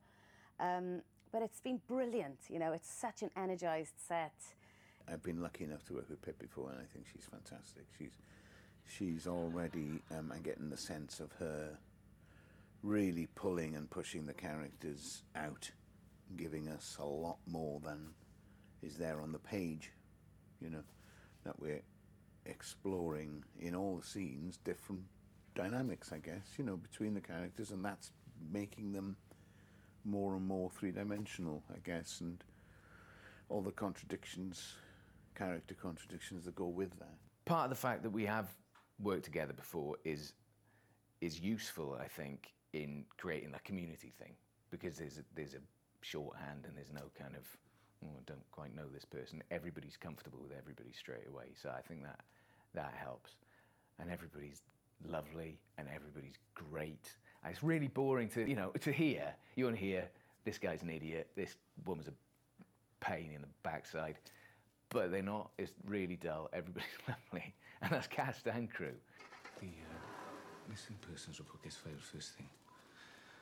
Um, 0.59 1.01
but 1.33 1.41
it's 1.41 1.59
been 1.59 1.81
brilliant. 1.87 2.37
You 2.47 2.59
know, 2.59 2.71
it's 2.71 2.89
such 2.89 3.23
an 3.23 3.31
energized 3.35 3.95
set. 3.97 4.35
I've 5.11 5.23
been 5.23 5.41
lucky 5.41 5.65
enough 5.65 5.83
to 5.85 5.95
work 5.95 6.09
with 6.09 6.21
Pip 6.21 6.39
before, 6.39 6.69
and 6.69 6.79
I 6.79 6.85
think 6.93 7.07
she's 7.11 7.25
fantastic. 7.25 7.85
She's 7.97 8.13
she's 8.87 9.27
already 9.27 9.99
um, 10.11 10.31
I'm 10.33 10.43
getting 10.43 10.69
the 10.69 10.77
sense 10.77 11.19
of 11.19 11.31
her 11.39 11.77
really 12.83 13.27
pulling 13.35 13.75
and 13.75 13.89
pushing 13.89 14.25
the 14.25 14.33
characters 14.33 15.23
out, 15.35 15.71
giving 16.37 16.69
us 16.69 16.97
a 16.99 17.05
lot 17.05 17.39
more 17.47 17.81
than 17.83 18.09
is 18.81 18.95
there 18.95 19.19
on 19.19 19.31
the 19.33 19.39
page. 19.39 19.91
You 20.61 20.69
know, 20.69 20.83
that 21.43 21.59
we're 21.59 21.81
exploring 22.45 23.43
in 23.59 23.75
all 23.75 23.97
the 23.97 24.05
scenes 24.05 24.59
different 24.63 25.01
dynamics, 25.55 26.13
I 26.13 26.19
guess. 26.19 26.45
You 26.57 26.63
know, 26.63 26.77
between 26.77 27.15
the 27.15 27.21
characters, 27.21 27.71
and 27.71 27.83
that's 27.83 28.11
making 28.51 28.93
them 28.93 29.17
more 30.05 30.35
and 30.35 30.45
more 30.45 30.69
three 30.69 30.91
dimensional, 30.91 31.63
I 31.73 31.79
guess, 31.83 32.21
and 32.21 32.43
all 33.49 33.61
the 33.61 33.71
contradictions, 33.71 34.73
character 35.35 35.75
contradictions 35.75 36.45
that 36.45 36.55
go 36.55 36.67
with 36.67 36.97
that. 36.99 37.17
Part 37.45 37.65
of 37.65 37.69
the 37.69 37.75
fact 37.75 38.03
that 38.03 38.09
we 38.09 38.25
have 38.25 38.49
worked 38.99 39.25
together 39.25 39.53
before 39.53 39.97
is 40.03 40.33
is 41.21 41.39
useful, 41.39 41.97
I 41.99 42.07
think, 42.07 42.53
in 42.73 43.05
creating 43.17 43.51
that 43.51 43.63
community 43.63 44.11
thing 44.19 44.33
because 44.71 44.97
there's 44.97 45.19
a, 45.19 45.23
there's 45.35 45.53
a 45.53 45.61
shorthand 46.01 46.65
and 46.67 46.75
there's 46.75 46.91
no 46.91 47.09
kind 47.17 47.35
of 47.35 47.45
oh, 48.03 48.17
I 48.17 48.23
don't 48.25 48.51
quite 48.51 48.75
know 48.75 48.87
this 48.93 49.05
person. 49.05 49.41
Everybody's 49.51 49.95
comfortable 49.95 50.39
with 50.41 50.57
everybody 50.57 50.91
straight 50.91 51.27
away, 51.27 51.53
so 51.61 51.69
I 51.69 51.81
think 51.81 52.03
that 52.03 52.19
that 52.73 52.93
helps, 52.97 53.35
and 53.99 54.11
everybody's 54.11 54.61
lovely 55.05 55.59
and 55.77 55.87
everybody's 55.93 56.37
great 56.55 57.11
and 57.43 57.53
it's 57.53 57.63
really 57.63 57.87
boring 57.87 58.29
to, 58.29 58.47
you 58.47 58.55
know, 58.55 58.71
to 58.81 58.91
hear. 58.91 59.33
You 59.55 59.65
want 59.65 59.77
to 59.77 59.83
hear 59.83 60.05
this 60.45 60.57
guy's 60.57 60.81
an 60.81 60.89
idiot, 60.89 61.27
this 61.35 61.55
woman's 61.85 62.07
a 62.07 62.13
pain 63.03 63.31
in 63.35 63.41
the 63.41 63.47
backside. 63.63 64.15
But 64.89 65.11
they're 65.11 65.23
not. 65.23 65.49
It's 65.57 65.71
really 65.87 66.15
dull. 66.15 66.49
Everybody's 66.53 66.87
lovely. 67.07 67.53
And 67.81 67.91
that's 67.91 68.07
cast 68.07 68.47
and 68.47 68.71
crew. 68.71 68.93
The 69.59 69.67
uh, 69.67 70.69
missing 70.69 70.95
persons 71.01 71.39
report 71.39 71.63
gets 71.63 71.75
filed 71.75 71.99
first 71.99 72.35
thing. 72.37 72.47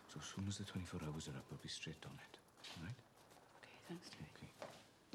So 0.08 0.20
as 0.20 0.28
soon 0.34 0.46
as 0.48 0.58
the 0.58 0.64
24 0.64 1.02
hours 1.08 1.28
are 1.28 1.38
up, 1.38 1.46
we'll 1.52 1.60
be 1.62 1.70
straight 1.70 2.04
on 2.06 2.16
it. 2.16 2.38
All 2.78 2.84
right? 2.84 3.00
Okay, 3.60 3.78
thanks, 3.88 4.10
Jay. 4.10 4.24
Okay. 4.36 4.52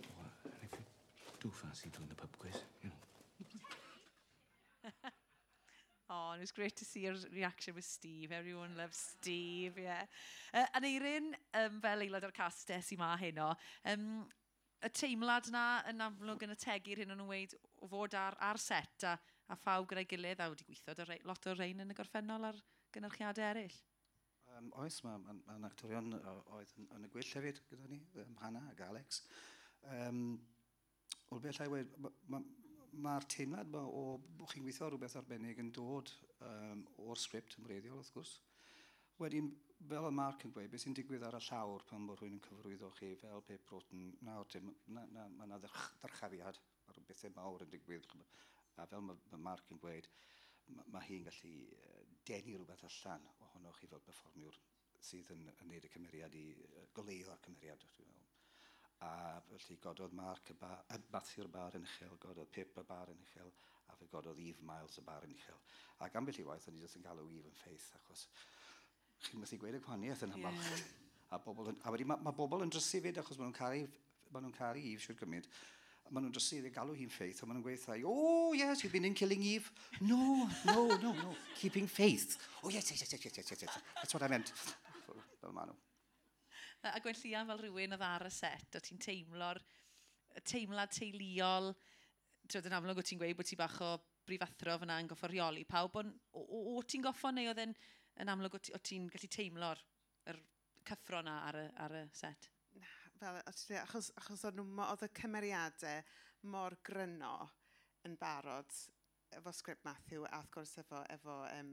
Uh, 0.05 0.49
and 0.61 0.61
if 0.63 0.79
you 0.79 0.85
do 1.41 1.51
fancy 1.51 1.89
doing 1.89 2.09
the 2.09 2.15
pub 2.15 2.31
quiz, 2.39 2.55
you 2.83 2.91
know, 2.91 3.01
on. 6.17 6.39
It 6.39 6.47
was 6.49 6.53
great 6.53 6.77
to 6.77 6.85
see 6.85 7.05
her 7.05 7.15
reaction 7.35 7.75
with 7.75 7.85
Steve. 7.85 8.33
Everyone 8.33 8.77
loves 8.77 8.99
Steve, 9.19 9.79
yeah. 9.79 10.07
Uh, 10.55 10.67
yn 10.79 10.89
eirin, 10.89 11.31
um, 11.61 11.79
fel 11.85 12.05
aelod 12.07 12.27
o'r 12.29 12.35
cast 12.37 12.71
eh, 12.71 12.81
Desi 12.81 12.99
ma 13.01 13.13
heno, 13.21 13.53
um, 13.93 14.07
y 14.85 14.91
teimlad 14.97 15.51
na 15.53 15.65
yn 15.91 16.05
amlwg 16.05 16.47
yn 16.47 16.55
y 16.55 16.59
tegu'r 16.63 17.03
hyn 17.03 17.15
o'n 17.17 17.27
weid 17.29 17.57
o 17.83 17.91
fod 17.91 18.17
ar, 18.19 18.37
ar 18.49 18.61
set 18.61 19.07
a, 19.09 19.17
a 19.53 19.59
phawb 19.61 19.89
gyda'i 19.91 20.09
gilydd 20.09 20.43
a 20.45 20.49
wedi 20.53 20.67
gweithio 20.69 21.21
lot 21.29 21.51
o 21.51 21.55
rein 21.57 21.85
yn 21.85 21.93
y 21.93 21.99
gorffennol 21.99 22.49
ar 22.51 22.59
gynnyrchiadau 22.97 23.51
eraill. 23.53 23.79
Um, 24.57 24.73
oes, 24.81 25.03
mae'n 25.05 25.25
ma, 25.25 25.37
ma, 25.37 25.61
ma 25.61 25.71
actorion 25.71 26.13
oedd 26.17 26.77
yn, 26.81 26.91
yn 26.97 27.09
y 27.09 27.13
gwyll 27.13 27.33
hefyd 27.39 27.61
gyda 27.71 27.89
ni, 27.93 28.01
um, 28.23 28.37
Hannah 28.41 28.69
ac 28.73 28.85
Alex. 28.89 29.25
Um, 29.93 30.39
Wel, 31.27 31.41
beth 31.43 31.59
i 31.59 31.67
wedi, 31.67 31.91
mae'r 33.05 33.27
teimlad 33.33 33.71
ma 33.73 33.83
o 33.85 34.03
bod 34.39 34.51
chi'n 34.53 34.65
gweithio 34.65 34.89
rhywbeth 34.91 35.17
arbennig 35.21 35.61
yn 35.63 35.71
dod 35.77 36.11
um, 36.49 36.85
o'r 37.07 37.21
sgript 37.21 37.57
yn 37.59 37.67
breiddiol, 37.67 38.01
wrth 38.01 38.13
gwrs. 38.15 38.35
Wedyn, 39.21 39.51
fel 39.89 40.09
y 40.09 40.13
Mark 40.13 40.45
yn 40.45 40.53
dweud, 40.53 40.71
beth 40.73 40.85
sy'n 40.85 40.97
digwydd 40.97 41.25
ar 41.29 41.37
y 41.39 41.43
llawr 41.49 41.85
pan 41.89 42.07
bod 42.09 42.21
rhywun 42.21 42.37
yn 42.39 42.45
cyfrwyddo 42.45 42.91
chi 42.99 43.13
fel 43.21 43.45
pe 43.49 43.59
broten, 43.69 44.11
nawr 44.29 44.49
te, 44.53 44.61
mae 44.63 45.09
yna 45.09 45.27
ma, 45.37 45.49
ma 45.53 45.61
ddyrchafiad 45.63 46.61
ar 46.93 47.01
bethau 47.09 47.33
mawr 47.37 47.65
yn 47.67 47.73
digwydd. 47.73 48.09
A 48.77 48.87
fel 48.91 49.05
mae 49.05 49.21
ma 49.33 49.43
Mark 49.51 49.73
yn 49.73 49.81
dweud, 49.81 50.09
mae 50.77 50.93
ma 50.93 51.05
hi'n 51.07 51.29
gallu 51.29 51.55
denu 52.29 52.59
rhywbeth 52.59 52.87
allan 52.91 53.29
ohono 53.47 53.73
chi 53.79 53.89
fel 53.93 54.05
performiwr 54.09 54.61
sydd 55.09 55.33
yn, 55.37 55.49
yn 55.53 55.73
neud 55.73 55.89
y 55.89 55.93
cymeriad 55.93 56.37
i, 56.37 56.47
goleio'r 56.97 57.45
cymeriad, 57.45 57.85
dwi'n 57.97 58.13
meddwl 58.13 58.26
a 59.05 59.41
felly 59.51 59.77
gododd 59.83 60.15
Mark 60.17 60.51
y 60.51 60.57
bar, 60.59 60.85
y 60.93 60.99
Matthew'r 61.13 61.49
bar 61.53 61.77
yn 61.77 61.85
uchel, 61.85 62.15
gododd 62.23 62.51
Pip 62.53 62.79
y 62.81 62.85
bar 62.89 63.11
yn 63.13 63.21
uchel, 63.27 63.51
a 63.93 63.97
fe 63.99 64.09
gododd 64.13 64.41
Eve 64.41 64.65
Miles 64.65 64.97
y 65.01 65.05
bar 65.05 65.27
yn 65.27 65.35
uchel. 65.37 65.59
Ac 66.07 66.17
ambell 66.17 66.41
i 66.41 66.47
waith, 66.47 66.69
o'n 66.71 66.79
i 66.79 66.85
jyst 66.85 66.99
yn 67.01 67.05
galw 67.05 67.27
Eve 67.29 67.51
yn 67.51 67.59
ffeith, 67.61 67.89
achos 68.01 68.27
chi'n 69.27 69.41
methu 69.43 69.59
gweud 69.61 69.79
y 69.79 69.83
gwahaniaeth 69.85 70.27
yn 70.29 70.37
hymach. 70.39 70.63
Yeah. 71.27 71.35
A, 71.35 71.41
bobl, 71.43 71.73
a 71.83 71.91
wedi, 71.91 72.05
mae 72.07 72.23
ma 72.23 72.31
bobl 72.31 72.63
yn 72.63 72.71
drysu 72.71 73.01
fyd, 73.03 73.17
achos 73.19 73.35
maen 73.41 73.49
nhw'n 73.49 73.57
caru, 73.57 73.81
ma 74.31 74.39
nhw 74.39 74.53
caru 74.55 74.79
Eve 74.79 75.03
siwr 75.03 75.17
gymryd. 75.19 75.49
Maen 76.07 76.23
nhw'n 76.23 76.37
drysu 76.37 76.61
i 76.63 76.71
galw 76.71 76.95
hi'n 76.95 77.11
ffeith, 77.11 77.41
a 77.43 77.49
maen 77.49 77.59
nhw'n 77.59 77.65
gweithio, 77.65 78.13
oh 78.13 78.53
yes, 78.55 78.85
you've 78.85 78.95
been 78.95 79.09
in 79.09 79.17
killing 79.19 79.43
Eve. 79.43 79.73
No, 79.99 80.47
no, 80.69 80.87
no, 81.03 81.11
no, 81.19 81.35
keeping 81.59 81.91
faith. 81.91 82.39
Oh 82.63 82.71
yes, 82.71 82.93
yes, 82.95 83.03
yes, 83.03 83.19
yes, 83.19 83.27
yes, 83.27 83.51
yes, 83.51 83.67
yes, 83.67 83.83
that's 83.97 84.15
what 84.15 84.23
I 84.23 84.31
meant. 84.31 84.55
Fel 85.43 85.51
maen 85.51 85.75
nhw. 85.75 85.86
A 86.87 87.01
gwen 87.03 87.17
llian 87.19 87.49
fel 87.49 87.63
rhywun 87.63 87.97
oedd 87.97 88.05
ar 88.07 88.27
y 88.27 88.33
set, 88.33 88.77
o 88.79 88.83
ti'n 88.83 89.01
teimlo'r 89.03 89.61
teimlad 90.47 90.93
teuluol, 90.95 91.73
ti'n 92.47 92.69
yn 92.69 92.77
amlwg 92.79 93.01
o 93.01 93.05
ti'n 93.07 93.21
gweud 93.23 93.39
bod 93.39 93.49
ti 93.49 93.59
bach 93.59 93.79
o 93.83 93.95
brifathro 94.27 94.77
fyna 94.83 94.99
yn 95.03 95.09
goffo 95.11 95.31
rheoli 95.31 95.65
pawb, 95.69 95.97
o, 95.99 96.43
o, 96.43 96.61
o 96.77 96.83
ti'n 96.83 97.05
goffo 97.07 97.33
neu 97.35 97.51
oedd 97.51 97.63
yn, 97.65 97.75
yn 98.23 98.33
amlwg 98.33 98.59
o 98.59 98.81
ti'n 98.83 99.09
gallu 99.13 99.31
teimlo'r 99.39 99.83
er 100.31 100.41
cyffro 100.87 101.23
na 101.27 101.41
ar 101.49 101.61
y, 101.63 101.67
ar 101.85 101.97
y 102.03 102.05
set? 102.15 102.51
Na, 102.77 102.91
fel, 103.21 103.41
achos, 103.47 104.11
achos 104.21 104.45
oedd, 104.49 104.61
oedd 104.61 105.07
y 105.07 105.13
cymeriadau 105.21 106.05
mor 106.53 106.77
gryno 106.87 107.37
yn 108.07 108.15
barod 108.21 108.75
efo 109.35 109.53
sgript 109.55 109.85
Matthew 109.87 110.27
a 110.29 110.39
wrth 110.39 110.53
gwrs 110.55 110.77
efo, 110.83 111.03
efo 111.13 111.41
um, 111.51 111.73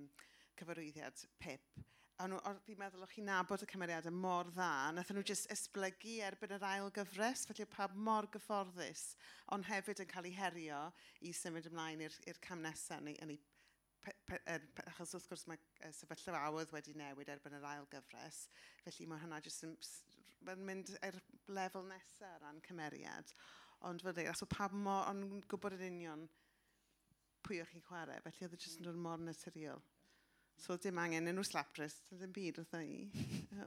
cyfarwyddiad 0.59 1.25
Pip 1.41 1.83
a 2.23 2.27
nhw 2.31 2.37
wrth 2.47 2.69
i 2.71 2.73
meddwl 2.79 3.01
o'ch 3.03 3.13
chi'n 3.17 3.25
nabod 3.27 3.63
y 3.65 3.67
cymeriadau 3.67 4.13
mor 4.15 4.47
dda, 4.55 4.67
nath 4.95 5.09
nhw 5.11 5.23
jyst 5.27 5.49
esblygu 5.51 6.13
erbyn 6.23 6.53
yr 6.55 6.65
ail 6.69 6.91
gyfres, 6.95 7.41
felly 7.49 7.65
pawb 7.73 7.97
mor 8.07 8.29
gyfforddus, 8.31 9.01
ond 9.51 9.67
hefyd 9.67 9.99
yn 10.05 10.11
cael 10.13 10.29
ei 10.29 10.35
herio 10.37 10.77
i 11.27 11.33
symud 11.35 11.67
ymlaen 11.67 12.05
i'r 12.05 12.39
cam 12.45 12.63
nesaf 12.63 13.01
yn 13.03 13.11
ei, 13.11 13.17
yn 13.25 13.33
ei 13.35 13.41
achos 14.93 15.15
wrth 15.17 15.27
gwrs 15.33 15.43
mae 15.51 15.91
sefyllfa 15.97 16.45
awydd 16.47 16.71
wedi 16.75 16.95
newid 16.99 17.31
erbyn 17.33 17.57
yr 17.59 17.67
ail 17.73 17.89
gyfres, 17.91 18.45
felly 18.85 19.07
mae 19.11 19.23
hynna 19.25 19.41
jyst 19.43 19.67
yn, 19.67 19.75
yn 20.53 20.65
mynd 20.69 20.93
i'r 21.01 21.19
lefel 21.57 21.83
nesaf 21.89 22.39
ran 22.45 22.63
cymeriad. 22.67 23.35
Ond 23.89 24.03
fydde, 24.05 24.29
os 24.31 24.45
o 24.45 24.47
pam 24.47 24.79
mor, 24.85 25.09
ond 25.11 25.43
gwybod 25.51 25.75
yn 25.75 25.89
union 25.89 26.23
pwy 27.43 27.59
o'ch 27.59 27.75
chi'n 27.75 27.83
chwarae, 27.89 28.23
felly 28.23 28.47
oedd 28.47 28.55
e 28.55 28.61
jyst 28.63 28.79
yn 28.79 28.87
dod 28.87 29.03
mor 29.07 29.19
naturiol. 29.19 29.83
So 30.59 30.77
dim 30.77 30.99
angen 31.01 31.27
enw 31.31 31.43
slapdress, 31.47 31.97
dim 32.19 32.31
byd 32.35 32.61
wrtho 32.61 32.79
i. 32.83 33.07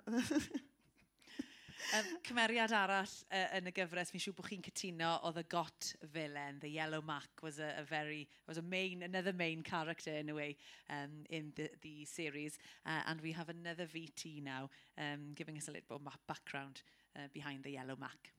um, 1.96 2.06
cymeriad 2.26 2.72
arall 2.76 3.12
uh, 3.30 3.48
yn 3.58 3.68
y 3.68 3.72
gyfres, 3.76 4.12
fi'n 4.12 4.22
siŵr 4.22 4.36
bod 4.38 4.48
chi'n 4.50 4.64
cytuno, 4.64 5.10
oedd 5.28 5.40
y 5.42 5.44
got 5.52 5.90
villain, 6.14 6.60
the 6.62 6.70
yellow 6.72 7.02
mac 7.04 7.42
was 7.44 7.58
a, 7.60 7.74
a 7.82 7.84
very, 7.84 8.22
was 8.48 8.58
a 8.58 8.64
main, 8.64 9.02
another 9.02 9.32
main 9.32 9.62
character 9.62 10.14
in 10.16 10.30
a 10.30 10.34
way 10.34 10.56
um, 10.90 11.24
in 11.30 11.52
the, 11.56 11.68
the 11.82 12.04
series. 12.04 12.58
Uh, 12.86 13.02
and 13.06 13.20
we 13.20 13.32
have 13.32 13.48
another 13.48 13.86
VT 13.86 14.42
now, 14.42 14.70
um, 14.98 15.32
giving 15.34 15.56
us 15.56 15.68
a 15.68 15.72
little 15.72 15.98
bit 15.98 16.00
of 16.06 16.26
background 16.26 16.82
uh, 17.16 17.28
behind 17.32 17.62
the 17.62 17.70
yellow 17.70 17.96
mac. 18.00 18.32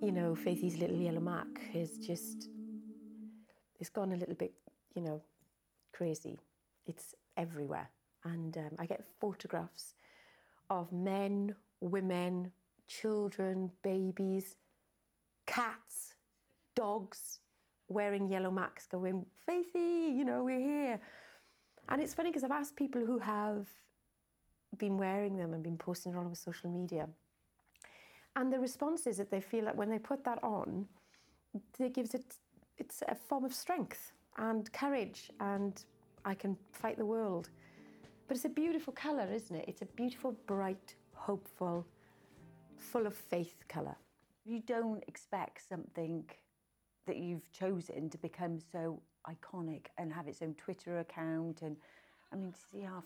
You 0.00 0.12
know, 0.12 0.36
Faithy's 0.36 0.76
little 0.76 0.96
yellow 0.96 1.20
mac 1.20 1.46
is 1.74 1.98
just 1.98 2.48
it's 3.78 3.90
gone 3.90 4.12
a 4.12 4.16
little 4.16 4.34
bit, 4.34 4.52
you 4.94 5.02
know, 5.02 5.22
crazy. 5.92 6.38
It's 6.86 7.14
everywhere. 7.36 7.90
And 8.24 8.56
um, 8.56 8.70
I 8.78 8.86
get 8.86 9.04
photographs 9.20 9.94
of 10.70 10.92
men, 10.92 11.54
women, 11.80 12.50
children, 12.86 13.70
babies, 13.82 14.56
cats, 15.46 16.14
dogs 16.74 17.40
wearing 17.88 18.28
yellow 18.28 18.50
masks 18.50 18.86
going, 18.86 19.24
Faithy, 19.48 20.14
you 20.16 20.24
know, 20.24 20.44
we're 20.44 20.60
here. 20.60 21.00
And 21.88 22.02
it's 22.02 22.14
funny 22.14 22.30
because 22.30 22.44
I've 22.44 22.50
asked 22.50 22.76
people 22.76 23.04
who 23.04 23.18
have 23.18 23.66
been 24.76 24.98
wearing 24.98 25.36
them 25.36 25.54
and 25.54 25.62
been 25.62 25.78
posting 25.78 26.12
it 26.12 26.16
all 26.16 26.26
over 26.26 26.34
social 26.34 26.70
media. 26.70 27.08
And 28.36 28.52
the 28.52 28.58
response 28.58 29.06
is 29.06 29.16
that 29.16 29.30
they 29.30 29.40
feel 29.40 29.64
like 29.64 29.76
when 29.76 29.90
they 29.90 29.98
put 29.98 30.22
that 30.24 30.42
on, 30.44 30.86
it 31.78 31.94
gives 31.94 32.14
it 32.14 32.36
it's 32.78 33.02
a 33.08 33.14
form 33.14 33.44
of 33.44 33.52
strength 33.52 34.12
and 34.36 34.72
courage 34.72 35.30
and 35.40 35.84
I 36.24 36.34
can 36.34 36.56
fight 36.72 36.98
the 36.98 37.06
world. 37.06 37.50
But 38.26 38.36
it's 38.36 38.44
a 38.44 38.50
beautiful 38.50 38.92
colour, 38.92 39.28
isn't 39.32 39.54
it? 39.54 39.64
It's 39.68 39.82
a 39.82 39.86
beautiful, 39.86 40.36
bright, 40.46 40.94
hopeful, 41.14 41.86
full 42.76 43.06
of 43.06 43.14
faith 43.14 43.56
colour. 43.68 43.96
You 44.44 44.60
don't 44.60 45.02
expect 45.08 45.66
something 45.68 46.24
that 47.06 47.16
you've 47.16 47.50
chosen 47.52 48.10
to 48.10 48.18
become 48.18 48.58
so 48.60 49.00
iconic 49.26 49.86
and 49.96 50.12
have 50.12 50.28
its 50.28 50.42
own 50.42 50.54
Twitter 50.54 50.98
account. 51.00 51.62
And 51.62 51.76
I 52.32 52.36
mean, 52.36 52.52
to 52.52 52.60
see 52.70 52.82
how, 52.82 53.02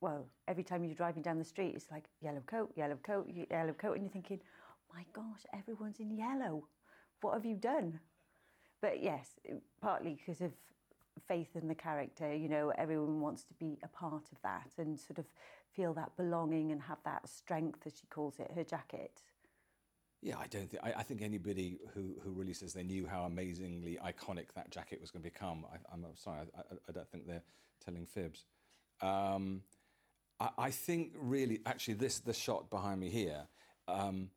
well, 0.00 0.26
every 0.48 0.64
time 0.64 0.84
you're 0.84 0.94
driving 0.94 1.22
down 1.22 1.38
the 1.38 1.44
street, 1.44 1.74
it's 1.74 1.90
like 1.90 2.04
yellow 2.20 2.42
coat, 2.46 2.72
yellow 2.76 2.98
coat, 3.02 3.30
yellow 3.50 3.72
coat. 3.72 3.92
And 3.92 4.02
you're 4.02 4.12
thinking, 4.12 4.40
oh 4.42 4.94
my 4.94 5.04
gosh, 5.12 5.46
everyone's 5.54 6.00
in 6.00 6.16
yellow. 6.16 6.66
What 7.20 7.34
have 7.34 7.46
you 7.46 7.54
done? 7.54 8.00
But 8.86 9.02
yes, 9.02 9.30
partly 9.82 10.14
because 10.14 10.40
of 10.40 10.52
faith 11.26 11.48
in 11.56 11.66
the 11.66 11.74
character, 11.74 12.32
you 12.32 12.48
know, 12.48 12.72
everyone 12.78 13.20
wants 13.20 13.42
to 13.42 13.54
be 13.54 13.78
a 13.82 13.88
part 13.88 14.22
of 14.30 14.40
that 14.44 14.70
and 14.78 14.96
sort 14.96 15.18
of 15.18 15.24
feel 15.74 15.92
that 15.94 16.16
belonging 16.16 16.70
and 16.70 16.80
have 16.80 16.98
that 17.04 17.28
strength, 17.28 17.80
as 17.84 17.94
she 17.98 18.06
calls 18.06 18.38
it, 18.38 18.48
her 18.54 18.62
jacket. 18.62 19.22
Yeah, 20.22 20.36
I 20.38 20.46
don't 20.46 20.70
think. 20.70 20.84
I, 20.84 21.00
I 21.00 21.02
think 21.02 21.20
anybody 21.20 21.80
who, 21.94 22.14
who 22.22 22.30
really 22.30 22.52
says 22.52 22.74
they 22.74 22.84
knew 22.84 23.08
how 23.08 23.24
amazingly 23.24 23.98
iconic 24.04 24.52
that 24.54 24.70
jacket 24.70 25.00
was 25.00 25.10
going 25.10 25.24
to 25.24 25.30
become, 25.32 25.64
I, 25.72 25.78
I'm 25.92 26.06
sorry, 26.14 26.46
I, 26.56 26.60
I 26.88 26.92
don't 26.92 27.10
think 27.10 27.26
they're 27.26 27.42
telling 27.84 28.06
fibs. 28.06 28.44
Um, 29.02 29.62
I, 30.38 30.50
I 30.56 30.70
think 30.70 31.10
really, 31.18 31.60
actually, 31.66 31.94
this 31.94 32.20
the 32.20 32.32
shot 32.32 32.70
behind 32.70 33.00
me 33.00 33.08
here 33.08 33.48
um, 33.88 34.30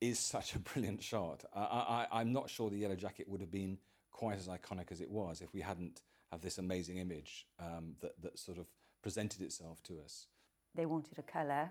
is 0.00 0.18
such 0.18 0.54
a 0.54 0.58
brilliant 0.58 1.02
shot. 1.02 1.44
I, 1.54 2.06
I'm 2.10 2.32
not 2.32 2.48
sure 2.50 2.70
the 2.70 2.76
yellow 2.76 2.96
jacket 2.96 3.28
would 3.28 3.40
have 3.40 3.50
been 3.50 3.78
quite 4.10 4.38
as 4.38 4.48
iconic 4.48 4.90
as 4.90 5.00
it 5.00 5.10
was 5.10 5.40
if 5.40 5.52
we 5.54 5.60
hadn't 5.60 6.02
have 6.30 6.40
this 6.40 6.58
amazing 6.58 6.98
image 6.98 7.46
um, 7.58 7.94
that, 8.00 8.20
that 8.22 8.38
sort 8.38 8.58
of 8.58 8.66
presented 9.02 9.42
itself 9.42 9.82
to 9.84 10.00
us. 10.04 10.26
They 10.74 10.86
wanted 10.86 11.18
a 11.18 11.22
colour 11.22 11.70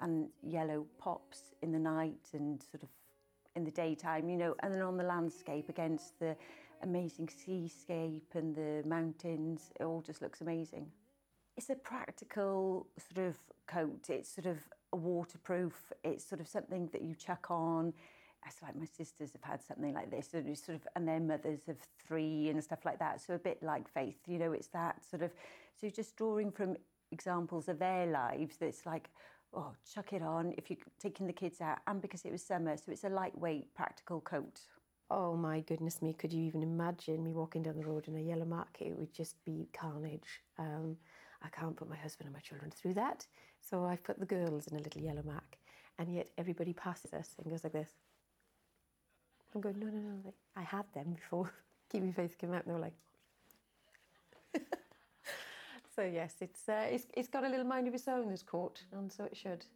and 0.00 0.28
yellow 0.42 0.86
pops 0.98 1.54
in 1.62 1.72
the 1.72 1.78
night 1.78 2.28
and 2.32 2.62
sort 2.70 2.82
of 2.82 2.88
in 3.56 3.64
the 3.64 3.70
daytime, 3.70 4.28
you 4.28 4.36
know, 4.36 4.54
and 4.62 4.72
then 4.72 4.82
on 4.82 4.96
the 4.96 5.04
landscape 5.04 5.68
against 5.68 6.18
the 6.20 6.36
amazing 6.82 7.28
seascape 7.28 8.28
and 8.34 8.54
the 8.54 8.82
mountains, 8.86 9.70
it 9.78 9.84
all 9.84 10.00
just 10.00 10.22
looks 10.22 10.40
amazing. 10.40 10.86
It's 11.56 11.68
a 11.68 11.74
practical 11.74 12.86
sort 13.12 13.26
of 13.26 13.36
coat. 13.66 14.06
It's 14.08 14.32
sort 14.34 14.46
of 14.46 14.58
waterproof. 14.96 15.92
It's 16.04 16.24
sort 16.24 16.40
of 16.40 16.48
something 16.48 16.88
that 16.92 17.02
you 17.02 17.14
chuck 17.14 17.50
on. 17.50 17.92
It's 18.46 18.62
like 18.62 18.74
my 18.74 18.86
sisters 18.86 19.32
have 19.32 19.42
had 19.42 19.62
something 19.62 19.92
like 19.92 20.10
this, 20.10 20.32
and 20.32 20.56
sort 20.56 20.76
of, 20.76 20.88
and 20.96 21.06
their 21.06 21.20
mothers 21.20 21.68
of 21.68 21.76
three 22.06 22.48
and 22.48 22.62
stuff 22.64 22.84
like 22.84 22.98
that. 22.98 23.20
So 23.20 23.34
a 23.34 23.38
bit 23.38 23.62
like 23.62 23.86
Faith, 23.92 24.16
you 24.26 24.38
know, 24.38 24.52
it's 24.52 24.68
that 24.68 25.04
sort 25.08 25.22
of. 25.22 25.30
So 25.78 25.90
just 25.90 26.16
drawing 26.16 26.50
from 26.50 26.76
examples 27.12 27.68
of 27.68 27.78
their 27.78 28.06
lives, 28.06 28.56
that's 28.56 28.86
like, 28.86 29.10
oh, 29.52 29.72
chuck 29.92 30.12
it 30.12 30.22
on 30.22 30.54
if 30.56 30.70
you're 30.70 30.78
taking 30.98 31.26
the 31.26 31.32
kids 31.32 31.60
out, 31.60 31.78
and 31.86 32.00
because 32.00 32.24
it 32.24 32.32
was 32.32 32.42
summer, 32.42 32.76
so 32.76 32.92
it's 32.92 33.04
a 33.04 33.08
lightweight, 33.08 33.74
practical 33.74 34.20
coat. 34.20 34.60
Oh 35.10 35.36
my 35.36 35.60
goodness 35.60 36.00
me, 36.00 36.12
could 36.12 36.32
you 36.32 36.42
even 36.44 36.62
imagine 36.62 37.24
me 37.24 37.32
walking 37.32 37.64
down 37.64 37.76
the 37.76 37.84
road 37.84 38.06
in 38.06 38.16
a 38.16 38.20
yellow 38.20 38.44
mark? 38.44 38.76
It 38.78 38.96
would 38.96 39.12
just 39.12 39.44
be 39.44 39.68
carnage. 39.72 40.40
Um, 40.56 40.96
I 41.42 41.48
can't 41.48 41.76
put 41.76 41.88
my 41.88 41.96
husband 41.96 42.26
and 42.26 42.34
my 42.34 42.40
children 42.40 42.70
through 42.70 42.94
that. 42.94 43.26
So 43.60 43.84
I've 43.84 44.02
put 44.02 44.18
the 44.18 44.26
girls 44.26 44.66
in 44.66 44.76
a 44.76 44.80
little 44.80 45.00
yellow 45.00 45.22
mark. 45.24 45.56
And 45.98 46.14
yet 46.14 46.28
everybody 46.38 46.72
passes 46.72 47.12
us 47.12 47.34
and 47.38 47.50
goes 47.50 47.64
like 47.64 47.72
this. 47.72 47.90
I'm 49.54 49.60
going, 49.60 49.78
no, 49.78 49.86
no, 49.86 49.98
no. 49.98 50.34
I 50.56 50.62
had 50.62 50.84
them 50.94 51.14
before 51.14 51.52
Keep 51.92 52.14
Faith 52.14 52.38
came 52.38 52.52
out 52.52 52.64
and 52.64 52.70
they 52.70 52.78
were 52.78 52.80
like, 52.80 52.94
so 55.94 56.02
yes, 56.02 56.34
it's, 56.40 56.68
uh, 56.68 56.86
it's, 56.90 57.06
it's 57.14 57.28
got 57.28 57.44
a 57.44 57.48
little 57.48 57.66
mind 57.66 57.88
of 57.88 57.94
its 57.94 58.08
own, 58.08 58.30
this 58.30 58.42
court, 58.42 58.82
and 58.92 59.12
so 59.12 59.24
it 59.24 59.36
should. 59.36 59.66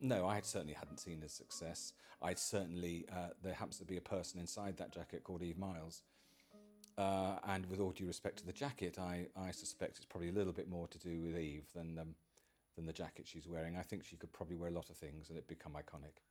No, 0.00 0.26
I 0.26 0.40
certainly 0.42 0.74
hadn't 0.74 0.98
seen 1.00 1.22
a 1.22 1.28
success. 1.28 1.94
I'd 2.20 2.38
certainly, 2.38 3.06
uh, 3.10 3.28
there 3.42 3.54
happens 3.54 3.78
to 3.78 3.84
be 3.84 3.96
a 3.96 4.02
person 4.02 4.40
inside 4.40 4.76
that 4.76 4.92
jacket 4.92 5.24
called 5.24 5.42
Eve 5.42 5.58
Miles. 5.58 6.02
Uh, 6.96 7.36
and 7.48 7.66
with 7.66 7.80
all 7.80 7.90
due 7.90 8.06
respect 8.06 8.38
to 8.38 8.46
the 8.46 8.52
jacket, 8.52 8.98
I, 8.98 9.26
I 9.36 9.50
suspect 9.50 9.96
it's 9.96 10.06
probably 10.06 10.28
a 10.28 10.32
little 10.32 10.52
bit 10.52 10.68
more 10.68 10.86
to 10.88 10.98
do 10.98 11.20
with 11.20 11.36
Eve 11.36 11.66
than, 11.74 11.98
um, 11.98 12.14
than 12.76 12.86
the 12.86 12.92
jacket 12.92 13.26
she's 13.26 13.48
wearing. 13.48 13.76
I 13.76 13.82
think 13.82 14.04
she 14.04 14.16
could 14.16 14.32
probably 14.32 14.56
wear 14.56 14.70
a 14.70 14.74
lot 14.74 14.90
of 14.90 14.96
things 14.96 15.28
and 15.28 15.36
it'd 15.36 15.48
become 15.48 15.72
iconic. 15.72 16.22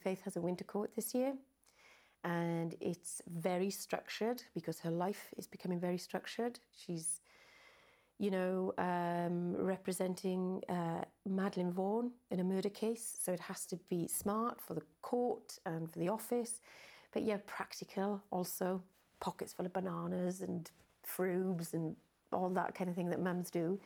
Faith 0.00 0.20
has 0.22 0.36
a 0.36 0.42
winter 0.42 0.64
coat 0.64 0.90
this 0.94 1.14
year, 1.14 1.32
and 2.22 2.74
it's 2.80 3.22
very 3.26 3.70
structured 3.70 4.42
because 4.54 4.80
her 4.80 4.90
life 4.90 5.32
is 5.38 5.46
becoming 5.46 5.80
very 5.80 5.96
structured. 5.96 6.60
She's, 6.76 7.22
you 8.18 8.30
know, 8.30 8.74
um, 8.76 9.56
representing 9.56 10.62
uh, 10.68 11.04
Madeline 11.24 11.72
Vaughan 11.72 12.10
in 12.30 12.40
a 12.40 12.44
murder 12.44 12.68
case, 12.68 13.16
so 13.22 13.32
it 13.32 13.40
has 13.40 13.64
to 13.66 13.76
be 13.88 14.06
smart 14.06 14.60
for 14.60 14.74
the 14.74 14.82
court 15.00 15.58
and 15.64 15.90
for 15.90 15.98
the 15.98 16.10
office, 16.10 16.60
but 17.12 17.22
yeah, 17.22 17.38
practical 17.46 18.22
also. 18.30 18.82
Pockets 19.24 19.52
full 19.54 19.66
of 19.66 19.72
bananas 19.72 20.36
and 20.46 20.70
frubes 21.12 21.72
and 21.72 21.96
all 22.32 22.50
that 22.50 22.74
kind 22.74 22.88
of 22.90 22.96
thing 22.96 23.10
that 23.10 23.20
mums 23.20 23.50
do. 23.50 23.80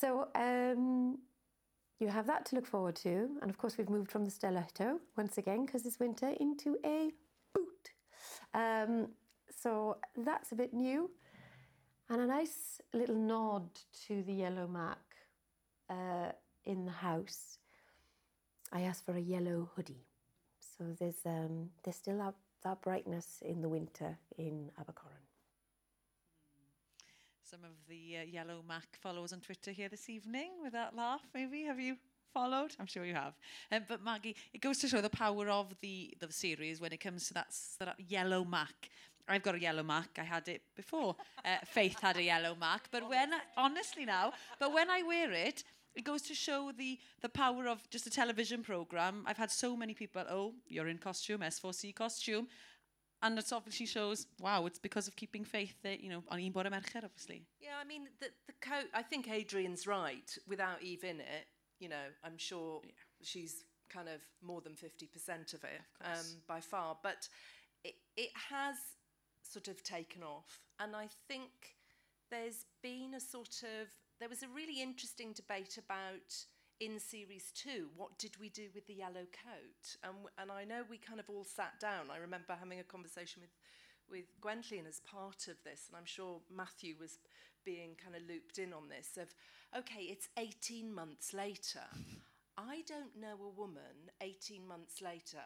So 0.00 0.28
um, 0.34 1.18
you 2.00 2.08
have 2.08 2.26
that 2.26 2.42
to 2.46 2.56
look 2.56 2.66
forward 2.66 2.96
to. 2.96 3.14
And 3.40 3.50
of 3.50 3.58
course, 3.58 3.76
we've 3.76 3.90
moved 3.96 4.10
from 4.10 4.24
the 4.24 4.30
stiletto 4.30 5.00
once 5.16 5.38
again 5.38 5.66
because 5.66 5.84
it's 5.86 6.00
winter 6.00 6.30
into 6.40 6.70
a 6.84 7.10
boot. 7.54 7.90
Um, 8.62 9.08
so 9.62 9.98
that's 10.16 10.52
a 10.52 10.54
bit 10.54 10.72
new. 10.72 11.10
And 12.10 12.20
a 12.20 12.26
nice 12.26 12.80
little 12.92 13.16
nod 13.16 13.68
to 14.06 14.22
the 14.22 14.34
yellow 14.44 14.66
Mac 14.66 14.98
uh, 15.90 16.32
in 16.64 16.84
the 16.84 16.96
house. 17.08 17.58
I 18.72 18.82
asked 18.82 19.04
for 19.04 19.16
a 19.16 19.20
yellow 19.20 19.70
hoodie. 19.74 20.06
So 20.60 20.84
there's 20.98 21.24
um, 21.24 21.70
there's 21.82 21.96
still 21.96 22.18
that, 22.18 22.34
that 22.64 22.82
brightness 22.82 23.42
in 23.42 23.60
the 23.60 23.68
winter 23.68 24.18
in 24.38 24.70
Abercorn. 24.80 25.22
Some 27.42 27.60
of 27.62 27.72
the 27.88 28.18
uh, 28.18 28.24
Yellow 28.24 28.64
Mac 28.66 28.96
followers 29.00 29.32
on 29.32 29.40
Twitter 29.40 29.70
here 29.70 29.88
this 29.88 30.08
evening 30.08 30.52
with 30.62 30.72
that 30.72 30.96
laugh, 30.96 31.20
maybe. 31.34 31.64
Have 31.64 31.78
you 31.78 31.96
followed? 32.32 32.74
I'm 32.80 32.86
sure 32.86 33.04
you 33.04 33.14
have. 33.14 33.34
Um, 33.70 33.82
but 33.86 34.02
Maggie, 34.02 34.34
it 34.52 34.60
goes 34.60 34.78
to 34.78 34.88
show 34.88 35.00
the 35.00 35.10
power 35.10 35.48
of 35.48 35.74
the, 35.80 36.14
the 36.18 36.32
series 36.32 36.80
when 36.80 36.92
it 36.92 37.00
comes 37.00 37.28
to 37.28 37.34
that, 37.34 37.54
that 37.78 37.94
Yellow 38.08 38.44
Mac. 38.44 38.90
I've 39.28 39.42
got 39.42 39.54
a 39.54 39.60
yellow 39.60 39.82
mark. 39.82 40.18
I 40.18 40.22
had 40.22 40.48
it 40.48 40.62
before. 40.76 41.16
Uh, 41.44 41.56
Faith 41.64 41.98
had 42.00 42.16
a 42.18 42.22
yellow 42.22 42.54
mark. 42.54 42.88
But 42.90 43.08
when, 43.08 43.32
I, 43.32 43.40
honestly 43.56 44.04
now, 44.04 44.32
but 44.58 44.72
when 44.72 44.90
I 44.90 45.02
wear 45.02 45.32
it, 45.32 45.64
it 45.94 46.04
goes 46.04 46.22
to 46.22 46.34
show 46.34 46.72
the, 46.76 46.98
the 47.22 47.28
power 47.28 47.68
of 47.68 47.88
just 47.90 48.06
a 48.06 48.10
television 48.10 48.62
program. 48.62 49.24
I've 49.26 49.36
had 49.36 49.50
so 49.50 49.76
many 49.76 49.94
people, 49.94 50.24
oh, 50.28 50.54
you're 50.66 50.88
in 50.88 50.98
costume, 50.98 51.40
S4C 51.40 51.94
costume. 51.94 52.48
And 53.22 53.38
it 53.38 53.52
obviously 53.52 53.86
shows, 53.86 54.26
wow, 54.40 54.66
it's 54.66 54.78
because 54.78 55.08
of 55.08 55.16
keeping 55.16 55.44
faith 55.44 55.74
that, 55.82 56.00
you 56.00 56.10
know, 56.10 56.22
on 56.28 56.40
un 56.40 56.50
bore 56.50 56.64
mercher, 56.64 57.00
obviously. 57.02 57.46
Yeah, 57.60 57.76
I 57.80 57.84
mean, 57.84 58.08
the, 58.20 58.26
the 58.46 58.52
coat, 58.60 58.86
I 58.92 59.02
think 59.02 59.30
Adrian's 59.30 59.86
right. 59.86 60.30
Without 60.46 60.82
Eve 60.82 61.04
in 61.04 61.20
it, 61.20 61.46
you 61.78 61.88
know, 61.88 62.04
I'm 62.22 62.36
sure 62.36 62.80
yeah. 62.84 62.90
she's 63.22 63.64
kind 63.88 64.08
of 64.08 64.20
more 64.42 64.60
than 64.60 64.72
50% 64.72 65.54
of 65.54 65.64
it 65.64 65.80
of 66.02 66.18
um, 66.18 66.26
by 66.46 66.60
far. 66.60 66.98
But 67.02 67.28
it, 67.82 67.94
it 68.16 68.30
has 68.50 68.76
sort 69.42 69.68
of 69.68 69.82
taken 69.82 70.22
off. 70.22 70.60
And 70.78 70.94
I 70.94 71.08
think 71.28 71.50
there's 72.30 72.66
been 72.82 73.14
a 73.14 73.20
sort 73.20 73.62
of, 73.62 73.88
there 74.20 74.28
was 74.28 74.42
a 74.42 74.48
really 74.48 74.80
interesting 74.80 75.32
debate 75.32 75.78
about 75.78 76.34
in 76.80 76.98
series 76.98 77.52
two, 77.54 77.88
what 77.96 78.18
did 78.18 78.36
we 78.40 78.48
do 78.48 78.68
with 78.74 78.86
the 78.86 78.94
yellow 78.94 79.26
coat? 79.32 79.96
And, 80.02 80.14
and 80.38 80.50
I 80.50 80.64
know 80.64 80.82
we 80.88 80.98
kind 80.98 81.20
of 81.20 81.30
all 81.30 81.44
sat 81.44 81.78
down. 81.80 82.10
I 82.12 82.18
remember 82.18 82.54
having 82.58 82.80
a 82.80 82.84
conversation 82.84 83.42
with, 83.42 83.50
with 84.10 84.40
Gwenllian 84.40 84.88
as 84.88 85.00
part 85.00 85.48
of 85.48 85.56
this, 85.64 85.86
and 85.88 85.96
I'm 85.96 86.04
sure 86.04 86.40
Matthew 86.54 86.94
was 86.98 87.18
being 87.64 87.96
kind 88.02 88.16
of 88.16 88.22
looped 88.28 88.58
in 88.58 88.72
on 88.72 88.88
this 88.88 89.16
of, 89.16 89.34
okay, 89.78 90.02
it's 90.02 90.28
18 90.36 90.92
months 90.92 91.32
later. 91.32 91.86
I 92.58 92.82
don't 92.86 93.16
know 93.18 93.34
a 93.42 93.58
woman 93.60 94.12
18 94.20 94.66
months 94.66 95.00
later 95.00 95.42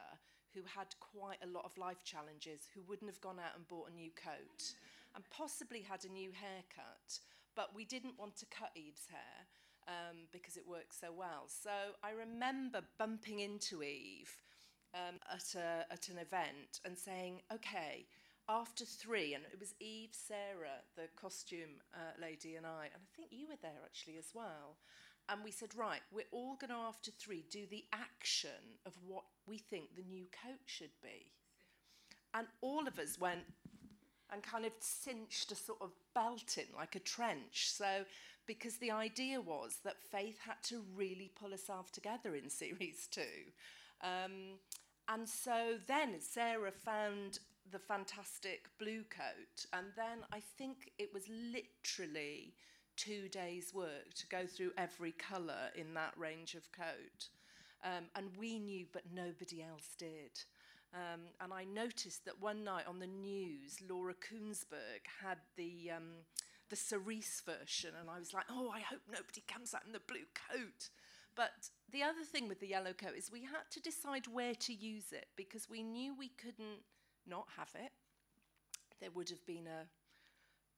who 0.55 0.61
had 0.65 0.89
quite 1.01 1.39
a 1.43 1.53
lot 1.53 1.65
of 1.65 1.77
life 1.79 2.03
challenges 2.05 2.69
who 2.75 2.83
wouldn't 2.89 3.11
have 3.11 3.21
gone 3.21 3.39
out 3.39 3.57
and 3.57 3.69
bought 3.69 3.91
a 3.91 3.95
new 3.95 4.11
coat 4.17 4.75
and 5.15 5.25
possibly 5.31 5.81
had 5.81 6.05
a 6.05 6.13
new 6.13 6.33
haircut, 6.33 7.21
but 7.59 7.75
we 7.75 7.85
didn't 7.85 8.17
want 8.17 8.37
to 8.37 8.47
cut 8.47 8.71
Eve's 8.77 9.09
hair 9.11 9.37
um, 9.89 10.29
because 10.31 10.57
it 10.57 10.63
worked 10.65 10.95
so 10.95 11.09
well. 11.11 11.49
So 11.49 11.71
I 12.05 12.13
remember 12.13 12.83
bumping 13.01 13.41
into 13.41 13.83
Eve 13.83 14.31
um, 14.95 15.17
at, 15.29 15.57
a, 15.57 15.93
at 15.93 16.09
an 16.09 16.19
event 16.19 16.79
and 16.85 16.97
saying, 16.97 17.41
okay, 17.53 18.07
after 18.49 18.85
three, 18.85 19.35
and 19.35 19.43
it 19.53 19.59
was 19.59 19.75
Eve, 19.81 20.11
Sarah, 20.13 20.87
the 20.95 21.09
costume 21.21 21.83
uh, 21.93 22.15
lady, 22.23 22.55
and 22.55 22.65
I, 22.65 22.85
and 22.95 23.03
I 23.03 23.11
think 23.17 23.33
you 23.33 23.49
were 23.49 23.61
there 23.61 23.83
actually 23.85 24.19
as 24.19 24.31
well. 24.33 24.77
And 25.29 25.43
we 25.43 25.51
said, 25.51 25.71
right, 25.77 26.01
we're 26.13 26.31
all 26.31 26.55
going 26.61 26.71
to, 26.71 26.77
after 26.77 27.11
three, 27.11 27.45
do 27.51 27.67
the 27.69 27.85
action 27.93 28.79
of 28.87 28.93
what 29.05 29.25
we 29.49 29.59
think 29.59 29.97
the 29.97 30.05
new 30.09 30.27
coat 30.45 30.63
should 30.67 30.95
be. 31.03 31.33
And 32.35 32.47
all 32.61 32.87
of 32.87 33.01
us 33.01 33.19
went 33.19 33.43
and 34.33 34.43
kind 34.43 34.65
of 34.65 34.73
cinched 34.81 35.53
a 35.53 35.55
sort 35.55 35.79
of 35.81 35.91
belt 36.15 36.59
in 36.59 36.67
like 36.77 36.95
a 36.97 37.01
trench. 37.01 37.71
So, 37.71 38.05
because 38.47 38.77
the 38.77 38.91
idea 38.91 39.41
was 39.41 39.79
that 39.85 40.03
Faith 40.03 40.39
had 40.47 40.63
to 40.65 40.83
really 40.95 41.31
pull 41.39 41.51
herself 41.51 41.93
together 41.93 42.35
in 42.35 42.51
series 42.51 43.07
two. 43.11 43.53
Um, 44.03 44.59
and 45.09 45.29
so 45.29 45.77
then 45.87 46.21
Sarah 46.21 46.73
found 46.73 47.39
the 47.71 47.79
fantastic 47.79 48.69
blue 48.79 49.05
coat, 49.11 49.67
and 49.73 49.87
then 49.97 50.25
I 50.33 50.41
think 50.41 50.93
it 50.99 51.11
was 51.13 51.25
literally 51.29 52.55
two 52.97 53.29
days' 53.29 53.73
work 53.73 54.15
to 54.17 54.27
go 54.27 54.47
through 54.47 54.73
every 54.77 55.13
colour 55.13 55.71
in 55.77 55.95
that 55.95 56.15
range 56.17 56.55
of 56.55 56.73
coat. 56.73 57.29
Um, 57.85 58.05
and 58.17 58.37
we 58.37 58.59
knew, 58.59 58.87
but 58.93 59.03
nobody 59.13 59.63
else 59.63 59.95
did. 59.99 60.43
Um, 60.95 61.21
and 61.41 61.53
I 61.53 61.65
noticed 61.65 62.25
that 62.25 62.41
one 62.41 62.65
night 62.65 62.87
on 62.89 62.99
the 62.99 63.07
news, 63.07 63.77
Laura 63.89 64.15
Kuenssberg 64.15 65.05
had 65.23 65.39
the, 65.57 65.91
um, 65.95 66.25
the 66.71 66.77
cerise 66.77 67.43
version, 67.45 67.91
and 68.01 68.09
I 68.09 68.19
was 68.19 68.33
like, 68.33 68.47
oh, 68.51 68.71
I 68.75 68.81
hope 68.81 69.03
nobody 69.11 69.43
comes 69.47 69.75
out 69.75 69.85
in 69.87 69.93
the 69.93 70.01
blue 70.01 70.27
coat. 70.51 70.89
But 71.37 71.71
the 71.93 72.03
other 72.03 72.25
thing 72.25 72.49
with 72.49 72.61
the 72.61 72.69
yellow 72.69 72.95
coat 72.95 73.17
is 73.17 73.31
we 73.31 73.43
had 73.43 73.71
to 73.71 73.81
decide 73.81 74.27
where 74.27 74.55
to 74.55 74.73
use 74.73 75.13
it 75.13 75.27
because 75.37 75.69
we 75.69 75.83
knew 75.83 76.15
we 76.15 76.31
couldn't 76.31 76.83
not 77.27 77.47
have 77.57 77.71
it. 77.75 77.93
There 79.01 79.11
would 79.11 79.29
have 79.29 79.45
been 79.47 79.67
a 79.67 79.87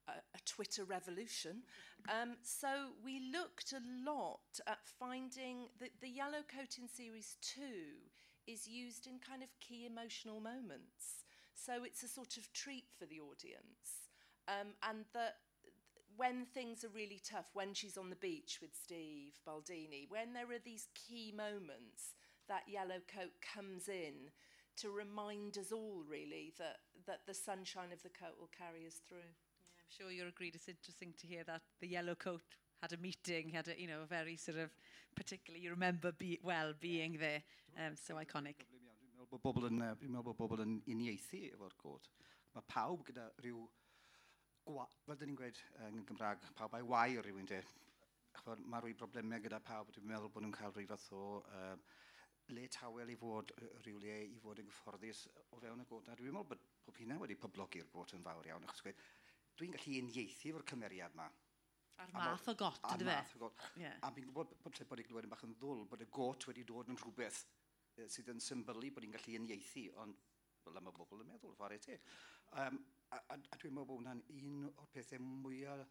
a, 0.07 0.11
a 0.11 0.39
Twitter 0.45 0.83
revolution. 0.83 1.63
Um, 2.09 2.37
so 2.41 2.67
we 3.03 3.31
looked 3.31 3.73
a 3.73 3.81
lot 4.09 4.59
at 4.67 4.79
finding 4.99 5.69
that 5.79 5.91
the 6.01 6.09
yellow 6.09 6.43
coat 6.47 6.77
in 6.79 6.87
series 6.87 7.37
two 7.41 8.09
is 8.47 8.67
used 8.67 9.07
in 9.07 9.19
kind 9.19 9.43
of 9.43 9.49
key 9.59 9.85
emotional 9.85 10.39
moments. 10.39 11.23
So 11.53 11.83
it's 11.83 12.03
a 12.03 12.07
sort 12.07 12.37
of 12.37 12.51
treat 12.53 12.85
for 12.97 13.05
the 13.05 13.19
audience. 13.19 14.09
Um, 14.47 14.73
and 14.87 15.05
that 15.13 15.35
when 16.15 16.45
things 16.45 16.83
are 16.83 16.89
really 16.89 17.21
tough, 17.23 17.49
when 17.53 17.73
she's 17.73 17.97
on 17.97 18.09
the 18.09 18.15
beach 18.15 18.59
with 18.61 18.71
Steve 18.75 19.39
Baldini, 19.47 20.09
when 20.09 20.33
there 20.33 20.51
are 20.51 20.63
these 20.63 20.87
key 20.93 21.33
moments, 21.35 22.15
that 22.47 22.63
yellow 22.67 22.99
coat 23.07 23.31
comes 23.41 23.87
in 23.87 24.29
to 24.77 24.89
remind 24.89 25.57
us 25.57 25.71
all 25.71 26.03
really 26.09 26.53
that, 26.57 26.77
that 27.05 27.21
the 27.27 27.33
sunshine 27.33 27.91
of 27.93 28.01
the 28.03 28.09
coat 28.09 28.35
will 28.39 28.49
carry 28.57 28.85
us 28.85 28.99
through. 29.07 29.17
I'm 29.19 29.89
sure 29.89 30.11
you'll 30.11 30.27
agree 30.27 30.51
it's 30.53 30.67
interesting 30.67 31.13
to 31.19 31.27
hear 31.27 31.43
that 31.45 31.61
the 31.79 31.87
yellow 31.87 32.15
coat 32.15 32.41
had 32.81 32.93
a 32.93 32.97
meeting, 32.97 33.49
had 33.49 33.67
a, 33.67 33.79
you 33.79 33.87
know, 33.87 34.01
a 34.01 34.05
very 34.05 34.35
sort 34.35 34.57
of, 34.57 34.69
particularly, 35.15 35.63
you 35.63 35.69
remember 35.69 36.11
be, 36.11 36.39
well 36.43 36.73
being 36.79 37.17
there, 37.19 37.43
um, 37.77 37.95
so 37.95 38.15
iconic. 38.15 38.65
Dwi'n 38.71 38.81
meddwl 38.87 39.29
bod 39.29 39.43
bobl 39.43 39.67
yn, 39.69 39.83
dwi'n 39.99 40.15
meddwl 40.15 40.31
bod 40.31 40.39
bobl 40.39 40.63
yn 40.65 40.79
uniaethu 40.89 41.43
efo'r 41.51 41.75
cod. 41.83 42.09
Mae 42.55 42.65
pawb 42.71 43.03
gyda 43.07 43.27
rhyw, 43.43 43.61
gwa, 44.65 44.87
fel 45.05 45.19
dyn 45.19 45.31
ni'n 45.31 45.37
gweud 45.39 45.61
yn 45.87 46.01
Gymraeg, 46.09 46.47
pawb 46.57 46.73
a'i 46.79 46.87
wai 46.89 47.19
o 47.19 47.25
rhywun 47.25 47.49
de. 47.51 47.61
Mae 48.65 48.81
rhyw 48.81 48.97
broblemau 48.97 49.43
gyda 49.45 49.61
pawb, 49.67 49.93
dwi'n 49.93 50.09
meddwl 50.09 50.33
bod 50.33 50.47
nhw'n 50.47 50.57
cael 50.57 50.73
rhyw 50.73 50.89
fath 50.89 51.05
o 51.13 51.27
um, 51.59 51.85
le 52.57 52.65
tawel 52.73 53.13
i 53.13 53.19
fod 53.19 53.53
rhyw 53.85 54.01
le 54.01 54.17
i 54.25 54.41
fod 54.41 54.63
yn 54.63 54.71
gyfforddus 54.71 55.27
o 55.53 55.61
fewn 55.61 55.85
y 55.85 55.87
gota. 55.93 56.17
Dwi'n 56.17 56.33
meddwl 56.33 56.49
bod 56.55 56.65
pob 56.87 56.97
hynna 56.97 57.21
wedi 57.21 57.37
poblogi'r 57.37 57.93
got 57.93 58.17
yn 58.17 58.25
fawr 58.25 58.49
iawn, 58.49 58.65
achos 58.65 58.89
dwi'n 59.59 59.77
gallu 59.77 59.97
uniaethu 60.01 60.49
efo'r 60.49 60.65
cymeriad 60.73 61.13
yma. 61.13 61.29
A'r 62.01 62.13
math 62.15 62.47
o 62.49 62.55
got, 62.57 62.79
ydy 62.95 63.05
fe? 63.07 63.15
A'r 63.15 63.25
math 63.25 63.35
o 63.35 63.41
got. 63.43 63.65
Yeah. 63.79 63.97
A 64.05 64.11
fi'n 64.15 64.29
gwybod 64.29 64.55
bod 64.63 64.77
lle 64.77 64.87
bod 64.89 65.01
i 65.03 65.07
glywed 65.07 65.27
yn 65.27 65.33
bach 65.33 65.43
yn 65.47 65.57
ddwl 65.59 65.83
bod 65.91 66.05
y 66.05 66.07
got 66.17 66.47
wedi 66.49 66.65
dod 66.67 66.89
yn 66.91 66.99
rhywbeth 67.01 67.43
sydd 68.09 68.31
yn 68.33 68.41
symbolu 68.41 68.91
bod 68.95 69.05
ni'n 69.05 69.15
gallu 69.15 69.37
uniaethu, 69.41 69.85
ond 70.01 70.21
fel 70.63 70.79
yma 70.81 70.93
bobl 70.95 71.23
yn 71.23 71.29
meddwl, 71.29 71.55
fawr 71.59 71.75
e. 71.75 71.97
Um, 72.61 72.79
a, 73.11 73.19
a, 73.19 73.37
a 73.37 73.59
dwi'n 73.59 73.75
meddwl 73.75 73.89
bod 73.89 73.99
hwnna'n 73.99 74.23
un 74.37 74.71
o'r 74.71 74.89
pethau 74.95 75.21
mwyaf 75.25 75.85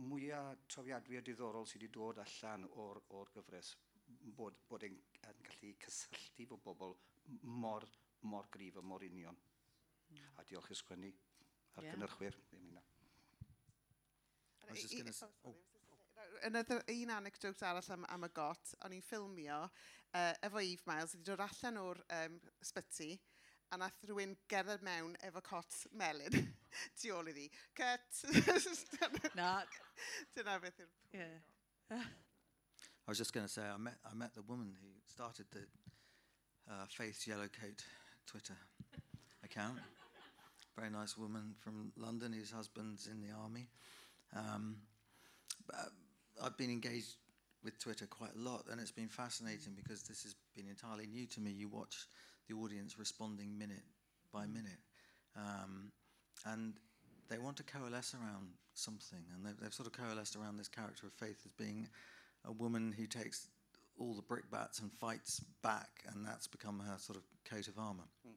mwyaf 0.00 0.62
trofiadwy 0.72 1.18
a 1.18 1.24
diddorol 1.24 1.66
sydd 1.68 1.82
wedi 1.82 1.92
dod 1.94 2.20
allan 2.22 2.64
o'r, 2.84 3.02
or 3.12 3.32
gyfres 3.34 3.74
bod, 4.38 4.56
bod 4.68 4.86
e'n 4.88 4.96
gallu 5.20 5.74
cysylltu 5.84 6.48
fo 6.48 6.58
bobl 6.64 6.96
mor, 7.64 7.86
mor 8.22 8.48
grif 8.56 8.78
a 8.80 8.82
mor 8.82 9.04
union. 9.04 9.36
Mm. 10.12 10.24
A 10.40 10.46
diolch 10.48 10.72
i 10.72 10.78
sgwennu 10.78 11.12
ar 11.76 11.84
yeah. 11.84 11.92
gynnyrchwyr. 11.92 12.40
Ddim 12.48 12.72
I 14.68 14.72
was 14.72 14.82
just 14.82 14.94
going 14.94 15.12
to... 15.12 15.26
Oh, 15.46 15.54
another 16.44 16.82
un 16.88 17.10
anecdote 17.10 17.62
arall 17.62 17.90
am, 17.90 18.06
am 18.08 18.24
y 18.26 18.30
got, 18.34 18.74
o'n 18.84 18.94
i'n 18.96 19.04
ffilmio 19.04 19.58
uh, 20.14 20.32
efo 20.42 20.62
Eve 20.62 20.86
Miles, 20.86 21.14
wedi 21.14 21.28
dod 21.28 21.42
allan 21.44 21.78
o'r 21.82 22.00
um, 22.18 22.40
sbyty, 22.64 23.12
a 23.72 23.78
nath 23.80 24.02
rhywun 24.08 24.34
gerdded 24.50 24.82
mewn 24.86 25.14
efo 25.28 25.42
cot 25.44 25.78
melyn 25.98 26.36
tu 26.98 27.14
ôl 27.14 27.30
iddi. 27.32 27.48
Cut! 27.78 28.24
Na. 29.38 29.54
Dyna 30.36 30.58
beth 30.62 30.82
yw'r 30.82 30.92
yeah. 31.14 32.02
I 33.02 33.10
was 33.10 33.18
just 33.18 33.32
going 33.32 33.46
to 33.46 33.52
say, 33.52 33.62
I 33.62 33.76
met, 33.76 33.98
I 34.10 34.14
met 34.14 34.34
the 34.34 34.42
woman 34.42 34.74
who 34.80 34.88
started 35.06 35.46
the 35.50 35.64
uh, 36.70 36.86
Faith 36.88 37.24
Yellowcoat 37.28 37.82
Twitter 38.26 38.56
account. 39.44 39.78
Very 40.78 40.90
nice 40.90 41.18
woman 41.18 41.54
from 41.58 41.92
London 41.96 42.32
whose 42.32 42.50
husband's 42.50 43.08
in 43.08 43.20
the 43.20 43.34
army. 43.34 43.68
Um, 44.36 44.76
I've 46.42 46.56
been 46.56 46.70
engaged 46.70 47.16
with 47.64 47.78
Twitter 47.78 48.06
quite 48.06 48.34
a 48.34 48.38
lot, 48.38 48.64
and 48.70 48.80
it's 48.80 48.90
been 48.90 49.08
fascinating 49.08 49.74
because 49.74 50.02
this 50.02 50.22
has 50.24 50.34
been 50.54 50.68
entirely 50.68 51.06
new 51.06 51.26
to 51.26 51.40
me. 51.40 51.50
You 51.50 51.68
watch 51.68 52.06
the 52.48 52.54
audience 52.56 52.98
responding 52.98 53.56
minute 53.56 53.84
by 54.32 54.46
minute, 54.46 54.80
um, 55.36 55.92
and 56.46 56.74
they 57.28 57.38
want 57.38 57.56
to 57.58 57.62
coalesce 57.62 58.14
around 58.14 58.48
something, 58.74 59.22
and 59.34 59.46
they've, 59.46 59.58
they've 59.60 59.74
sort 59.74 59.86
of 59.86 59.92
coalesced 59.92 60.36
around 60.36 60.56
this 60.56 60.68
character 60.68 61.06
of 61.06 61.12
Faith 61.12 61.40
as 61.44 61.52
being 61.52 61.88
a 62.44 62.52
woman 62.52 62.92
who 62.96 63.06
takes 63.06 63.46
all 63.98 64.14
the 64.14 64.22
brickbats 64.22 64.80
and 64.80 64.92
fights 64.92 65.40
back, 65.62 66.02
and 66.12 66.26
that's 66.26 66.46
become 66.46 66.80
her 66.80 66.96
sort 66.98 67.16
of 67.16 67.22
coat 67.48 67.68
of 67.68 67.78
armour. 67.78 68.04
Mm. 68.26 68.32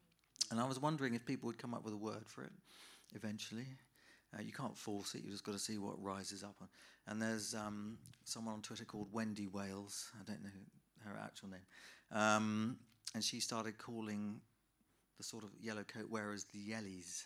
And 0.52 0.60
I 0.60 0.68
was 0.68 0.80
wondering 0.80 1.16
if 1.16 1.26
people 1.26 1.48
would 1.48 1.58
come 1.58 1.74
up 1.74 1.84
with 1.84 1.93
a 1.93 1.98
word 1.98 2.28
for 2.28 2.43
it 2.43 2.52
eventually. 3.16 3.66
Uh, 4.34 4.41
you 4.41 4.51
can't 4.51 4.78
force 4.78 5.15
it, 5.15 5.21
You've 5.23 5.32
just 5.32 5.43
got 5.43 5.53
to 5.53 5.59
see 5.59 5.78
what 5.78 6.01
rises 6.01 6.43
up. 6.43 6.55
On. 6.61 6.67
And 7.07 7.21
there's 7.21 7.53
um, 7.53 7.97
someone 8.23 8.55
on 8.55 8.61
Twitter 8.61 8.86
called 8.86 9.07
Wendy 9.11 9.47
Wales, 9.47 10.11
I 10.19 10.23
don't 10.26 10.43
know 10.43 10.49
her 11.05 11.17
actual 11.23 11.49
name, 11.49 11.65
um, 12.11 12.78
and 13.13 13.23
she 13.23 13.39
started 13.39 13.78
calling 13.78 14.41
the 15.17 15.23
sort 15.23 15.43
of 15.43 15.51
yellow 15.61 15.84
coat 15.84 16.09
wearers 16.09 16.45
the 16.45 16.59
Yellies 16.59 17.26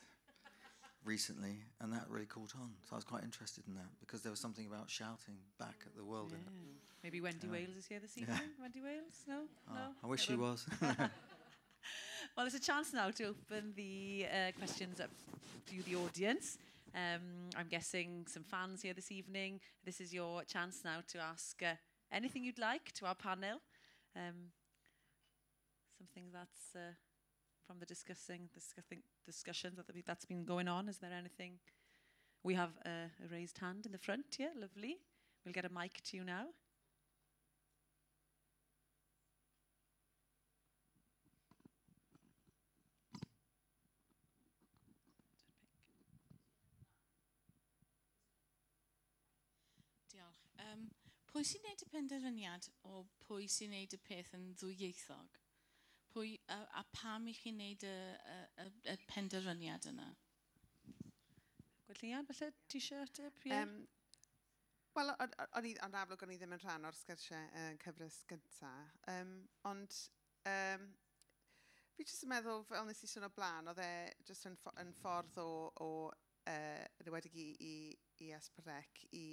recently, 1.06 1.64
and 1.80 1.92
that 1.94 2.06
really 2.10 2.26
caught 2.26 2.54
on. 2.56 2.72
So 2.88 2.94
I 2.94 2.96
was 2.96 3.06
quite 3.06 3.24
interested 3.24 3.64
in 3.68 3.76
that 3.76 3.90
because 4.00 4.22
there 4.22 4.32
was 4.32 4.40
something 4.40 4.68
about 4.68 4.90
shouting 4.90 5.38
back 5.58 5.76
at 5.86 5.96
the 5.96 6.04
world 6.04 6.32
yeah. 6.32 6.38
Maybe 7.04 7.22
Wendy 7.22 7.48
Wales 7.48 7.78
is 7.78 7.88
here 7.88 8.00
this 8.00 8.18
evening. 8.18 8.36
Yeah. 8.38 8.62
Wendy 8.62 8.82
Wales? 8.82 9.24
No? 9.26 9.44
Oh, 9.70 9.74
no? 9.74 9.80
I 10.04 10.08
wish 10.08 10.26
she 10.26 10.36
was. 10.36 10.66
well, 10.82 12.46
it's 12.46 12.56
a 12.56 12.60
chance 12.60 12.94
now 12.94 13.10
to 13.12 13.28
open 13.28 13.72
the 13.76 14.26
uh, 14.30 14.52
questions 14.58 15.00
up 15.00 15.10
to 15.68 15.82
the 15.84 15.96
audience. 15.96 16.58
Um, 16.96 17.50
I'm 17.56 17.68
guessing 17.68 18.26
some 18.28 18.44
fans 18.44 18.82
here 18.82 18.94
this 18.94 19.12
evening. 19.12 19.60
This 19.86 20.02
is 20.02 20.14
your 20.14 20.44
chance 20.44 20.82
now 20.84 21.02
to 21.10 21.20
ask 21.20 21.62
uh, 21.62 21.76
anything 22.12 22.44
you'd 22.44 22.60
like 22.60 22.92
to 22.94 23.06
our 23.06 23.16
panel. 23.16 23.60
Um, 24.16 24.52
something 25.98 26.26
that's 26.32 26.76
uh, 26.76 26.94
from 27.68 27.80
the 27.80 27.86
discussing, 27.86 28.50
discussing 28.54 29.00
discussions 29.26 29.78
that 29.78 29.86
that's 30.06 30.26
been 30.26 30.44
going 30.44 30.68
on? 30.68 30.90
Is 30.90 30.98
there 30.98 31.14
anything? 31.14 31.60
We 32.44 32.56
have 32.56 32.72
a, 32.86 33.12
a 33.24 33.28
raised 33.32 33.60
hand 33.60 33.86
in 33.86 33.92
the 33.92 33.98
front 33.98 34.26
here. 34.38 34.50
Lovely. 34.60 34.98
We'll 35.46 35.54
get 35.54 35.66
a 35.66 35.70
mic 35.70 36.02
to 36.06 36.18
you 36.18 36.24
now. 36.24 36.48
Pwy 51.30 51.46
sy'n 51.46 51.62
neud 51.68 51.84
y 51.86 51.88
penderfyniad 51.92 52.68
o 52.90 53.04
pwy 53.26 53.46
sy'n 53.52 53.76
neud 53.76 53.94
y 53.94 54.00
peth 54.02 54.34
yn 54.38 54.48
ddwyieithog? 54.58 55.38
Pwy, 56.10 56.34
a, 56.50 56.58
a 56.80 56.84
pam 56.96 57.28
i 57.30 57.36
chi'n 57.38 57.60
neud 57.62 57.86
y, 57.86 57.94
y, 58.34 58.40
y, 58.66 58.68
y 58.96 58.98
penderfyniad 59.12 59.86
yna? 59.92 60.08
Gwydlian, 61.86 62.26
falle 62.30 62.50
ti 62.68 62.82
eisiau 62.82 63.06
ateb? 63.06 63.38
Um, 63.54 63.76
Wel, 64.98 65.14
o'n 65.14 65.68
i, 65.70 65.76
yn 65.86 65.96
amlwg 65.96 66.24
o'n 66.26 66.34
i 66.34 66.40
ddim 66.40 66.56
yn 66.58 66.62
rhan 66.64 66.88
o'r 66.90 66.98
sgyrsiau 66.98 67.52
uh, 67.62 67.70
cyfres 67.84 68.24
gyntaf. 68.30 68.96
Um, 69.14 69.36
ond, 69.70 69.96
um, 70.50 70.88
fi 71.94 72.08
jyst 72.08 72.26
yn 72.26 72.34
meddwl, 72.34 72.66
fel 72.68 72.90
nes 72.90 73.06
i 73.06 73.10
sôn 73.12 73.28
o 73.28 73.32
blaen, 73.36 73.70
oedd 73.70 73.84
e 73.86 73.92
jyst 74.28 74.50
yn, 74.50 74.58
yn 74.82 74.96
ffordd 74.98 75.38
o, 75.44 75.50
o 75.86 75.90
uh, 76.10 76.86
rywedig 77.06 77.38
i, 77.38 77.48
i, 77.70 77.74
i 78.26 78.32
Esbrec 78.36 79.06
i 79.14 79.28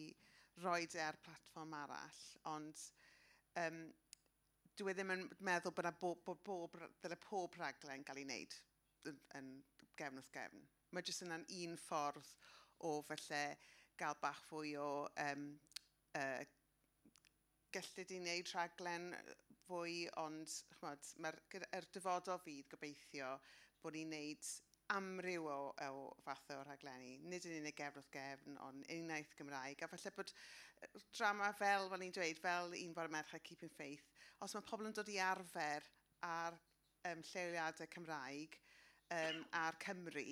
roed 0.65 0.97
e 0.97 1.03
ar 1.05 1.19
platfform 1.25 1.75
arall, 1.77 2.21
ond 2.53 2.83
um, 3.63 3.81
dwi 4.77 4.93
e 4.93 4.97
ddim 4.97 5.15
yn 5.15 5.25
meddwl 5.49 5.75
bod 5.77 5.89
bob, 6.01 6.23
bod 6.27 6.43
bob, 6.45 6.77
dyle 7.03 7.19
pob 7.23 7.57
rhaglen 7.61 8.05
gael 8.07 8.21
ei 8.23 8.29
wneud 8.29 8.59
yn, 9.11 9.21
yn 9.39 9.51
gefn 10.01 10.21
wrth 10.21 10.33
gefn. 10.35 10.67
Mae 10.93 11.07
jyst 11.07 11.25
yna'n 11.27 11.47
un 11.63 11.77
ffordd 11.81 12.29
o 12.89 12.93
felly 13.09 13.43
gael 14.01 14.19
bach 14.21 14.43
fwy 14.51 14.77
o 14.81 14.91
um, 15.25 15.49
uh, 16.21 16.43
gellid 17.73 18.13
i 18.13 18.21
wneud 18.21 18.53
rhaglen 18.53 19.11
fwy, 19.67 20.05
ond 20.23 20.53
mae'r 21.25 21.41
er 21.75 21.89
dyfodol 21.93 22.41
fydd 22.45 22.69
gobeithio 22.73 23.33
bod 23.83 23.97
ni'n 23.97 24.13
wneud 24.13 24.53
amryw 24.95 25.49
o, 25.51 25.59
o 25.87 26.15
fath 26.25 26.51
o 26.55 26.61
rhaglenni, 26.63 27.17
nid 27.27 27.47
yn 27.49 27.59
unig 27.61 27.77
gefrwth 27.79 28.11
gefn, 28.15 28.59
ond 28.63 28.87
unaith 28.95 29.35
Gymraeg. 29.39 29.83
A 29.83 29.89
falle 29.91 30.13
bod 30.17 30.33
drama 31.17 31.51
fel, 31.59 31.89
fel 31.91 32.03
ni'n 32.03 32.15
dweud, 32.15 32.41
fel 32.43 32.77
un 32.79 32.95
bore 32.95 33.13
merch 33.13 33.35
Keeping 33.43 33.73
Faith, 33.75 34.07
os 34.45 34.55
mae 34.55 34.67
pobl 34.69 34.89
yn 34.91 34.97
dod 34.97 35.11
i 35.11 35.19
arfer 35.23 35.89
ar 36.29 36.55
um, 37.11 37.25
lleoliadau 37.33 37.91
Cymraeg 37.97 38.59
um, 39.17 39.43
a'r 39.63 39.79
Cymru 39.83 40.29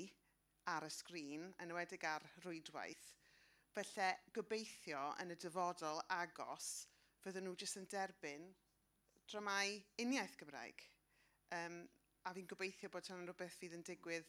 ar 0.70 0.86
y 0.86 0.92
sgrin, 0.92 1.50
yn 1.60 1.74
ywedig 1.74 2.06
ar 2.08 2.24
rwydwaith, 2.44 3.08
felly 3.74 4.10
gobeithio 4.36 5.02
yn 5.22 5.34
y 5.34 5.38
dyfodol 5.42 5.98
agos 6.14 6.70
fydden 7.24 7.48
nhw 7.48 7.56
jyst 7.58 7.80
yn 7.80 7.90
derbyn 7.90 8.46
dramau 9.30 9.76
uniaeth 10.04 10.38
Gymraeg. 10.40 10.86
Um, 11.58 11.82
a 12.24 12.32
fi'n 12.36 12.48
gobeithio 12.48 12.88
bod 12.92 13.08
hwnna'n 13.08 13.28
rhywbeth 13.28 13.56
fydd 13.60 13.76
yn 13.76 13.84
digwydd 13.84 14.28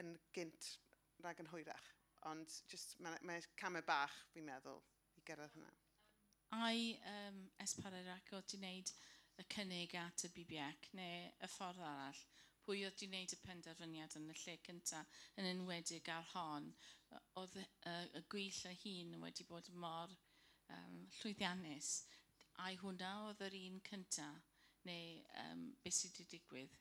yn 0.00 0.14
gynt 0.36 0.68
rhag 1.22 1.40
yn 1.42 1.50
hwyrach. 1.52 1.88
Ond 2.30 2.58
just, 2.70 2.94
mae, 3.02 3.18
mae 3.26 3.42
camau 3.58 3.82
bach, 3.86 4.14
fi'n 4.32 4.46
meddwl, 4.46 4.82
i 5.18 5.24
gyrraedd 5.26 5.56
hynna. 5.56 5.72
Ai 6.52 6.92
um, 7.08 7.40
Esparerac 7.64 8.32
o 8.36 8.42
di 8.44 8.58
wneud 8.60 8.92
y 9.40 9.44
cynnig 9.54 9.94
at 9.98 10.26
y 10.28 10.30
BBC 10.34 10.92
neu 10.98 11.30
y 11.32 11.48
ffordd 11.50 11.82
arall? 11.88 12.20
Pwy 12.62 12.84
oedd 12.86 12.98
di 13.00 13.08
wneud 13.08 13.32
y 13.34 13.38
penderfyniad 13.42 14.18
yn 14.20 14.28
y 14.30 14.36
lle 14.38 14.58
cyntaf 14.66 15.16
yn 15.40 15.48
enwedig 15.48 16.10
ar 16.14 16.28
hon? 16.34 16.68
Oedd 17.40 17.56
y, 17.58 17.64
y 18.20 18.22
gwyll 18.34 18.60
y 18.70 18.74
hun 18.84 19.16
wedi 19.24 19.48
bod 19.48 19.72
mor 19.84 20.12
um, 20.76 21.00
llwyddiannus. 21.18 21.94
Ai 22.62 22.76
hwnna 22.84 23.12
oedd 23.26 23.42
yr 23.48 23.58
un 23.64 23.80
cyntaf 23.88 24.52
neu 24.86 25.18
um, 25.46 25.66
beth 25.82 25.98
sydd 25.98 26.20
wedi 26.20 26.36
digwydd? 26.36 26.78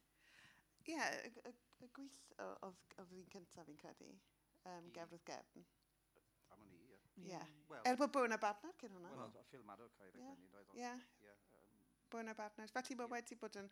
Ie, 0.81 0.95
yeah, 0.95 1.13
y, 1.27 1.31
y, 1.49 1.53
y 1.85 1.89
gwyll 1.95 2.17
oedd 2.47 3.09
fi'n 3.11 3.27
cyntaf 3.33 3.67
fi'n 3.67 3.79
credu, 3.81 4.09
um, 4.65 4.87
I... 4.87 4.93
gefn 4.95 5.13
wrth 5.13 5.25
gefn. 5.27 5.65
Am 6.55 6.63
o'n 6.65 6.73
i, 6.73 6.81
ie. 6.89 6.99
Ie. 7.27 7.41
Er 7.85 7.99
bod 7.99 8.13
bwyn 8.15 8.33
a 8.33 8.39
barnad 8.41 8.77
cyn 8.81 8.95
hwnna. 8.97 9.11
Wel, 9.19 9.45
Phil 9.51 9.63
Maddow 9.67 9.91
cael 9.97 10.09
ei 10.09 10.15
rhaid. 10.17 10.73
Ie. 10.79 10.93
Bwyn 12.11 12.33
a 12.33 12.35
barnad. 12.35 12.73
Felly 12.73 12.97
mae 12.99 13.11
wedi 13.13 13.37
bod 13.39 13.59
yn... 13.61 13.69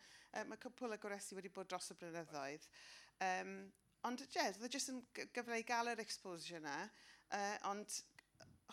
Mae 0.51 0.61
cwpl 0.61 0.95
y 0.95 0.99
goresi 1.01 1.37
wedi 1.37 1.51
bod 1.55 1.71
dros 1.71 1.89
y 1.93 1.97
blynyddoedd. 1.99 2.69
Um, 3.25 3.55
ond, 4.07 4.23
ie, 4.27 4.45
oedd 4.45 4.67
e 4.67 4.71
jyst 4.75 4.93
yn 4.93 5.01
gyfle 5.17 5.59
i 5.59 5.65
gael 5.67 5.91
yr 5.91 6.03
exposure 6.05 6.61
yna. 6.61 6.77
Uh, 7.29 7.39
e, 7.39 7.41
ond, 7.71 7.97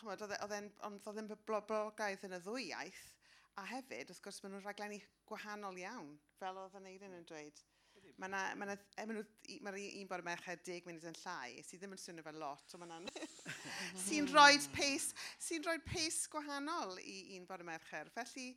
oedd 0.05 0.53
e'n 0.61 1.33
blogaidd 1.49 2.27
yn 2.29 2.37
y 2.37 2.43
ddwy 2.45 2.69
iaith. 2.69 3.07
A 3.57 3.65
hefyd, 3.71 4.13
wrth 4.13 4.21
gwrs, 4.25 4.43
maen 4.45 4.53
nhw'n 4.53 4.67
rhaglenni 4.67 5.01
gwahanol 5.31 5.81
iawn, 5.81 6.13
fel 6.37 6.61
oedd 6.61 6.77
yn 6.77 6.91
Eirin 6.91 7.17
yn 7.17 7.25
dweud. 7.29 7.63
Mm. 7.65 7.76
Mae 8.17 8.31
yna, 8.31 8.43
ma 8.57 8.65
ma 8.65 8.75
er 9.03 9.11
mae 9.65 9.89
un 10.01 10.09
bod 10.09 10.25
merched 10.25 10.63
10 10.65 10.87
munud 10.89 11.05
yn 11.11 11.19
llai, 11.21 11.59
sydd 11.67 11.83
ddim 11.83 11.93
yn 11.93 12.01
swnio 12.01 12.25
fel 12.25 12.39
lot, 12.41 12.77
ond 12.77 12.87
mae'n 12.87 13.11
sy'n 14.07 14.31
rhoi 14.33 14.57
pace, 14.73 15.13
sy'n 15.49 15.67
rhoi 15.67 15.77
pace 15.85 16.31
gwahanol 16.33 16.97
i 17.03 17.37
un 17.37 17.45
bod 17.51 17.61
y 17.61 17.69
mercher. 17.69 18.09
Felly, 18.15 18.49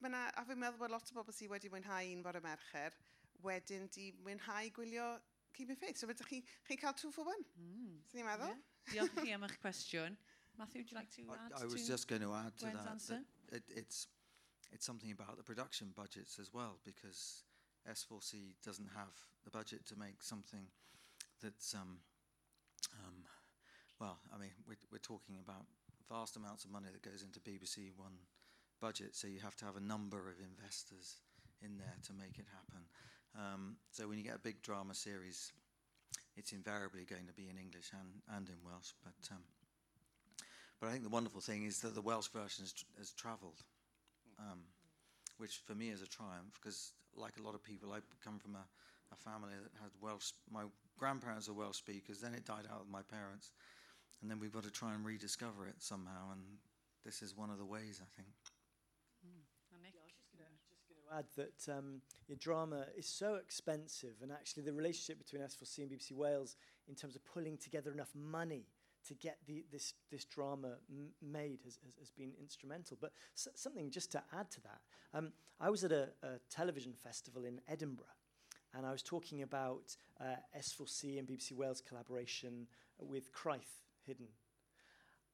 mae 0.00 0.10
yna, 0.10 0.24
a 0.34 0.44
fi'n 0.48 0.58
meddwl 0.58 0.82
bod 0.82 0.94
lot 0.96 1.12
o 1.12 1.18
bobl 1.20 1.36
sydd 1.36 1.52
wedi 1.54 1.70
mwynhau 1.70 2.10
un 2.16 2.26
bod 2.26 2.40
y 2.40 2.42
mercher, 2.48 2.98
wedyn 3.46 3.86
di 3.94 4.10
mwynhau 4.26 4.74
gwylio 4.74 5.14
Keep 5.56 5.68
Your 5.68 5.76
Faith. 5.76 5.96
So, 5.96 6.06
beth 6.06 6.20
chi, 6.28 6.42
chi 6.68 6.76
cael 6.76 6.92
two 6.92 7.10
for 7.10 7.24
one? 7.24 7.44
Mm. 7.56 7.96
Sy'n 8.10 8.20
ni'n 8.20 8.28
meddwl? 8.28 8.52
Yeah. 8.92 9.06
Diolch 9.06 9.14
chi 9.22 9.32
am 9.36 9.46
eich 9.46 9.56
cwestiwn. 9.62 10.18
Matthew, 10.58 10.82
would 10.82 10.90
you 10.90 10.96
like 10.98 11.10
to 11.14 11.22
add 11.32 11.54
I, 11.54 11.62
I 11.62 11.64
was 11.64 11.82
to 11.82 11.88
just 11.88 12.08
going 12.08 12.22
to 12.22 12.32
add 12.32 12.56
to 12.58 12.64
that, 12.66 12.98
that, 13.08 13.24
it, 13.52 13.62
it's, 13.68 14.06
it's 14.72 14.86
something 14.86 15.10
about 15.12 15.36
the 15.36 15.42
production 15.42 15.92
budgets 15.94 16.38
as 16.38 16.52
well, 16.52 16.78
because 16.84 17.44
S4C 17.90 18.54
doesn't 18.64 18.88
have 18.94 19.12
the 19.44 19.50
budget 19.50 19.86
to 19.86 19.98
make 19.98 20.22
something 20.22 20.66
that's 21.42 21.74
um, 21.74 21.98
um, 23.04 23.14
well, 24.00 24.18
I 24.34 24.38
mean, 24.38 24.50
we're, 24.66 24.80
we're 24.92 24.98
talking 24.98 25.36
about 25.42 25.66
vast 26.08 26.36
amounts 26.36 26.64
of 26.64 26.70
money 26.70 26.86
that 26.92 27.02
goes 27.02 27.22
into 27.22 27.40
BBC 27.40 27.92
One 27.96 28.18
budget, 28.80 29.16
so 29.16 29.26
you 29.26 29.40
have 29.40 29.56
to 29.56 29.64
have 29.64 29.76
a 29.76 29.80
number 29.80 30.18
of 30.18 30.36
investors 30.40 31.16
in 31.62 31.78
there 31.78 31.96
to 32.06 32.12
make 32.12 32.38
it 32.38 32.46
happen. 32.52 32.84
Um, 33.34 33.76
so 33.90 34.08
when 34.08 34.18
you 34.18 34.24
get 34.24 34.36
a 34.36 34.40
big 34.40 34.62
drama 34.62 34.94
series, 34.94 35.52
it's 36.36 36.52
invariably 36.52 37.04
going 37.04 37.26
to 37.26 37.32
be 37.32 37.48
in 37.48 37.58
English 37.58 37.90
and, 37.92 38.22
and 38.36 38.48
in 38.48 38.56
Welsh, 38.64 38.92
but 39.02 39.16
um, 39.32 39.42
but 40.80 40.88
I 40.88 40.92
think 40.92 41.04
the 41.04 41.10
wonderful 41.10 41.40
thing 41.40 41.64
is 41.64 41.80
that 41.80 41.94
the 41.94 42.02
Welsh 42.02 42.28
version 42.28 42.64
has, 42.64 42.74
has 42.98 43.12
travelled, 43.12 43.62
um, 44.38 44.60
which 45.38 45.62
for 45.64 45.74
me 45.74 45.88
is 45.88 46.02
a 46.02 46.06
triumph 46.06 46.52
because, 46.60 46.92
like 47.18 47.34
a 47.38 47.42
lot 47.42 47.54
of 47.54 47.62
people, 47.62 47.92
I 47.92 48.00
come 48.24 48.38
from 48.38 48.54
a, 48.54 48.64
a 49.12 49.16
family 49.16 49.54
that 49.62 49.72
had 49.80 49.90
Welsh. 50.00 50.32
My 50.50 50.64
grandparents 50.98 51.48
are 51.48 51.54
Welsh 51.54 51.76
speakers. 51.76 52.20
Then 52.20 52.34
it 52.34 52.44
died 52.44 52.66
out 52.72 52.80
with 52.80 52.90
my 52.90 53.02
parents, 53.02 53.52
and 54.22 54.30
then 54.30 54.38
we've 54.38 54.52
got 54.52 54.64
to 54.64 54.70
try 54.70 54.94
and 54.94 55.04
rediscover 55.04 55.66
it 55.66 55.76
somehow. 55.78 56.32
And 56.32 56.42
this 57.04 57.22
is 57.22 57.36
one 57.36 57.50
of 57.50 57.58
the 57.58 57.64
ways, 57.64 58.00
I 58.02 58.08
think. 58.16 58.34
Mm. 59.26 59.42
Yeah, 60.38 60.44
I 60.44 60.52
was 60.52 60.64
just 60.68 60.84
going 60.88 61.00
to 61.00 61.16
add 61.16 61.26
that 61.36 61.78
um, 61.78 62.02
your 62.28 62.36
drama 62.36 62.86
is 62.96 63.06
so 63.06 63.36
expensive, 63.36 64.16
and 64.22 64.32
actually 64.32 64.64
the 64.64 64.72
relationship 64.72 65.18
between 65.18 65.42
S4C 65.42 65.78
and 65.78 65.90
BBC 65.90 66.12
Wales 66.12 66.56
in 66.88 66.94
terms 66.94 67.16
of 67.16 67.24
pulling 67.24 67.56
together 67.56 67.92
enough 67.92 68.14
money 68.14 68.66
to 69.08 69.14
get 69.14 69.38
the, 69.46 69.64
this, 69.72 69.94
this 70.10 70.24
drama 70.24 70.76
made 71.22 71.60
has, 71.64 71.78
has, 71.84 71.94
has 71.98 72.10
been 72.10 72.32
instrumental. 72.40 72.96
But 73.00 73.12
something 73.34 73.90
just 73.90 74.12
to 74.12 74.22
add 74.38 74.50
to 74.52 74.60
that, 74.62 74.80
um, 75.14 75.32
I 75.60 75.70
was 75.70 75.84
at 75.84 75.92
a, 75.92 76.08
a 76.22 76.38
television 76.50 76.92
festival 76.92 77.44
in 77.44 77.60
Edinburgh, 77.68 78.06
and 78.74 78.86
I 78.86 78.92
was 78.92 79.02
talking 79.02 79.42
about 79.42 79.96
uh, 80.20 80.36
S4C 80.58 81.18
and 81.18 81.26
BBC 81.26 81.52
Wales 81.52 81.82
collaboration 81.86 82.66
with 83.00 83.32
Craith 83.32 83.82
Hidden. 84.06 84.26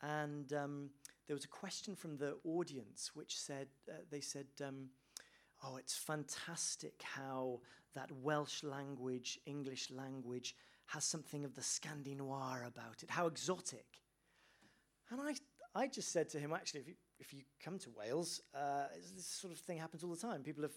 And 0.03 0.53
um, 0.53 0.91
there 1.27 1.35
was 1.35 1.45
a 1.45 1.49
question 1.49 1.95
from 1.95 2.17
the 2.17 2.37
audience 2.45 3.13
which 3.15 3.39
said, 3.39 3.69
uh, 3.89 3.95
they 4.11 4.21
said, 4.21 4.47
um, 4.67 4.89
oh, 5.63 5.77
it's 5.77 5.97
fantastic 5.97 7.03
how 7.03 7.61
that 7.95 8.11
Welsh 8.11 8.63
language, 8.63 9.39
English 9.47 9.91
language, 9.91 10.57
has 10.87 11.05
something 11.05 11.45
of 11.45 11.55
the 11.55 11.61
Scandinoir 11.61 12.67
about 12.67 13.03
it. 13.03 13.11
How 13.11 13.27
exotic. 13.27 13.87
And 15.11 15.21
I, 15.21 15.35
I 15.75 15.87
just 15.87 16.13
said 16.13 16.29
to 16.31 16.39
him, 16.39 16.53
actually, 16.53 16.81
if 16.81 16.89
you, 16.89 16.95
if 17.19 17.33
you 17.33 17.41
come 17.63 17.79
to 17.81 17.91
Wales, 17.91 18.43
uh, 18.55 18.85
this 19.15 19.27
sort 19.27 19.53
of 19.53 19.59
thing 19.59 19.79
happens 19.79 20.05
all 20.05 20.11
the 20.11 20.17
time. 20.17 20.43
People 20.43 20.65
are 20.65 20.71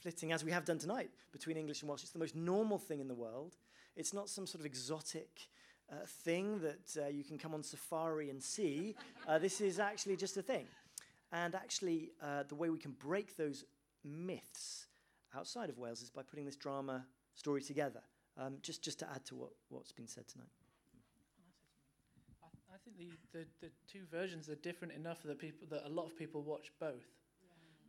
flitting, 0.00 0.32
as 0.32 0.44
we 0.44 0.52
have 0.52 0.64
done 0.64 0.78
tonight, 0.78 1.10
between 1.32 1.56
English 1.56 1.82
and 1.82 1.88
Welsh. 1.88 2.02
It's 2.02 2.12
the 2.12 2.18
most 2.18 2.36
normal 2.36 2.78
thing 2.78 3.00
in 3.00 3.08
the 3.08 3.14
world. 3.14 3.56
It's 3.96 4.12
not 4.12 4.28
some 4.28 4.46
sort 4.46 4.60
of 4.60 4.66
exotic 4.66 5.48
uh, 5.90 5.96
thing 6.24 6.60
that 6.60 7.04
uh, 7.04 7.08
you 7.08 7.24
can 7.24 7.38
come 7.38 7.54
on 7.54 7.62
safari 7.62 8.30
and 8.30 8.42
see. 8.42 8.94
Uh, 9.26 9.38
this 9.38 9.60
is 9.60 9.78
actually 9.78 10.16
just 10.16 10.36
a 10.36 10.42
thing. 10.42 10.66
And 11.32 11.54
actually, 11.54 12.10
uh, 12.22 12.44
the 12.48 12.54
way 12.54 12.70
we 12.70 12.78
can 12.78 12.92
break 12.92 13.36
those 13.36 13.64
myths 14.04 14.86
outside 15.34 15.68
of 15.68 15.78
Wales 15.78 16.02
is 16.02 16.10
by 16.10 16.22
putting 16.22 16.44
this 16.44 16.56
drama 16.56 17.04
story 17.34 17.62
together. 17.62 18.00
Um, 18.38 18.58
just, 18.62 18.82
just 18.82 18.98
to 18.98 19.08
add 19.10 19.24
to 19.26 19.34
what, 19.34 19.50
what's 19.70 19.92
been 19.92 20.06
said 20.06 20.28
tonight. 20.28 20.52
I, 22.42 22.74
I 22.74 22.78
think 22.84 22.98
the, 22.98 23.08
the, 23.32 23.46
the 23.62 23.72
two 23.90 24.02
versions 24.10 24.48
are 24.50 24.56
different 24.56 24.92
enough 24.92 25.22
that 25.22 25.38
people 25.38 25.66
that 25.70 25.86
a 25.86 25.88
lot 25.88 26.04
of 26.04 26.16
people 26.16 26.42
watch 26.42 26.70
both. 26.78 27.06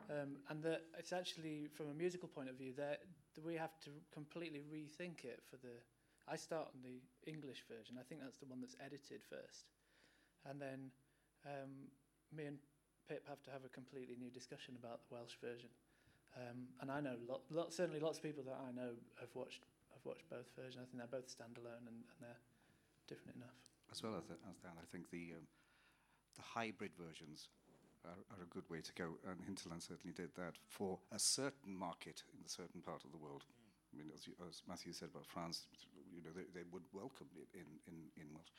Um, 0.09 0.37
and 0.49 0.63
that 0.63 0.83
it's 0.97 1.11
actually 1.11 1.67
from 1.75 1.89
a 1.89 1.93
musical 1.93 2.29
point 2.29 2.47
of 2.47 2.55
view 2.55 2.71
that 2.77 3.01
we 3.43 3.55
have 3.55 3.77
to 3.83 3.89
completely 4.13 4.63
rethink 4.71 5.25
it 5.25 5.43
for 5.49 5.57
the 5.57 5.83
I 6.29 6.35
start 6.35 6.67
on 6.75 6.79
the 6.83 6.99
English 7.29 7.63
version. 7.67 7.95
I 7.99 8.03
think 8.03 8.21
that's 8.21 8.37
the 8.37 8.45
one 8.45 8.59
that's 8.59 8.75
edited 8.83 9.23
first. 9.29 9.67
And 10.43 10.61
then 10.61 10.91
um, 11.45 11.91
me 12.35 12.45
and 12.45 12.57
Pip 13.07 13.23
have 13.27 13.41
to 13.43 13.51
have 13.51 13.63
a 13.63 13.69
completely 13.69 14.15
new 14.19 14.29
discussion 14.29 14.75
about 14.75 14.99
the 15.07 15.15
Welsh 15.15 15.39
version. 15.39 15.69
Um, 16.35 16.67
and 16.81 16.91
I 16.91 16.99
know 16.99 17.15
lot, 17.27 17.41
lot, 17.49 17.73
certainly 17.73 17.99
lots 17.99 18.17
of 18.17 18.23
people 18.23 18.43
that 18.43 18.59
I 18.59 18.75
know 18.75 18.91
have 19.19 19.31
watched 19.33 19.63
have 19.97 20.05
watched 20.05 20.29
both 20.29 20.45
versions. 20.53 20.77
I 20.77 20.85
think 20.85 21.01
they're 21.01 21.17
both 21.19 21.27
standalone 21.27 21.89
and, 21.89 22.05
and 22.05 22.19
they're 22.21 22.41
different 23.09 23.41
enough. 23.41 23.57
As 23.91 24.03
well 24.03 24.13
as, 24.13 24.29
as 24.29 24.57
that, 24.61 24.77
I 24.77 24.85
think 24.91 25.09
the 25.09 25.33
um, 25.41 25.47
the 26.37 26.45
hybrid 26.45 26.93
versions 26.93 27.49
are, 28.05 28.19
are 28.29 28.43
a 28.43 28.49
good 28.53 28.67
way 28.69 28.79
to 28.81 28.93
go, 28.93 29.17
and 29.25 29.41
Hinterland 29.41 29.81
certainly 29.81 30.13
did 30.13 30.29
that 30.37 30.53
for 30.69 30.99
a 31.11 31.17
certain 31.19 31.73
market 31.75 32.21
in 32.37 32.45
a 32.45 32.49
certain 32.49 32.81
part 32.81 33.03
of 33.03 33.11
the 33.11 33.17
world. 33.17 33.43
I 33.91 33.97
mean, 33.97 34.11
as, 34.13 34.27
you, 34.27 34.33
as 34.47 34.61
Matthew 34.67 34.93
said 34.93 35.09
about 35.09 35.25
France, 35.25 35.65
you 36.13 36.21
know, 36.21 36.29
they, 36.35 36.45
they 36.53 36.65
would 36.71 36.83
welcome 36.93 37.27
it 37.39 37.47
in, 37.55 37.65
in, 37.87 37.97
in 38.21 38.27
Welsh. 38.35 38.51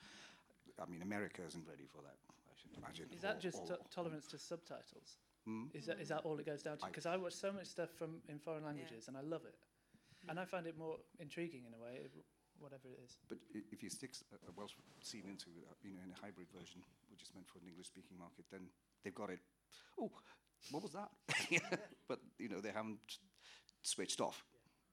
I 0.81 0.91
mean, 0.91 1.03
America 1.03 1.43
isn't 1.47 1.67
ready 1.69 1.85
for 1.87 2.01
that, 2.03 2.17
I 2.49 2.55
should 2.57 2.73
imagine. 2.77 3.07
Is 3.15 3.21
that 3.23 3.37
or- 3.37 3.41
just 3.41 3.59
or- 3.63 3.77
to- 3.77 3.79
tolerance 3.95 4.27
to 4.29 4.39
subtitles? 4.39 5.21
Hmm? 5.45 5.65
Is 5.73 5.87
that 5.87 6.01
is 6.01 6.09
that 6.09 6.23
all 6.25 6.37
it 6.39 6.47
goes 6.47 6.63
down 6.63 6.79
to? 6.79 6.87
Because 6.87 7.07
I, 7.07 7.17
watch 7.17 7.33
so 7.35 7.53
much 7.53 7.67
stuff 7.67 7.91
from 7.97 8.21
in 8.29 8.39
foreign 8.39 8.65
languages 8.65 9.07
and 9.09 9.17
I 9.17 9.21
love 9.21 9.45
it, 9.47 9.55
and 10.29 10.39
I 10.41 10.45
find 10.45 10.67
it 10.67 10.77
more 10.77 10.97
intriguing 11.21 11.65
in 11.67 11.75
a 11.75 11.79
way, 11.79 12.01
whatever 12.59 12.89
it 12.89 12.99
is. 13.05 13.17
But 13.29 13.39
if 13.55 13.83
you 13.83 13.91
stick 13.91 14.11
a 14.33 14.53
Welsh 14.57 14.73
scene 15.03 15.25
into, 15.29 15.51
uh, 15.71 15.75
you 15.83 15.95
know, 15.95 16.03
in 16.05 16.11
a 16.11 16.19
hybrid 16.21 16.49
version, 16.51 16.83
which 17.11 17.23
is 17.23 17.31
meant 17.35 17.47
for 17.49 17.59
an 17.59 17.69
English-speaking 17.69 18.19
market, 18.19 18.47
then 18.51 18.69
they've 19.05 19.15
got 19.15 19.31
it. 19.31 19.41
Oh, 19.99 20.11
what 20.71 20.83
was 20.83 20.93
that? 20.93 21.11
but 22.09 22.19
you 22.39 22.49
know, 22.49 22.61
they 22.61 22.71
haven't 22.73 22.99
switched 23.83 24.21
off. 24.21 24.45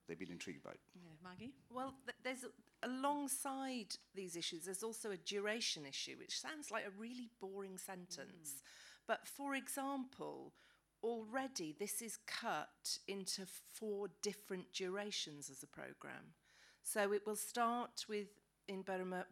They've 0.06 0.18
been 0.18 0.30
intrigued 0.30 0.62
by 0.62 0.70
it. 0.70 0.80
Yeah, 0.94 1.10
Maggie? 1.22 1.52
Well, 1.68 1.94
th- 2.06 2.16
there's 2.22 2.44
a- 2.44 2.86
alongside 2.86 3.96
these 4.14 4.36
issues, 4.36 4.64
there's 4.64 4.84
also 4.84 5.10
a 5.10 5.16
duration 5.16 5.84
issue, 5.84 6.16
which 6.18 6.38
sounds 6.40 6.70
like 6.70 6.86
a 6.86 6.90
really 7.00 7.30
boring 7.40 7.76
sentence. 7.78 8.62
But 9.08 9.26
for 9.26 9.54
example, 9.56 10.52
already 11.02 11.74
this 11.78 12.02
is 12.02 12.18
cut 12.26 12.98
into 13.08 13.42
four 13.74 14.08
different 14.22 14.72
durations 14.72 15.50
as 15.50 15.62
a 15.62 15.66
program. 15.66 16.34
So 16.82 17.12
it 17.12 17.22
will 17.26 17.36
start 17.36 18.04
with 18.08 18.28
in 18.68 18.82
Borome- 18.82 19.24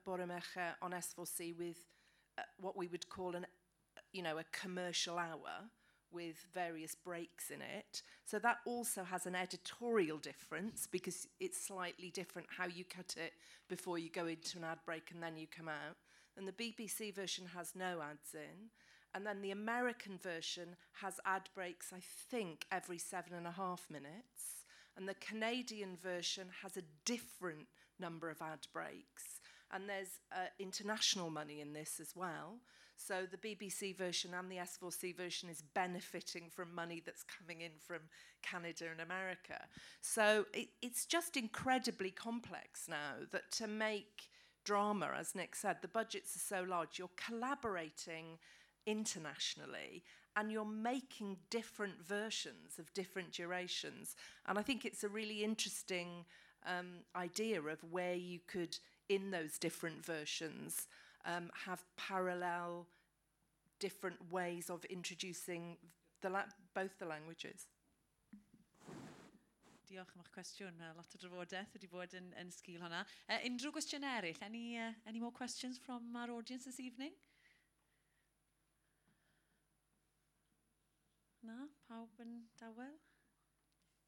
on 0.82 0.92
S4C 0.92 1.56
with 1.56 1.78
uh, 2.38 2.42
what 2.60 2.76
we 2.76 2.86
would 2.88 3.08
call 3.08 3.34
an, 3.34 3.46
you 4.12 4.22
know, 4.22 4.38
a 4.38 4.44
commercial 4.52 5.18
hour 5.18 5.70
with 6.12 6.36
various 6.54 6.94
breaks 6.94 7.50
in 7.50 7.60
it. 7.60 8.02
So 8.24 8.38
that 8.38 8.58
also 8.64 9.02
has 9.02 9.26
an 9.26 9.34
editorial 9.34 10.18
difference 10.18 10.86
because 10.90 11.26
it's 11.40 11.60
slightly 11.60 12.10
different 12.10 12.48
how 12.56 12.66
you 12.66 12.84
cut 12.84 13.16
it 13.16 13.32
before 13.68 13.98
you 13.98 14.10
go 14.10 14.26
into 14.26 14.58
an 14.58 14.64
ad 14.64 14.78
break 14.86 15.10
and 15.12 15.22
then 15.22 15.36
you 15.36 15.46
come 15.46 15.68
out. 15.68 15.96
And 16.36 16.46
the 16.48 16.52
BBC 16.52 17.14
version 17.14 17.46
has 17.54 17.72
no 17.74 18.00
ads 18.00 18.34
in. 18.34 18.70
And 19.14 19.24
then 19.24 19.42
the 19.42 19.52
American 19.52 20.18
version 20.18 20.76
has 21.00 21.20
ad 21.24 21.48
breaks, 21.54 21.92
I 21.92 22.00
think, 22.30 22.66
every 22.72 22.98
seven 22.98 23.34
and 23.34 23.46
a 23.46 23.52
half 23.52 23.86
minutes. 23.88 24.64
And 24.96 25.08
the 25.08 25.14
Canadian 25.14 25.96
version 26.02 26.48
has 26.62 26.76
a 26.76 26.82
different 27.04 27.66
number 28.00 28.28
of 28.28 28.42
ad 28.42 28.66
breaks. 28.72 29.40
And 29.72 29.88
there's 29.88 30.20
uh, 30.32 30.46
international 30.58 31.30
money 31.30 31.60
in 31.60 31.72
this 31.72 32.00
as 32.00 32.14
well. 32.14 32.58
So 32.96 33.24
the 33.30 33.36
BBC 33.36 33.96
version 33.96 34.32
and 34.34 34.50
the 34.50 34.56
S4C 34.56 35.16
version 35.16 35.48
is 35.48 35.62
benefiting 35.74 36.44
from 36.48 36.74
money 36.74 37.02
that's 37.04 37.24
coming 37.24 37.60
in 37.60 37.72
from 37.80 38.00
Canada 38.42 38.86
and 38.90 39.00
America. 39.00 39.60
So 40.00 40.46
it, 40.52 40.68
it's 40.80 41.04
just 41.04 41.36
incredibly 41.36 42.10
complex 42.10 42.86
now 42.88 43.26
that 43.32 43.50
to 43.52 43.66
make 43.66 44.28
drama, 44.64 45.10
as 45.18 45.34
Nick 45.34 45.54
said, 45.54 45.78
the 45.82 45.88
budgets 45.88 46.36
are 46.36 46.38
so 46.38 46.64
large, 46.68 46.98
you're 46.98 47.10
collaborating 47.16 48.38
internationally 48.86 50.02
and 50.36 50.50
you're 50.50 50.64
making 50.64 51.36
different 51.50 52.02
versions 52.04 52.78
of 52.78 52.92
different 52.92 53.32
durations. 53.32 54.16
And 54.46 54.58
I 54.58 54.62
think 54.62 54.84
it's 54.84 55.04
a 55.04 55.08
really 55.08 55.44
interesting 55.44 56.24
um, 56.66 57.04
idea 57.14 57.60
of 57.62 57.78
where 57.90 58.14
you 58.14 58.40
could, 58.46 58.76
in 59.08 59.30
those 59.30 59.58
different 59.58 60.04
versions, 60.04 60.88
um, 61.24 61.50
have 61.66 61.84
parallel 61.96 62.86
different 63.78 64.16
ways 64.30 64.70
of 64.70 64.84
introducing 64.86 65.76
the 66.22 66.30
both 66.74 66.98
the 66.98 67.06
languages. 67.06 67.66
Diolch 69.88 70.14
am 70.16 70.22
eich 70.22 70.30
cwestiwn. 70.32 70.80
Uh, 70.80 70.94
lot 70.96 71.14
o 71.14 71.18
drafodaeth 71.20 71.74
wedi 71.76 71.90
bod 71.92 72.14
yn, 72.16 72.30
yn 72.40 72.50
sgil 72.50 72.80
hwnna. 72.80 73.04
Uh, 73.28 73.38
unrhyw 73.44 73.74
gwestiwn 73.76 74.06
eraill? 74.08 74.40
Any, 74.42 74.78
uh, 74.80 74.90
any 75.06 75.20
more 75.20 75.30
questions 75.30 75.78
from 75.78 76.16
our 76.16 76.32
audience 76.32 76.64
this 76.64 76.80
evening? 76.80 77.12
Na, 81.44 81.66
pawb 81.88 82.20
yn 82.24 82.36
dawel? 82.56 82.94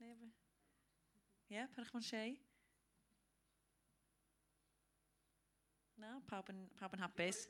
Neb... 0.01 0.22
Ie, 0.26 1.57
yeah, 1.57 1.68
parch 1.74 1.93
mo'n 1.93 2.05
siei. 2.05 2.32
Na, 6.01 6.14
pawb 6.30 6.49
yn, 6.53 6.62
pawb 6.80 6.97
yn 6.97 7.05
hapus. 7.05 7.43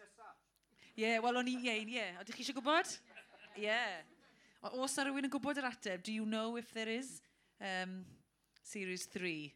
Ie, 0.97 1.05
yeah, 1.05 1.21
wel 1.23 1.39
o'n 1.39 1.51
i 1.53 1.55
iein, 1.61 1.93
ie. 1.93 2.01
Yeah. 2.01 2.19
Ydych 2.25 2.41
chi 2.41 2.47
eisiau 2.47 2.59
gwybod? 2.59 2.97
Ie. 3.55 3.69
Yeah. 3.69 4.75
Os 4.75 4.97
na 4.99 5.07
rhywun 5.07 5.29
yn 5.29 5.33
gwybod 5.33 5.61
yr 5.63 5.71
ateb, 5.71 6.03
do 6.03 6.15
you 6.15 6.27
know 6.27 6.59
if 6.59 6.73
there 6.75 6.91
is 6.91 7.21
um, 7.63 8.01
series 8.67 9.07
3? 9.15 9.53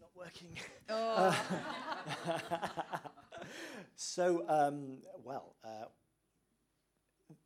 not 0.00 0.14
working. 0.14 0.54
Oh. 0.88 1.34
so, 3.96 4.44
um, 4.48 4.98
well, 5.24 5.56
uh, 5.64 5.86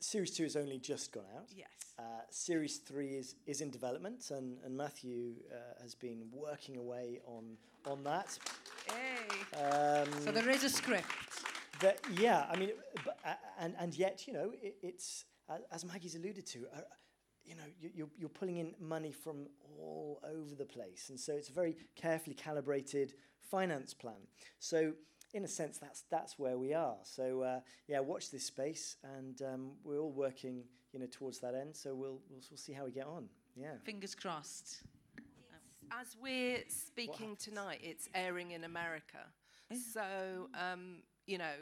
Series 0.00 0.30
2 0.32 0.42
has 0.44 0.56
only 0.56 0.78
just 0.78 1.12
gone 1.12 1.24
out. 1.36 1.46
Yes. 1.54 1.68
Uh, 1.98 2.02
series 2.30 2.78
3 2.78 3.08
is, 3.08 3.36
is 3.46 3.60
in 3.60 3.70
development, 3.70 4.30
and, 4.30 4.58
and 4.64 4.76
Matthew 4.76 5.34
uh, 5.52 5.82
has 5.82 5.94
been 5.94 6.24
working 6.32 6.76
away 6.76 7.20
on, 7.26 7.56
on 7.86 8.02
that. 8.04 8.38
Um, 9.56 10.08
so 10.24 10.32
there 10.32 10.50
is 10.50 10.64
a 10.64 10.68
script. 10.68 11.06
that, 11.80 12.00
yeah, 12.16 12.46
I 12.50 12.56
mean, 12.56 12.70
but, 13.04 13.18
uh, 13.24 13.34
and, 13.60 13.74
and 13.78 13.94
yet, 13.94 14.26
you 14.26 14.32
know, 14.32 14.52
it, 14.60 14.76
it's, 14.82 15.24
uh, 15.48 15.58
as 15.70 15.84
Maggie's 15.84 16.16
alluded 16.16 16.46
to, 16.46 16.66
uh, 16.74 16.80
you 17.44 17.54
know, 17.54 17.62
you, 17.80 17.90
you're, 17.94 18.08
you're 18.18 18.28
pulling 18.28 18.56
in 18.56 18.74
money 18.80 19.12
from 19.12 19.46
all 19.78 20.20
over 20.24 20.54
the 20.54 20.64
place. 20.64 21.10
And 21.10 21.20
so 21.20 21.34
it's 21.34 21.48
a 21.48 21.52
very 21.52 21.76
carefully 21.94 22.34
calibrated 22.34 23.14
finance 23.50 23.94
plan. 23.94 24.26
So, 24.58 24.94
in 25.34 25.44
a 25.44 25.48
sense, 25.48 25.78
that's, 25.78 26.04
that's 26.10 26.38
where 26.38 26.56
we 26.56 26.72
are. 26.72 26.96
So, 27.02 27.42
uh, 27.42 27.60
yeah, 27.86 28.00
watch 28.00 28.30
this 28.30 28.46
space. 28.46 28.96
And 29.16 29.42
um, 29.42 29.72
we're 29.82 29.98
all 29.98 30.12
working, 30.12 30.62
you 30.92 31.00
know, 31.00 31.08
towards 31.10 31.40
that 31.40 31.54
end. 31.54 31.76
So 31.76 31.94
we'll, 31.94 32.20
we'll, 32.30 32.40
we'll 32.50 32.56
see 32.56 32.72
how 32.72 32.86
we 32.86 32.92
get 32.92 33.06
on. 33.06 33.28
Yeah. 33.56 33.74
Fingers 33.84 34.14
crossed. 34.14 34.82
As 35.92 36.16
we're 36.22 36.62
speaking 36.68 37.36
tonight, 37.36 37.80
it's 37.82 38.08
airing 38.14 38.52
in 38.52 38.64
America. 38.64 39.18
So, 39.92 40.48
um, 40.58 41.02
you 41.26 41.36
know, 41.36 41.54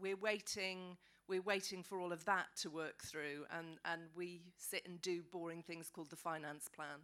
we're 0.00 0.16
waiting. 0.16 0.96
We're 1.26 1.42
waiting 1.42 1.82
for 1.82 1.98
all 1.98 2.12
of 2.12 2.24
that 2.26 2.48
to 2.60 2.70
work 2.70 3.02
through, 3.02 3.46
and, 3.56 3.78
and 3.86 4.02
we 4.14 4.42
sit 4.58 4.86
and 4.86 5.00
do 5.00 5.22
boring 5.32 5.62
things 5.62 5.88
called 5.88 6.10
the 6.10 6.16
finance 6.16 6.68
plan, 6.68 7.00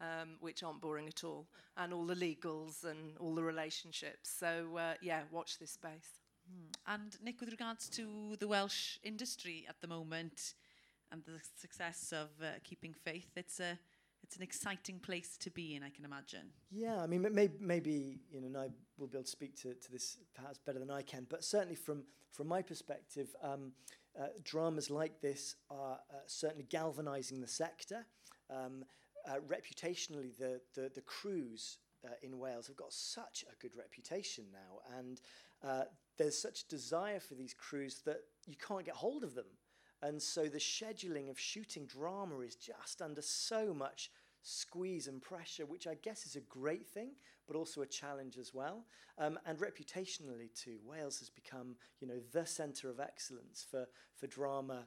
um, 0.00 0.36
which 0.40 0.62
aren't 0.62 0.80
boring 0.80 1.06
at 1.08 1.24
all, 1.24 1.46
and 1.76 1.92
all 1.92 2.06
the 2.06 2.14
legals 2.14 2.84
and 2.84 3.16
all 3.18 3.34
the 3.34 3.42
relationships. 3.42 4.30
So, 4.38 4.76
uh, 4.76 4.94
yeah, 5.02 5.22
watch 5.30 5.58
this 5.58 5.72
space. 5.72 6.20
Hmm. 6.48 6.92
And 6.94 7.16
Nick, 7.22 7.40
with 7.40 7.50
regards 7.50 7.88
to 7.90 8.36
the 8.38 8.48
Welsh 8.48 8.98
industry 9.02 9.66
at 9.68 9.80
the 9.80 9.88
moment 9.88 10.54
and 11.12 11.22
the 11.24 11.40
success 11.58 12.12
of 12.12 12.28
uh, 12.42 12.58
keeping 12.64 12.94
faith, 12.94 13.30
it's 13.36 13.60
a 13.60 13.78
it's 14.22 14.36
an 14.36 14.42
exciting 14.42 14.98
place 14.98 15.36
to 15.38 15.50
be 15.50 15.74
in, 15.74 15.82
I 15.82 15.88
can 15.88 16.04
imagine. 16.04 16.52
Yeah, 16.70 17.00
I 17.00 17.06
mean, 17.06 17.26
maybe, 17.32 17.54
maybe 17.58 18.20
you 18.30 18.40
know, 18.40 18.46
and 18.46 18.56
I 18.56 18.68
will 18.98 19.06
be 19.06 19.16
able 19.16 19.24
to 19.24 19.30
speak 19.30 19.56
to, 19.62 19.74
to 19.74 19.92
this 19.92 20.18
perhaps 20.34 20.58
better 20.58 20.78
than 20.78 20.90
I 20.90 21.02
can, 21.02 21.26
but 21.28 21.42
certainly 21.42 21.74
from, 21.74 22.04
from 22.30 22.46
my 22.46 22.62
perspective, 22.62 23.34
um, 23.42 23.72
uh, 24.20 24.26
dramas 24.44 24.90
like 24.90 25.20
this 25.20 25.56
are 25.70 25.98
uh, 26.10 26.16
certainly 26.26 26.66
galvanizing 26.68 27.40
the 27.40 27.48
sector. 27.48 28.06
Um, 28.50 28.84
uh, 29.28 29.36
reputationally, 29.48 30.36
the, 30.38 30.60
the, 30.74 30.90
the 30.94 31.00
crews 31.02 31.78
uh, 32.04 32.08
in 32.22 32.38
Wales 32.38 32.66
have 32.66 32.76
got 32.76 32.92
such 32.92 33.44
a 33.50 33.56
good 33.60 33.76
reputation 33.76 34.44
now, 34.52 34.98
and 34.98 35.20
uh, 35.62 35.84
there's 36.16 36.40
such 36.40 36.68
desire 36.68 37.20
for 37.20 37.34
these 37.34 37.54
crews 37.54 38.02
that 38.04 38.20
you 38.46 38.56
can't 38.56 38.84
get 38.84 38.94
hold 38.94 39.24
of 39.24 39.34
them. 39.34 39.46
And 40.02 40.20
so 40.20 40.44
the 40.44 40.58
scheduling 40.58 41.28
of 41.28 41.38
shooting 41.38 41.84
drama 41.84 42.40
is 42.40 42.56
just 42.56 43.02
under 43.02 43.20
so 43.20 43.74
much 43.74 44.10
squeeze 44.42 45.06
and 45.08 45.20
pressure, 45.20 45.66
which 45.66 45.86
I 45.86 45.94
guess 45.94 46.24
is 46.24 46.36
a 46.36 46.40
great 46.40 46.86
thing, 46.86 47.10
but 47.46 47.56
also 47.56 47.82
a 47.82 47.86
challenge 47.86 48.38
as 48.38 48.54
well. 48.54 48.84
Um, 49.18 49.38
and 49.44 49.58
reputationally 49.58 50.54
too, 50.54 50.78
Wales 50.84 51.18
has 51.18 51.28
become, 51.28 51.76
you 52.00 52.08
know, 52.08 52.20
the 52.32 52.46
centre 52.46 52.88
of 52.88 53.00
excellence 53.00 53.66
for, 53.70 53.86
for 54.16 54.26
drama, 54.26 54.86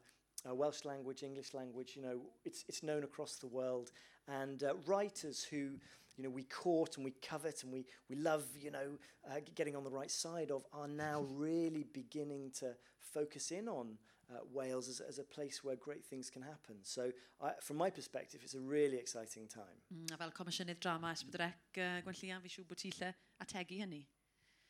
uh, 0.49 0.55
Welsh 0.55 0.85
language, 0.85 1.23
English 1.23 1.53
language, 1.53 1.93
you 1.95 2.01
know, 2.01 2.21
it's, 2.43 2.65
it's 2.67 2.83
known 2.83 3.03
across 3.03 3.35
the 3.35 3.47
world. 3.47 3.91
and 4.27 4.63
uh, 4.63 4.73
writers 4.85 5.43
who 5.43 5.77
you 6.17 6.23
know 6.23 6.29
we 6.29 6.43
court 6.43 6.95
and 6.97 7.05
we 7.05 7.11
covet 7.21 7.63
and 7.63 7.71
we 7.71 7.85
we 8.09 8.15
love 8.15 8.45
you 8.59 8.71
know 8.71 8.97
uh, 9.29 9.39
getting 9.55 9.75
on 9.75 9.83
the 9.83 9.89
right 9.89 10.11
side 10.11 10.51
of 10.51 10.63
are 10.73 10.87
now 10.87 11.25
really 11.35 11.85
beginning 11.93 12.51
to 12.59 12.75
focus 12.99 13.51
in 13.51 13.67
on 13.67 13.97
uh, 14.31 14.39
Wales 14.51 14.87
as, 14.87 14.99
as 15.01 15.19
a 15.19 15.23
place 15.23 15.63
where 15.63 15.75
great 15.75 16.03
things 16.05 16.29
can 16.29 16.41
happen. 16.41 16.75
So 16.83 17.11
I, 17.41 17.51
from 17.61 17.77
my 17.77 17.89
perspective, 17.89 18.41
it's 18.43 18.55
a 18.55 18.59
really 18.59 18.97
exciting 18.97 19.47
time. 19.47 19.77
Mm, 19.93 20.13
a 20.13 20.17
fel 20.17 20.31
Comisiynydd 20.31 20.79
Drama 20.79 21.13
Esbydrec, 21.13 21.53
uh, 21.77 22.01
Gwenllian, 22.05 22.41
fi 22.41 22.49
siw 22.49 22.65
bod 22.67 22.79
ti 22.81 22.91
lle 22.97 23.13
ategu 23.43 23.79
hynny. 23.83 24.05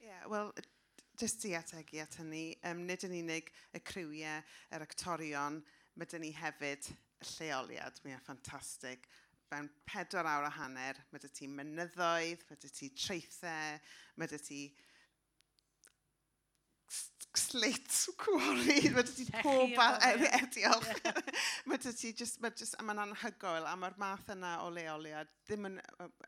Yeah, 0.01 0.25
well, 0.27 0.51
jyst 1.19 1.45
i 1.47 1.53
ategu 1.59 2.01
at 2.03 2.17
hynny, 2.19 2.57
um, 2.69 2.85
nid 2.89 3.05
yn 3.07 3.15
unig 3.21 3.53
y 3.73 3.81
criwiau, 3.85 4.43
yr 4.73 4.85
actorion, 4.87 5.61
mae 5.95 6.09
dyn 6.09 6.25
ni 6.25 6.33
hefyd 6.35 6.89
lleoliad, 7.37 8.01
mae'n 8.03 8.23
ffantastig 8.25 9.07
fewn 9.53 9.69
pedwar 9.89 10.29
awr 10.29 10.49
a 10.49 10.55
hanner, 10.57 10.99
mae 11.13 11.21
dy 11.21 11.29
ti 11.29 11.49
mynyddoedd, 11.49 12.47
mae 12.49 12.59
dy 12.65 12.73
ti 12.73 12.89
treithau, 12.97 13.77
mae 14.17 14.31
dy 14.31 14.41
ti 14.41 14.63
sleit 17.33 17.89
cwori, 18.21 18.89
mae 18.93 19.05
dy 19.05 19.13
ti 19.15 19.25
pob 19.41 19.71
diolch. 20.55 20.89
mae 21.69 21.81
dy 21.81 21.93
ti 21.97 22.13
just, 22.17 22.39
mae 22.41 22.53
just, 22.57 22.77
mae'n 22.81 23.01
anhygoel, 23.05 23.65
a 23.69 23.73
mae'r 23.79 23.97
math 24.01 24.29
yna 24.33 24.55
o 24.65 24.69
leoliad 24.73 25.31
ddim 25.47 25.69
yn, 25.71 25.79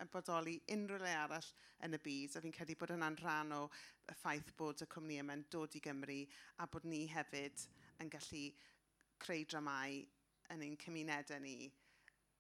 yn 0.02 0.12
bodoli 0.14 0.58
unrhyw 0.74 1.02
le 1.04 1.14
arall 1.20 1.52
yn 1.86 1.98
y 1.98 2.02
byd, 2.02 2.38
a 2.38 2.44
fi'n 2.44 2.56
credu 2.56 2.78
bod 2.80 2.96
yna'n 2.96 3.20
rhan 3.22 3.54
o 3.58 3.62
y 4.10 4.18
ffaith 4.22 4.54
bod 4.58 4.82
y 4.86 4.90
cwmni 4.90 5.20
yma'n 5.22 5.46
dod 5.54 5.78
i 5.78 5.84
Gymru, 5.86 6.22
a 6.62 6.70
bod 6.72 6.90
ni 6.90 7.06
hefyd 7.14 7.68
yn 8.02 8.12
gallu 8.14 8.46
creu 9.22 9.46
dramau 9.50 10.02
yn 10.54 10.66
ein 10.66 10.78
cymunedau 10.82 11.42
ni, 11.42 11.70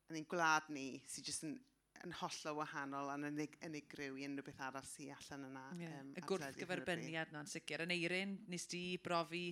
yn 0.09 0.19
ein 0.19 0.27
gwlad 0.29 0.67
ni 0.73 0.87
sydd 1.09 1.29
jyst 1.31 1.45
yn, 1.47 1.55
yn 2.05 2.15
hollol 2.19 2.59
wahanol 2.59 3.11
a'n 3.13 3.29
unig, 3.31 3.55
unigryw 3.65 4.19
i 4.19 4.25
unrhyw 4.27 4.45
beth 4.45 4.63
arall 4.67 4.89
sy'n 4.89 5.13
allan 5.15 5.47
yna. 5.49 5.63
Yeah. 5.81 5.99
Um, 6.01 6.11
y 6.13 6.25
gwrth 6.29 6.59
gyferbyniad 6.59 7.33
na'n 7.33 7.49
sicr. 7.49 7.85
Yn 7.85 7.95
eirin, 7.95 8.37
nes 8.51 8.67
di 8.71 8.83
brofi 9.01 9.47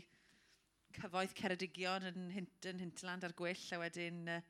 cyfoeth 0.93 1.33
Ceredigion 1.39 2.09
yn, 2.11 2.27
hint, 2.35 2.69
yn 2.69 2.83
Hintland 2.85 3.25
ar 3.25 3.35
gwyll 3.37 3.69
a 3.73 3.81
wedyn... 3.81 4.25
Uh, 4.37 4.41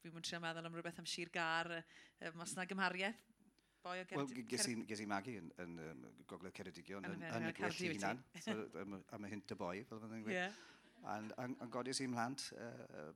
fi'n 0.00 0.14
mwyn 0.14 0.24
trio 0.24 0.38
meddwl 0.38 0.68
am 0.68 0.76
rhywbeth 0.76 1.00
am 1.02 1.08
Sir 1.10 1.32
Gar, 1.34 1.72
uh, 1.74 2.30
mas 2.38 2.52
na 2.56 2.64
gymhariaeth 2.70 3.24
boi 3.86 3.98
o 4.00 4.06
Wel, 4.18 4.30
ges 4.50 5.02
i 5.02 5.06
magu 5.10 5.34
yn, 5.38 5.50
yn 5.62 5.76
um, 5.82 6.06
Gogledd 6.30 6.54
Ceredigion 6.56 7.06
yn, 7.06 7.18
yn, 7.18 7.26
yn 7.40 7.50
y 7.50 7.52
gwyll 7.58 7.80
hunan, 7.92 8.22
so, 8.42 8.56
am 9.14 9.26
y 9.26 9.30
hint 9.32 9.52
y 9.54 9.58
boi, 9.58 9.74
fel 9.88 10.00
fydde'n 10.02 10.24
gweud. 10.24 10.34
Yeah. 10.34 10.54
And 11.06 11.32
yn, 11.38 11.54
an, 11.62 11.70
godis 11.70 12.00
i'n 12.02 12.10
mhlant, 12.10 12.48
uh, 12.58 13.12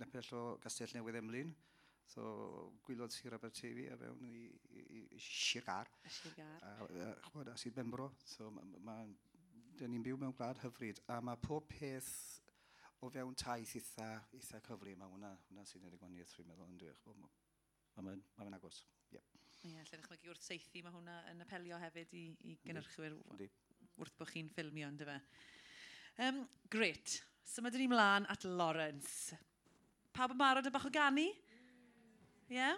nepell 0.00 0.30
o 0.34 0.42
Gastell 0.62 0.94
Newydd 0.96 1.20
Emlyn, 1.20 1.52
so 2.10 2.24
gwylodd 2.84 3.14
Sir 3.14 3.36
Abertefi 3.36 3.86
a 3.92 3.98
fewn 4.00 4.24
i, 4.28 4.46
i, 4.74 5.04
i 5.16 5.20
Sigar. 5.22 5.90
Sigar. 6.18 6.56
A, 6.66 6.88
a, 7.06 7.12
chwod, 7.28 7.50
a 7.52 7.56
sy'n 7.60 7.76
bembro, 7.76 8.10
so 8.28 8.50
mae'n 8.54 8.74
ma, 8.84 8.96
dyn 9.78 9.94
ni'n 9.94 10.04
byw 10.06 10.18
mewn 10.20 10.34
gwlad 10.36 10.60
hyfryd, 10.64 11.00
a 11.10 11.20
mae 11.24 11.40
pob 11.42 11.68
peth 11.70 12.10
o 13.04 13.10
fewn 13.12 13.36
taith 13.38 13.76
eitha, 13.78 14.10
eitha 14.36 14.60
cyfri, 14.68 14.94
mae 14.98 15.10
hwnna, 15.12 15.32
hwnna 15.48 15.64
sy'n 15.68 15.86
edrych 15.88 16.02
gwaniaeth 16.02 16.34
rwy'n 16.36 16.50
meddwl 16.50 16.70
yn 16.72 16.78
dweud. 16.82 17.02
Mae'n 17.06 17.24
ma, 17.24 17.32
ma, 17.96 18.14
ma, 18.14 18.50
ma 18.50 18.58
agos. 18.58 18.84
Yeah. 19.12 19.24
Ie, 19.64 19.72
yeah, 19.72 19.84
lle 19.88 19.98
ddechmygu 19.98 20.32
wrth 20.32 20.44
seithi, 20.44 20.82
mae 20.84 20.94
hwnna 20.94 21.18
yn 21.32 21.42
apelio 21.44 21.80
hefyd 21.80 22.14
i, 22.16 22.24
i 22.50 22.56
gynnyrchwyr 22.64 23.16
wrth 24.02 24.16
bod 24.18 24.32
chi'n 24.32 24.50
ffilmio, 24.52 24.90
ynddo 24.92 25.08
fe? 25.08 25.18
Um, 26.18 26.46
great. 26.70 27.22
Symud 27.44 27.74
ni 27.74 27.88
mlaen 27.90 28.26
at 28.30 28.44
Lawrence. 28.44 29.34
Pawb 30.14 30.34
yn 30.34 30.38
barod 30.38 30.66
y 30.68 30.70
bach 30.70 30.86
o 30.86 30.90
gani? 30.94 31.26
Ie? 31.26 32.54
Yeah? 32.54 32.76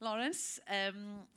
Lawrence, 0.00 0.58
um, 0.66 1.28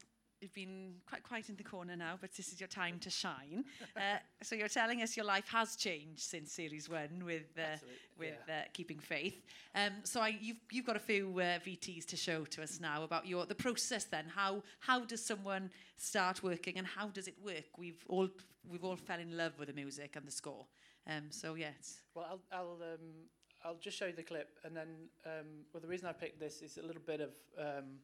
you've 0.42 0.54
been 0.56 0.96
quite 1.08 1.22
quiet 1.22 1.50
in 1.50 1.56
the 1.56 1.64
corner 1.64 1.96
now, 1.96 2.18
but 2.20 2.34
this 2.34 2.52
is 2.52 2.60
your 2.60 2.68
time 2.68 2.98
to 3.00 3.10
shine. 3.10 3.64
Uh, 3.96 4.18
so 4.42 4.56
you're 4.56 4.68
telling 4.68 5.04
us 5.04 5.16
your 5.16 5.26
life 5.26 5.48
has 5.50 5.76
changed 5.76 6.22
since 6.22 6.52
series 6.52 6.90
one 6.90 7.24
with 7.24 7.44
uh, 7.60 7.78
with 8.18 8.34
yeah. 8.48 8.56
uh, 8.56 8.64
keeping 8.74 8.98
faith. 8.98 9.44
Um, 9.76 9.92
so 10.04 10.20
I, 10.20 10.30
you've 10.30 10.58
you've 10.72 10.86
got 10.86 10.96
a 10.96 11.00
few 11.00 11.30
uh, 11.40 11.60
VTs 11.60 12.06
to 12.08 12.18
show 12.18 12.44
to 12.46 12.64
us 12.64 12.80
now 12.82 13.04
about 13.04 13.28
your 13.28 13.46
the 13.46 13.56
process. 13.56 14.06
Then 14.06 14.26
how 14.34 14.64
how 14.80 15.06
does 15.06 15.24
someone 15.24 15.70
start 15.98 16.42
working 16.42 16.80
and 16.80 16.88
how 16.88 17.10
does 17.10 17.28
it 17.28 17.36
work? 17.46 17.78
We've 17.78 18.04
all 18.10 18.30
we've 18.68 18.84
all 18.84 18.96
fell 18.96 19.20
in 19.20 19.38
love 19.38 19.60
with 19.60 19.68
the 19.68 19.76
music 19.76 20.16
and 20.16 20.26
the 20.26 20.32
score. 20.32 20.66
Um, 21.08 21.26
so 21.30 21.56
yes. 21.56 22.00
Well, 22.16 22.26
I'll 22.30 22.60
I'll 22.60 22.80
um, 22.94 23.28
I'll 23.64 23.78
just 23.80 23.98
show 23.98 24.08
you 24.08 24.14
the 24.14 24.24
clip, 24.24 24.58
and 24.66 24.76
then, 24.76 24.88
um, 25.26 25.66
well, 25.74 25.82
the 25.82 25.88
reason 25.88 26.08
I 26.08 26.14
picked 26.14 26.40
this 26.40 26.62
is 26.62 26.78
a 26.78 26.86
little 26.86 27.02
bit 27.06 27.22
of 27.22 27.32
um, 27.58 28.00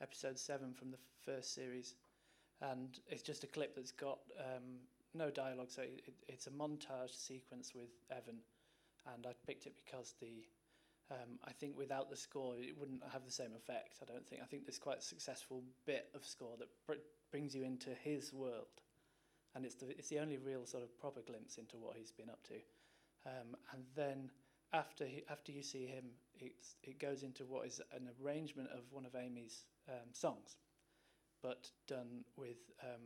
episode 0.00 0.38
seven 0.38 0.72
from 0.72 0.90
the 0.90 0.98
first 1.24 1.54
series, 1.54 1.96
and 2.60 3.00
it's 3.08 3.22
just 3.22 3.42
a 3.42 3.48
clip 3.48 3.74
that's 3.74 3.90
got 3.90 4.20
um, 4.38 4.78
no 5.14 5.30
dialogue, 5.30 5.70
so 5.70 5.82
it, 5.82 6.14
it's 6.28 6.46
a 6.46 6.50
montage 6.50 7.14
sequence 7.14 7.72
with 7.74 7.90
Evan, 8.10 8.38
and 9.14 9.26
I 9.26 9.32
picked 9.46 9.66
it 9.66 9.74
because 9.84 10.14
the 10.20 10.44
um, 11.10 11.38
I 11.44 11.52
think 11.52 11.76
without 11.76 12.08
the 12.08 12.16
score 12.16 12.54
it 12.56 12.78
wouldn't 12.78 13.02
have 13.12 13.24
the 13.24 13.32
same 13.32 13.50
effect. 13.56 13.98
I 14.02 14.10
don't 14.10 14.26
think. 14.26 14.40
I 14.42 14.46
think 14.46 14.66
there's 14.66 14.78
quite 14.78 14.98
a 14.98 15.02
successful 15.02 15.62
bit 15.84 16.08
of 16.14 16.24
score 16.24 16.56
that 16.58 16.68
br 16.86 16.94
brings 17.30 17.54
you 17.54 17.64
into 17.64 17.90
his 18.04 18.32
world, 18.32 18.68
and 19.54 19.64
it's 19.64 19.74
the 19.74 19.90
it's 19.90 20.08
the 20.08 20.18
only 20.18 20.38
real 20.38 20.66
sort 20.66 20.82
of 20.82 20.98
proper 20.98 21.20
glimpse 21.20 21.58
into 21.58 21.76
what 21.76 21.96
he's 21.96 22.12
been 22.12 22.30
up 22.30 22.42
to, 22.44 22.54
um, 23.26 23.56
and 23.72 23.84
then 23.94 24.30
after 24.72 25.04
he, 25.04 25.22
after 25.28 25.52
you 25.52 25.62
see 25.62 25.86
him, 25.86 26.04
it's, 26.38 26.76
it 26.82 26.98
goes 26.98 27.22
into 27.22 27.44
what 27.44 27.66
is 27.66 27.80
an 27.94 28.08
arrangement 28.24 28.68
of 28.72 28.80
one 28.90 29.04
of 29.04 29.14
Amy's 29.14 29.64
um, 29.88 30.12
songs, 30.12 30.56
but 31.42 31.68
done 31.86 32.24
with 32.36 32.70
um, 32.82 33.02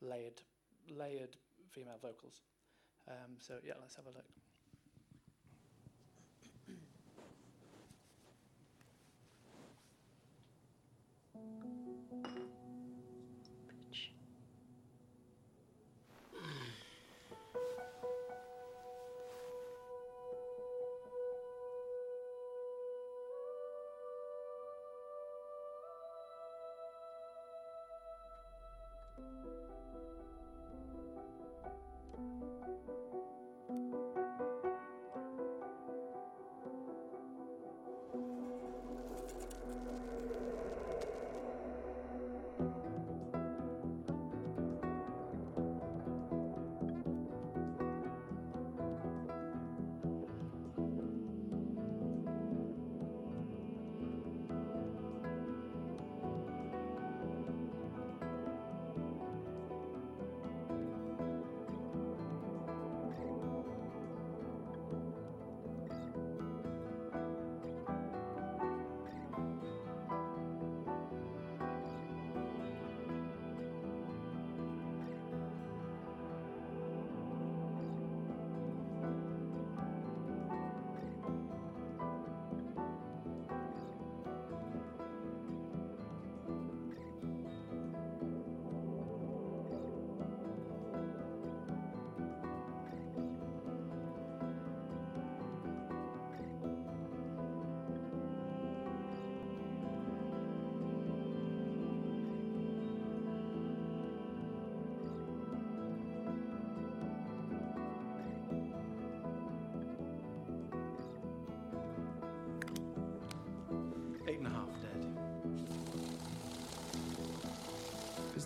layered 0.00 0.42
layered 0.90 1.36
female 1.70 1.98
vocals. 2.00 2.42
Um, 3.08 3.36
so 3.38 3.54
yeah, 3.64 3.74
let's 3.80 3.96
have 3.96 4.06
a 4.06 4.10
look. 4.10 4.26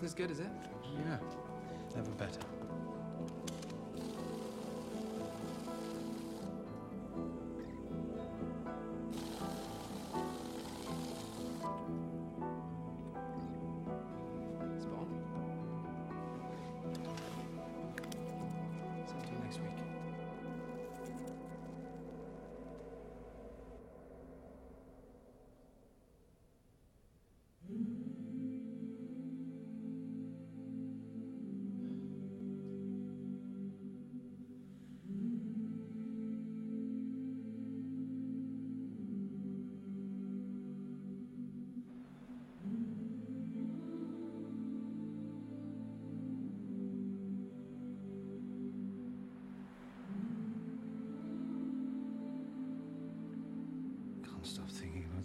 Isn't 0.03 0.19
as 0.19 0.27
good 0.27 0.31
as 0.31 0.39
it? 0.41 0.47
Yeah, 1.07 1.17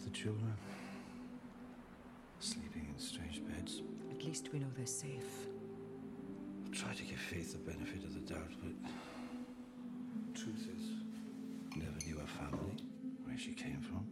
the 0.09 0.17
children. 0.17 0.55
Sleeping 2.41 2.89
in 2.95 2.99
strange 2.99 3.43
beds. 3.45 3.83
At 4.11 4.25
least 4.25 4.49
we 4.53 4.59
know 4.59 4.67
they're 4.77 4.87
safe. 4.87 5.47
I 6.67 6.75
try 6.75 6.95
to 6.95 7.03
give 7.03 7.19
Faith 7.19 7.53
the 7.53 7.59
benefit 7.59 8.05
of 8.05 8.15
the 8.15 8.21
doubt, 8.21 8.53
but 8.63 8.73
truth 10.35 10.67
is, 10.75 11.77
never 11.77 11.99
knew 12.07 12.19
her 12.19 12.27
family, 12.27 12.77
where 13.25 13.37
she 13.37 13.53
came 13.53 13.81
from. 13.81 14.07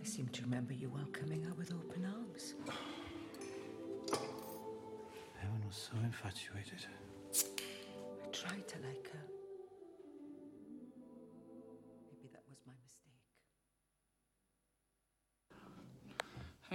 I 0.00 0.04
seem 0.04 0.28
to 0.28 0.42
remember 0.42 0.74
you 0.74 0.90
welcoming 0.90 1.42
her 1.44 1.54
with 1.54 1.72
open 1.72 2.04
arms. 2.04 2.54
Everyone 5.40 5.66
was 5.66 5.76
so 5.76 5.96
infatuated. 6.04 6.86
I 8.24 8.28
tried 8.30 8.68
to 8.68 8.76
like 8.86 9.10
her. 9.12 9.31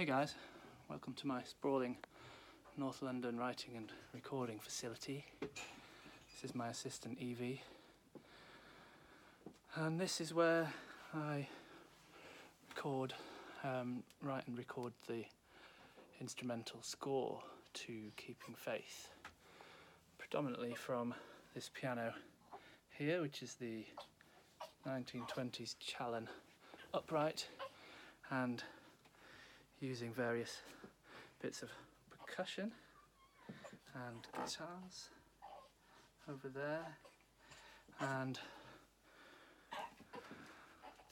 Guys, 0.08 0.34
welcome 0.88 1.12
to 1.12 1.26
my 1.26 1.42
sprawling 1.42 1.94
North 2.78 3.02
London 3.02 3.36
writing 3.36 3.76
and 3.76 3.92
recording 4.14 4.58
facility. 4.58 5.22
This 5.42 6.44
is 6.44 6.54
my 6.54 6.68
assistant 6.68 7.18
Evie. 7.20 7.60
And 9.74 10.00
this 10.00 10.22
is 10.22 10.32
where 10.32 10.72
I 11.12 11.46
record, 12.70 13.12
um, 13.62 14.02
write 14.22 14.48
and 14.48 14.56
record 14.56 14.94
the 15.06 15.24
instrumental 16.22 16.80
score 16.80 17.42
to 17.74 17.92
Keeping 18.16 18.54
Faith. 18.54 19.10
Predominantly 20.16 20.72
from 20.72 21.12
this 21.54 21.70
piano 21.74 22.14
here, 22.96 23.20
which 23.20 23.42
is 23.42 23.56
the 23.56 23.84
1920s 24.86 25.74
Challen 25.78 26.28
upright, 26.94 27.46
and 28.30 28.64
using 29.80 30.12
various 30.12 30.62
bits 31.40 31.62
of 31.62 31.70
percussion 32.10 32.72
and 33.94 34.26
guitars 34.32 35.10
over 36.28 36.48
there 36.48 36.98
and 38.00 38.38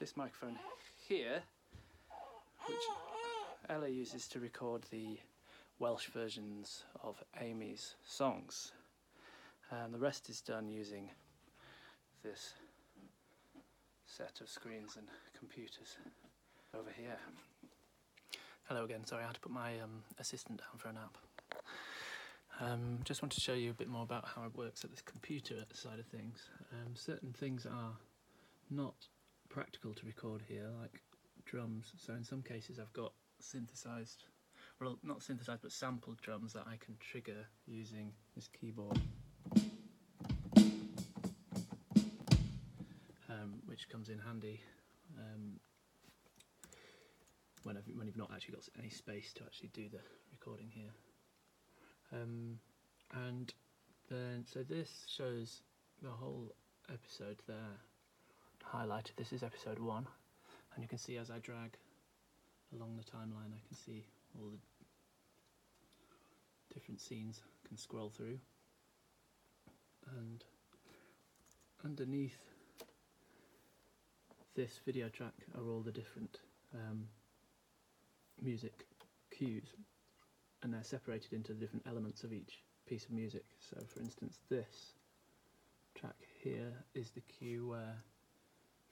this 0.01 0.17
microphone 0.17 0.59
here 1.09 1.43
which 2.67 2.77
Ella 3.69 3.89
uses 3.89 4.27
to 4.29 4.41
record 4.41 4.83
the 4.91 5.19
Welsh 5.79 6.07
versions 6.07 6.85
of 7.03 7.23
Amy's 7.41 7.95
songs 8.05 8.73
and 9.71 9.95
the 9.95 9.99
rest 9.99 10.29
is 10.29 10.41
done 10.41 10.69
using 10.69 11.11
this 12.23 12.55
set 14.07 14.41
of 14.41 14.49
screens 14.49 14.97
and 14.97 15.07
computers 15.39 15.97
over 16.75 16.91
here. 16.97 17.17
Hello 18.69 18.83
again. 18.83 19.07
Sorry, 19.07 19.23
I 19.23 19.27
had 19.27 19.35
to 19.37 19.41
put 19.41 19.53
my 19.53 19.79
um, 19.79 20.03
assistant 20.19 20.59
down 20.59 20.77
for 20.77 20.89
a 20.89 20.93
nap. 20.93 21.17
Um, 22.59 22.99
just 23.05 23.23
want 23.23 23.31
to 23.35 23.41
show 23.41 23.53
you 23.53 23.71
a 23.71 23.75
bit 23.75 23.87
more 23.87 24.03
about 24.03 24.25
how 24.25 24.43
it 24.43 24.57
works 24.57 24.83
at 24.83 24.91
this 24.91 25.01
computer 25.01 25.65
side 25.73 26.01
of 26.01 26.07
things. 26.07 26.49
Um, 26.73 26.97
certain 26.97 27.33
things 27.33 27.65
are 27.65 27.93
not 28.69 29.07
practical 29.49 29.95
to 29.95 30.05
record 30.05 30.43
here, 30.49 30.69
like 30.81 31.01
drums. 31.45 31.93
So 31.97 32.15
in 32.15 32.25
some 32.25 32.43
cases, 32.43 32.81
I've 32.81 32.93
got 32.93 33.13
synthesized, 33.39 34.25
well, 34.81 34.99
not 35.05 35.23
synthesized, 35.23 35.63
but 35.63 35.71
sampled 35.71 36.21
drums 36.21 36.53
that 36.55 36.65
I 36.67 36.75
can 36.85 36.97
trigger 36.99 37.47
using 37.69 38.11
this 38.35 38.49
keyboard. 38.49 38.99
Um, 43.31 43.63
which 43.67 43.89
comes 43.89 44.09
in 44.09 44.19
handy 44.19 44.59
um, 45.17 45.61
when, 47.67 47.77
I've, 47.77 47.85
when 47.97 48.07
you've 48.07 48.17
not 48.17 48.31
actually 48.33 48.55
got 48.55 48.69
any 48.79 48.91
space 48.91 49.33
to 49.35 49.43
actually 49.43 49.71
do 49.75 49.89
the 49.89 49.99
recording 50.31 50.71
here. 50.73 50.93
Um, 52.13 52.61
and 53.13 53.53
then, 54.09 54.45
so 54.51 54.63
this 54.63 55.05
shows 55.09 55.63
the 56.01 56.11
whole 56.11 56.55
episode 56.89 57.43
there 57.49 57.81
highlighted. 58.73 59.17
This 59.17 59.33
is 59.33 59.43
episode 59.43 59.81
one, 59.81 60.07
and 60.75 60.83
you 60.85 60.89
can 60.89 60.99
see 60.99 61.17
as 61.17 61.29
I 61.29 61.41
drag 61.41 61.77
along 62.73 62.97
the 62.97 63.03
timeline, 63.03 63.53
I 63.53 63.61
can 63.67 63.77
see 63.77 64.07
all 64.39 64.51
the 64.51 64.59
different 66.73 67.01
scenes 67.01 67.41
I 67.65 67.69
can 67.69 67.77
scroll 67.77 68.11
through. 68.11 68.39
And 70.17 70.45
underneath 71.85 72.39
this 74.55 74.79
video 74.87 75.09
track 75.09 75.35
are 75.59 75.69
all 75.69 75.81
the 75.81 75.91
different 75.91 76.39
um, 76.73 77.09
music 78.43 78.87
cues 79.31 79.75
and 80.63 80.73
they're 80.73 80.85
separated 80.85 81.33
into 81.33 81.53
the 81.53 81.61
different 81.61 81.87
elements 81.87 82.25
of 82.25 82.33
each 82.33 82.63
piece 82.89 83.05
of 83.05 83.13
music. 83.13 83.45
So, 83.61 83.77
for 83.87 84.01
instance, 84.01 84.39
this 84.49 84.93
track 85.95 86.17
here 86.43 86.73
is 86.95 87.11
the 87.11 87.21
cue 87.21 87.69
where 87.69 87.97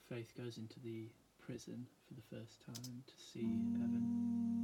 Faith 0.08 0.32
goes 0.36 0.58
into 0.58 0.78
the 0.80 1.08
prison 1.44 1.86
for 2.06 2.14
the 2.14 2.36
first 2.36 2.60
time 2.64 3.02
to 3.06 3.14
see 3.16 3.58
Evan. 3.82 4.63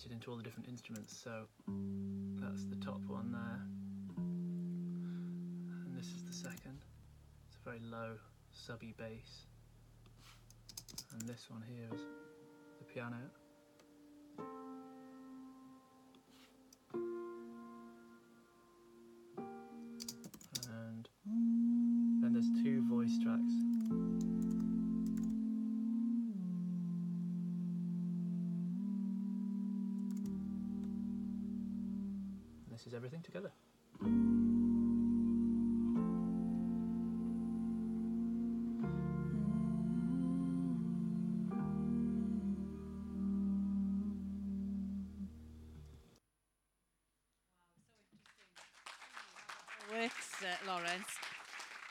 Separated 0.00 0.14
into 0.14 0.30
all 0.30 0.36
the 0.36 0.42
different 0.42 0.68
instruments 0.68 1.18
so 1.22 1.44
that's 2.40 2.64
the 2.64 2.76
top 2.76 3.00
one 3.06 3.32
there. 3.32 3.60
And 4.16 5.96
this 5.96 6.06
is 6.06 6.24
the 6.24 6.32
second. 6.32 6.78
It's 7.48 7.58
a 7.64 7.68
very 7.68 7.80
low 7.90 8.14
subby 8.52 8.94
bass. 8.96 9.46
And 11.12 11.22
this 11.28 11.48
one 11.50 11.62
here 11.68 11.88
is 11.92 12.00
the 12.78 12.84
piano 12.84 13.16
everything 33.20 33.32
together. 33.32 33.52
Works, 49.92 50.42
uh, 50.42 50.46
Lawrence. 50.66 50.92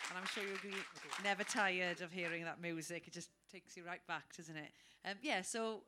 And 0.10 0.18
I'm 0.18 0.26
sure 0.26 0.44
you'll 0.44 0.72
be 0.72 0.76
never 1.24 1.44
tired 1.44 2.02
of 2.02 2.12
hearing 2.12 2.44
that 2.44 2.60
music. 2.62 3.04
It 3.08 3.14
just 3.14 3.30
takes 3.52 3.78
you 3.78 3.84
right 3.86 4.06
back, 4.08 4.36
doesn't 4.36 4.56
it? 4.56 4.72
Um, 5.06 5.16
yeah, 5.22 5.42
so 5.44 5.82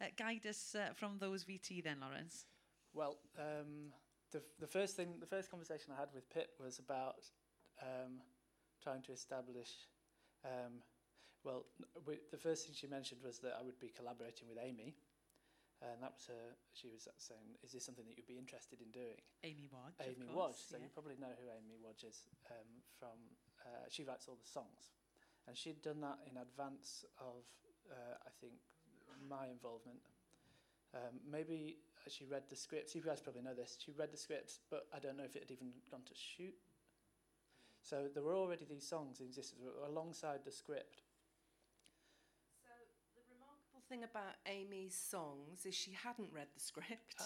uh, 0.00 0.06
guide 0.16 0.46
us 0.48 0.74
uh, 0.74 0.92
from 0.94 1.18
those 1.20 1.44
VT 1.44 1.84
then, 1.84 1.98
Lawrence. 2.00 2.46
Well, 2.92 3.18
um, 3.38 3.92
the, 4.32 4.42
the 4.60 4.66
first 4.66 4.96
thing, 4.96 5.16
the 5.20 5.26
first 5.26 5.50
conversation 5.50 5.92
I 5.94 6.00
had 6.00 6.08
with 6.14 6.28
Pip 6.30 6.54
was 6.60 6.78
about 6.78 7.24
um, 7.82 8.20
trying 8.82 9.02
to 9.02 9.12
establish. 9.12 9.88
Um, 10.44 10.84
well, 11.44 11.64
we, 12.06 12.18
the 12.30 12.36
first 12.36 12.66
thing 12.66 12.74
she 12.74 12.86
mentioned 12.86 13.20
was 13.24 13.38
that 13.40 13.56
I 13.58 13.62
would 13.62 13.78
be 13.78 13.88
collaborating 13.94 14.48
with 14.48 14.58
Amy, 14.58 14.94
and 15.80 16.02
that 16.02 16.12
was 16.12 16.26
her. 16.26 16.58
She 16.74 16.88
was 16.90 17.08
saying, 17.16 17.56
"Is 17.62 17.72
this 17.72 17.84
something 17.84 18.04
that 18.06 18.16
you'd 18.18 18.26
be 18.26 18.38
interested 18.38 18.82
in 18.82 18.90
doing?" 18.90 19.22
Amy 19.44 19.70
Wadge. 19.70 19.96
Amy 20.02 20.26
course, 20.28 20.36
Wadge. 20.36 20.62
So 20.68 20.76
yeah. 20.76 20.84
you 20.84 20.90
probably 20.92 21.16
know 21.16 21.32
who 21.38 21.46
Amy 21.48 21.78
Wadge 21.78 22.04
is 22.04 22.26
um, 22.50 22.68
from. 22.98 23.16
Uh, 23.64 23.86
she 23.88 24.04
writes 24.04 24.26
all 24.28 24.36
the 24.36 24.48
songs, 24.48 24.92
and 25.46 25.56
she'd 25.56 25.82
done 25.82 26.00
that 26.00 26.18
in 26.30 26.36
advance 26.38 27.04
of, 27.18 27.44
uh, 27.90 28.16
I 28.20 28.30
think, 28.40 28.60
my 29.28 29.48
involvement. 29.48 30.00
Um, 30.94 31.20
maybe 31.24 31.76
she 32.08 32.24
read 32.24 32.42
the 32.48 32.56
scripts. 32.56 32.94
You 32.94 33.02
guys 33.02 33.20
probably 33.20 33.42
know 33.42 33.54
this. 33.54 33.76
She 33.84 33.92
read 33.92 34.12
the 34.12 34.16
scripts, 34.16 34.60
but 34.70 34.86
I 34.94 34.98
don't 34.98 35.16
know 35.16 35.24
if 35.24 35.36
it 35.36 35.42
had 35.42 35.50
even 35.50 35.68
gone 35.90 36.02
to 36.06 36.14
shoot. 36.14 36.54
So 37.82 38.06
there 38.12 38.22
were 38.22 38.36
already 38.36 38.64
these 38.68 38.86
songs 38.86 39.20
in 39.20 39.26
existence 39.26 39.60
alongside 39.86 40.40
the 40.44 40.52
script. 40.52 41.02
So 42.62 42.74
the 43.14 43.22
remarkable 43.32 43.82
thing 43.88 44.04
about 44.04 44.36
Amy's 44.46 44.94
songs 44.94 45.64
is 45.64 45.74
she 45.74 45.92
hadn't 45.92 46.28
read 46.32 46.48
the 46.54 46.60
script. 46.60 47.16
Oh. 47.20 47.24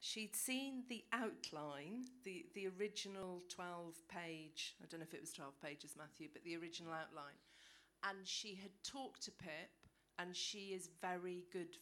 She'd 0.00 0.34
seen 0.34 0.82
the 0.88 1.04
outline, 1.12 2.06
the, 2.24 2.44
the 2.54 2.66
original 2.76 3.40
12 3.48 3.94
page, 4.08 4.74
I 4.82 4.86
don't 4.90 4.98
know 4.98 5.06
if 5.06 5.14
it 5.14 5.20
was 5.20 5.32
12 5.32 5.62
pages, 5.62 5.94
Matthew, 5.96 6.26
but 6.32 6.42
the 6.42 6.56
original 6.56 6.92
outline. 6.92 7.38
And 8.02 8.18
she 8.24 8.58
had 8.60 8.72
talked 8.82 9.22
to 9.22 9.30
Pip, 9.30 9.70
and 10.18 10.34
she 10.34 10.74
is 10.74 10.90
very 11.00 11.44
good 11.52 11.76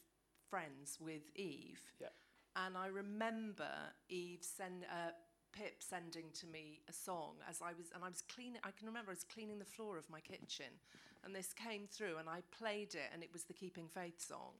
friends 0.50 0.98
with 1.00 1.22
Eve. 1.36 1.80
Yeah. 2.00 2.08
And 2.56 2.76
I 2.76 2.88
remember 2.88 3.70
Eve 4.08 4.40
send, 4.42 4.84
uh, 4.84 5.12
Pip 5.52 5.82
sending 5.82 6.26
to 6.40 6.46
me 6.46 6.80
a 6.88 6.92
song 6.92 7.34
as 7.48 7.60
I 7.60 7.72
was, 7.72 7.90
and 7.94 8.04
I 8.04 8.08
was 8.08 8.22
cleaning. 8.22 8.60
I 8.62 8.70
can 8.70 8.86
remember 8.86 9.10
I 9.10 9.14
was 9.14 9.24
cleaning 9.24 9.58
the 9.58 9.64
floor 9.64 9.98
of 9.98 10.08
my 10.08 10.20
kitchen, 10.20 10.78
and 11.24 11.34
this 11.34 11.52
came 11.52 11.86
through, 11.90 12.18
and 12.18 12.28
I 12.28 12.42
played 12.56 12.94
it, 12.94 13.10
and 13.12 13.22
it 13.22 13.30
was 13.32 13.44
the 13.44 13.52
Keeping 13.52 13.88
Faith 13.88 14.20
song. 14.20 14.54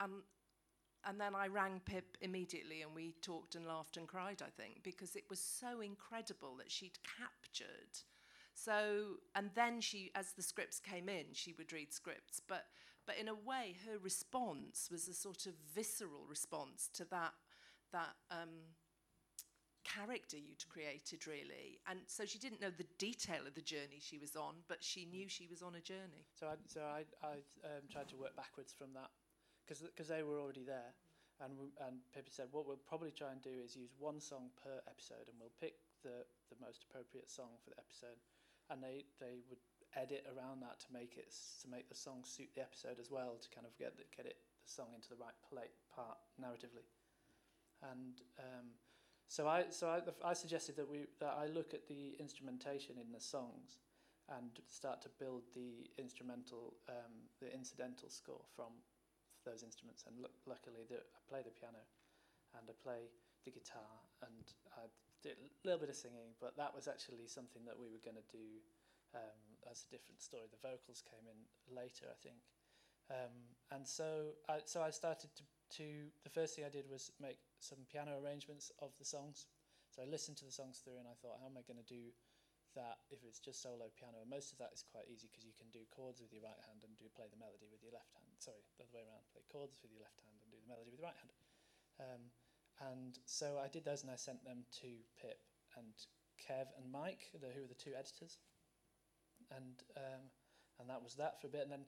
And 0.00 0.22
and 1.04 1.20
then 1.20 1.36
I 1.36 1.46
rang 1.46 1.80
Pip 1.84 2.16
immediately, 2.20 2.82
and 2.82 2.94
we 2.94 3.14
talked 3.22 3.54
and 3.54 3.66
laughed 3.66 3.96
and 3.96 4.08
cried. 4.08 4.42
I 4.42 4.50
think 4.60 4.82
because 4.82 5.14
it 5.14 5.24
was 5.30 5.40
so 5.40 5.80
incredible 5.80 6.56
that 6.56 6.70
she'd 6.70 6.98
captured. 7.18 8.02
So 8.54 9.18
and 9.34 9.50
then 9.54 9.80
she, 9.80 10.10
as 10.14 10.32
the 10.32 10.42
scripts 10.42 10.80
came 10.80 11.08
in, 11.08 11.26
she 11.32 11.52
would 11.52 11.72
read 11.72 11.92
scripts, 11.92 12.40
but 12.46 12.66
but 13.06 13.16
in 13.18 13.28
a 13.28 13.34
way, 13.34 13.76
her 13.86 13.98
response 13.98 14.88
was 14.90 15.08
a 15.08 15.14
sort 15.14 15.46
of 15.46 15.54
visceral 15.74 16.24
response 16.28 16.88
to 16.94 17.04
that 17.10 17.34
that. 17.92 18.14
Um, 18.30 18.74
character 19.86 20.36
you'd 20.36 20.66
created 20.68 21.28
really 21.28 21.78
and 21.88 22.00
so 22.08 22.26
she 22.26 22.40
didn't 22.40 22.60
know 22.60 22.70
the 22.76 22.90
detail 22.98 23.46
of 23.46 23.54
the 23.54 23.62
journey 23.62 24.00
she 24.00 24.18
was 24.18 24.34
on 24.34 24.54
but 24.66 24.82
she 24.82 25.06
knew 25.06 25.28
she 25.28 25.46
was 25.46 25.62
on 25.62 25.76
a 25.76 25.80
journey 25.80 26.26
So 26.34 26.48
I, 26.48 26.54
so 26.66 26.80
I, 26.82 27.06
I 27.22 27.34
um, 27.62 27.86
tried 27.88 28.08
to 28.08 28.16
work 28.16 28.34
backwards 28.34 28.74
from 28.76 28.88
that 28.94 29.10
because 29.66 30.08
they 30.08 30.22
were 30.22 30.38
already 30.38 30.62
there. 30.62 30.94
And, 31.42 31.52
we, 31.58 31.68
and 31.84 32.00
Pippi 32.14 32.30
said, 32.32 32.48
what 32.54 32.64
we'll 32.64 32.80
probably 32.88 33.12
try 33.12 33.34
and 33.34 33.42
do 33.42 33.52
is 33.52 33.76
use 33.76 33.92
one 33.98 34.22
song 34.22 34.48
per 34.56 34.80
episode 34.88 35.28
and 35.28 35.36
we'll 35.36 35.52
pick 35.60 35.76
the, 36.00 36.24
the 36.48 36.56
most 36.62 36.86
appropriate 36.88 37.28
song 37.28 37.52
for 37.60 37.74
the 37.74 37.78
episode. 37.82 38.16
And 38.70 38.80
they, 38.80 39.04
they 39.20 39.44
would 39.50 39.60
edit 39.96 40.24
around 40.28 40.60
that 40.60 40.78
to 40.80 40.86
make 40.92 41.16
it 41.16 41.32
to 41.62 41.68
make 41.68 41.88
the 41.88 41.94
song 41.94 42.22
suit 42.22 42.48
the 42.54 42.60
episode 42.60 43.00
as 43.00 43.10
well 43.10 43.34
to 43.40 43.48
kind 43.48 43.66
of 43.66 43.76
get 43.78 43.96
the, 43.96 44.04
get 44.16 44.26
it 44.26 44.36
the 44.64 44.70
song 44.70 44.92
into 44.94 45.08
the 45.08 45.16
right 45.16 45.36
plate 45.48 45.74
part 45.94 46.18
narratively. 46.40 46.84
And 47.82 48.20
um, 48.38 48.76
so 49.28 49.48
I 49.48 49.64
so 49.70 49.88
I, 49.88 50.00
I 50.24 50.34
suggested 50.34 50.76
that 50.76 50.88
we 50.88 51.08
that 51.20 51.34
I 51.34 51.46
look 51.46 51.74
at 51.74 51.88
the 51.88 52.14
instrumentation 52.20 52.96
in 53.00 53.12
the 53.12 53.20
songs 53.20 53.80
and 54.28 54.50
start 54.68 55.00
to 55.02 55.10
build 55.18 55.42
the 55.54 55.86
instrumental 55.98 56.74
um, 56.88 57.26
the 57.40 57.52
incidental 57.52 58.08
score 58.08 58.44
from 58.54 58.72
those 59.44 59.62
instruments. 59.62 60.04
And 60.06 60.18
lu- 60.18 60.38
luckily, 60.46 60.82
the, 60.88 60.98
I 60.98 61.20
play 61.30 61.42
the 61.42 61.54
piano 61.54 61.82
and 62.58 62.66
I 62.66 62.74
play 62.82 63.10
the 63.46 63.54
guitar 63.54 64.02
and 64.26 64.42
I 64.74 64.90
did 65.22 65.38
a 65.38 65.62
little 65.62 65.78
bit 65.80 65.90
of 65.90 65.96
singing, 65.96 66.34
but 66.42 66.58
that 66.58 66.74
was 66.74 66.90
actually 66.90 67.26
something 67.30 67.62
that 67.64 67.78
we 67.78 67.86
were 67.86 68.02
going 68.02 68.18
to 68.18 68.28
do 68.34 68.62
um, 69.16 69.40
as 69.70 69.88
a 69.88 69.90
different 69.90 70.20
story. 70.20 70.46
The 70.52 70.60
vocals 70.60 71.00
came 71.00 71.24
in 71.24 71.40
later, 71.72 72.06
I 72.12 72.18
think. 72.20 72.40
Um, 73.08 73.34
and 73.70 73.86
so 73.86 74.34
I, 74.50 74.60
so 74.66 74.82
I 74.82 74.90
started 74.90 75.30
to, 75.34 75.44
to, 75.78 75.86
the 76.26 76.32
first 76.32 76.54
thing 76.54 76.66
I 76.66 76.72
did 76.72 76.90
was 76.90 77.10
make 77.22 77.38
some 77.58 77.86
piano 77.90 78.18
arrangements 78.18 78.70
of 78.82 78.92
the 78.98 79.06
songs. 79.06 79.46
So 79.94 80.02
I 80.02 80.06
listened 80.10 80.36
to 80.42 80.46
the 80.46 80.54
songs 80.54 80.82
through 80.82 80.98
and 80.98 81.08
I 81.08 81.16
thought, 81.22 81.38
how 81.40 81.48
am 81.48 81.56
I 81.56 81.64
going 81.64 81.80
to 81.80 81.86
do 81.86 82.12
that 82.74 83.00
if 83.08 83.22
it's 83.24 83.40
just 83.40 83.62
solo 83.62 83.88
piano? 83.94 84.20
And 84.20 84.28
most 84.28 84.52
of 84.52 84.58
that 84.58 84.74
is 84.74 84.82
quite 84.82 85.08
easy 85.08 85.30
because 85.30 85.46
you 85.46 85.54
can 85.56 85.70
do 85.70 85.86
chords 85.94 86.20
with 86.20 86.34
your 86.34 86.42
right 86.42 86.60
hand 86.66 86.82
and 86.82 86.92
do 86.98 87.06
play 87.14 87.30
the 87.30 87.38
melody 87.38 87.70
with 87.70 87.80
your 87.80 87.94
left 87.94 88.10
hand. 88.18 88.26
Sorry, 88.42 88.60
the 88.76 88.84
other 88.84 88.94
way 88.94 89.06
around. 89.06 89.22
Play 89.32 89.46
chords 89.48 89.78
with 89.80 89.94
your 89.94 90.02
left 90.02 90.18
hand 90.20 90.34
and 90.36 90.50
do 90.50 90.58
the 90.60 90.68
melody 90.68 90.90
with 90.92 90.98
your 91.00 91.08
right 91.08 91.20
hand. 91.22 91.32
Um, 91.96 92.22
and 92.92 93.16
so 93.24 93.56
I 93.56 93.70
did 93.70 93.86
those 93.86 94.04
and 94.04 94.12
I 94.12 94.20
sent 94.20 94.44
them 94.44 94.68
to 94.84 94.90
Pip 95.16 95.40
and 95.78 95.94
Kev 96.36 96.68
and 96.76 96.92
Mike, 96.92 97.32
the, 97.32 97.48
who 97.54 97.64
were 97.64 97.72
the 97.72 97.78
two 97.78 97.96
editors. 97.96 98.36
And 99.54 99.82
um, 99.96 100.22
and 100.80 100.90
that 100.90 101.02
was 101.02 101.14
that 101.16 101.40
for 101.40 101.46
a 101.46 101.50
bit. 101.50 101.62
And 101.62 101.72
then 101.72 101.84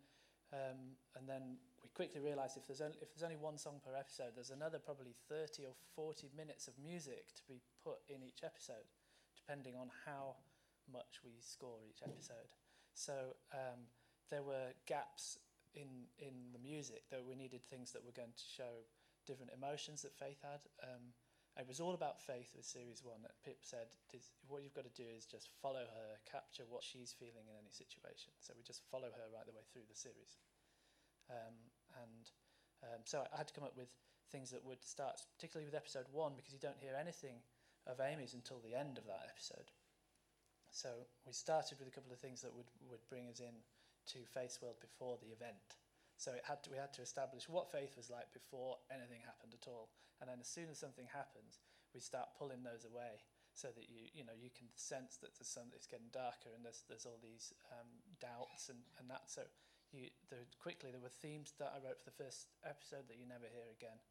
um, 0.52 0.96
and 1.16 1.28
then 1.28 1.60
we 1.82 1.88
quickly 1.92 2.20
realised 2.20 2.56
if 2.56 2.66
there's 2.66 2.80
only, 2.80 2.96
if 3.02 3.12
there's 3.12 3.22
only 3.24 3.36
one 3.36 3.58
song 3.58 3.80
per 3.84 3.94
episode, 3.94 4.32
there's 4.34 4.50
another 4.50 4.78
probably 4.78 5.14
30 5.28 5.64
or 5.66 5.74
40 5.94 6.30
minutes 6.36 6.68
of 6.68 6.74
music 6.80 7.28
to 7.36 7.42
be 7.46 7.60
put 7.84 8.00
in 8.08 8.24
each 8.24 8.40
episode, 8.44 8.88
depending 9.36 9.76
on 9.76 9.90
how 10.06 10.36
much 10.90 11.20
we 11.24 11.36
score 11.40 11.84
each 11.84 12.00
episode. 12.02 12.48
So 12.94 13.36
um, 13.52 13.92
there 14.30 14.42
were 14.42 14.72
gaps 14.86 15.38
in 15.74 16.08
in 16.18 16.50
the 16.52 16.58
music 16.58 17.04
that 17.10 17.20
we 17.24 17.36
needed 17.36 17.60
things 17.68 17.92
that 17.92 18.04
were 18.04 18.16
going 18.16 18.32
to 18.32 18.46
show 18.56 18.88
different 19.26 19.52
emotions 19.52 20.02
that 20.02 20.16
Faith 20.16 20.40
had. 20.42 20.64
Um, 20.82 21.12
it 21.58 21.66
was 21.66 21.80
all 21.82 21.94
about 21.94 22.22
Faith 22.22 22.54
with 22.54 22.64
series 22.64 23.02
one. 23.02 23.20
That 23.22 23.34
Pip 23.44 23.58
said, 23.66 23.90
"What 24.46 24.62
you've 24.62 24.78
got 24.78 24.86
to 24.86 24.94
do 24.94 25.06
is 25.10 25.26
just 25.26 25.50
follow 25.60 25.82
her, 25.82 26.10
capture 26.24 26.64
what 26.70 26.86
she's 26.86 27.12
feeling 27.12 27.50
in 27.50 27.58
any 27.58 27.74
situation." 27.74 28.32
So 28.38 28.54
we 28.56 28.62
just 28.62 28.86
follow 28.90 29.10
her 29.10 29.26
right 29.34 29.46
the 29.46 29.52
way 29.52 29.66
through 29.72 29.90
the 29.90 29.98
series. 29.98 30.38
Um, 31.28 31.58
and 31.98 32.24
um, 32.82 33.00
so 33.04 33.26
I 33.34 33.36
had 33.36 33.48
to 33.48 33.54
come 33.54 33.64
up 33.64 33.76
with 33.76 33.90
things 34.30 34.50
that 34.50 34.64
would 34.64 34.84
start, 34.84 35.20
particularly 35.36 35.66
with 35.66 35.74
episode 35.74 36.06
one, 36.12 36.32
because 36.36 36.52
you 36.52 36.62
don't 36.62 36.78
hear 36.78 36.94
anything 36.94 37.42
of 37.86 38.00
Amy's 38.00 38.34
until 38.34 38.60
the 38.60 38.76
end 38.76 38.98
of 38.98 39.06
that 39.06 39.26
episode. 39.28 39.72
So 40.70 40.88
we 41.26 41.32
started 41.32 41.78
with 41.78 41.88
a 41.88 41.90
couple 41.90 42.12
of 42.12 42.20
things 42.20 42.42
that 42.42 42.54
would, 42.54 42.68
would 42.90 43.00
bring 43.08 43.26
us 43.28 43.40
in 43.40 43.64
to 44.12 44.18
Faith's 44.32 44.60
world 44.60 44.76
before 44.80 45.18
the 45.20 45.32
event. 45.32 45.80
So 46.18 46.34
it 46.34 46.42
had 46.42 46.66
to, 46.66 46.74
we 46.74 46.82
had 46.82 46.90
to 46.98 47.02
establish 47.02 47.46
what 47.46 47.70
Faith 47.70 47.94
was 47.94 48.10
like 48.10 48.34
before 48.34 48.82
anything 48.90 49.22
happened 49.22 49.54
at 49.54 49.70
all. 49.70 49.94
And 50.18 50.26
then 50.26 50.42
as 50.42 50.50
soon 50.50 50.66
as 50.66 50.82
something 50.82 51.06
happens, 51.06 51.62
we 51.94 52.02
start 52.02 52.34
pulling 52.34 52.66
those 52.66 52.82
away 52.82 53.22
so 53.54 53.70
that 53.70 53.86
you, 53.86 54.10
you 54.10 54.26
know, 54.26 54.34
you 54.34 54.50
can 54.50 54.66
sense 54.74 55.14
that 55.22 55.38
the 55.38 55.46
sun 55.46 55.70
it's 55.70 55.86
getting 55.86 56.10
darker 56.10 56.50
and 56.50 56.66
there's, 56.66 56.82
there's 56.90 57.06
all 57.06 57.22
these 57.22 57.54
um, 57.70 57.86
doubts 58.18 58.66
and, 58.66 58.82
and 58.98 59.06
that. 59.06 59.30
So 59.30 59.46
you, 59.94 60.10
quickly 60.58 60.90
there 60.90 61.00
were 61.00 61.14
themes 61.22 61.54
that 61.62 61.70
I 61.70 61.78
wrote 61.78 62.02
for 62.02 62.10
the 62.10 62.18
first 62.18 62.50
episode 62.66 63.06
that 63.06 63.16
you 63.16 63.24
never 63.24 63.46
hear 63.46 63.70
again. 63.70 64.02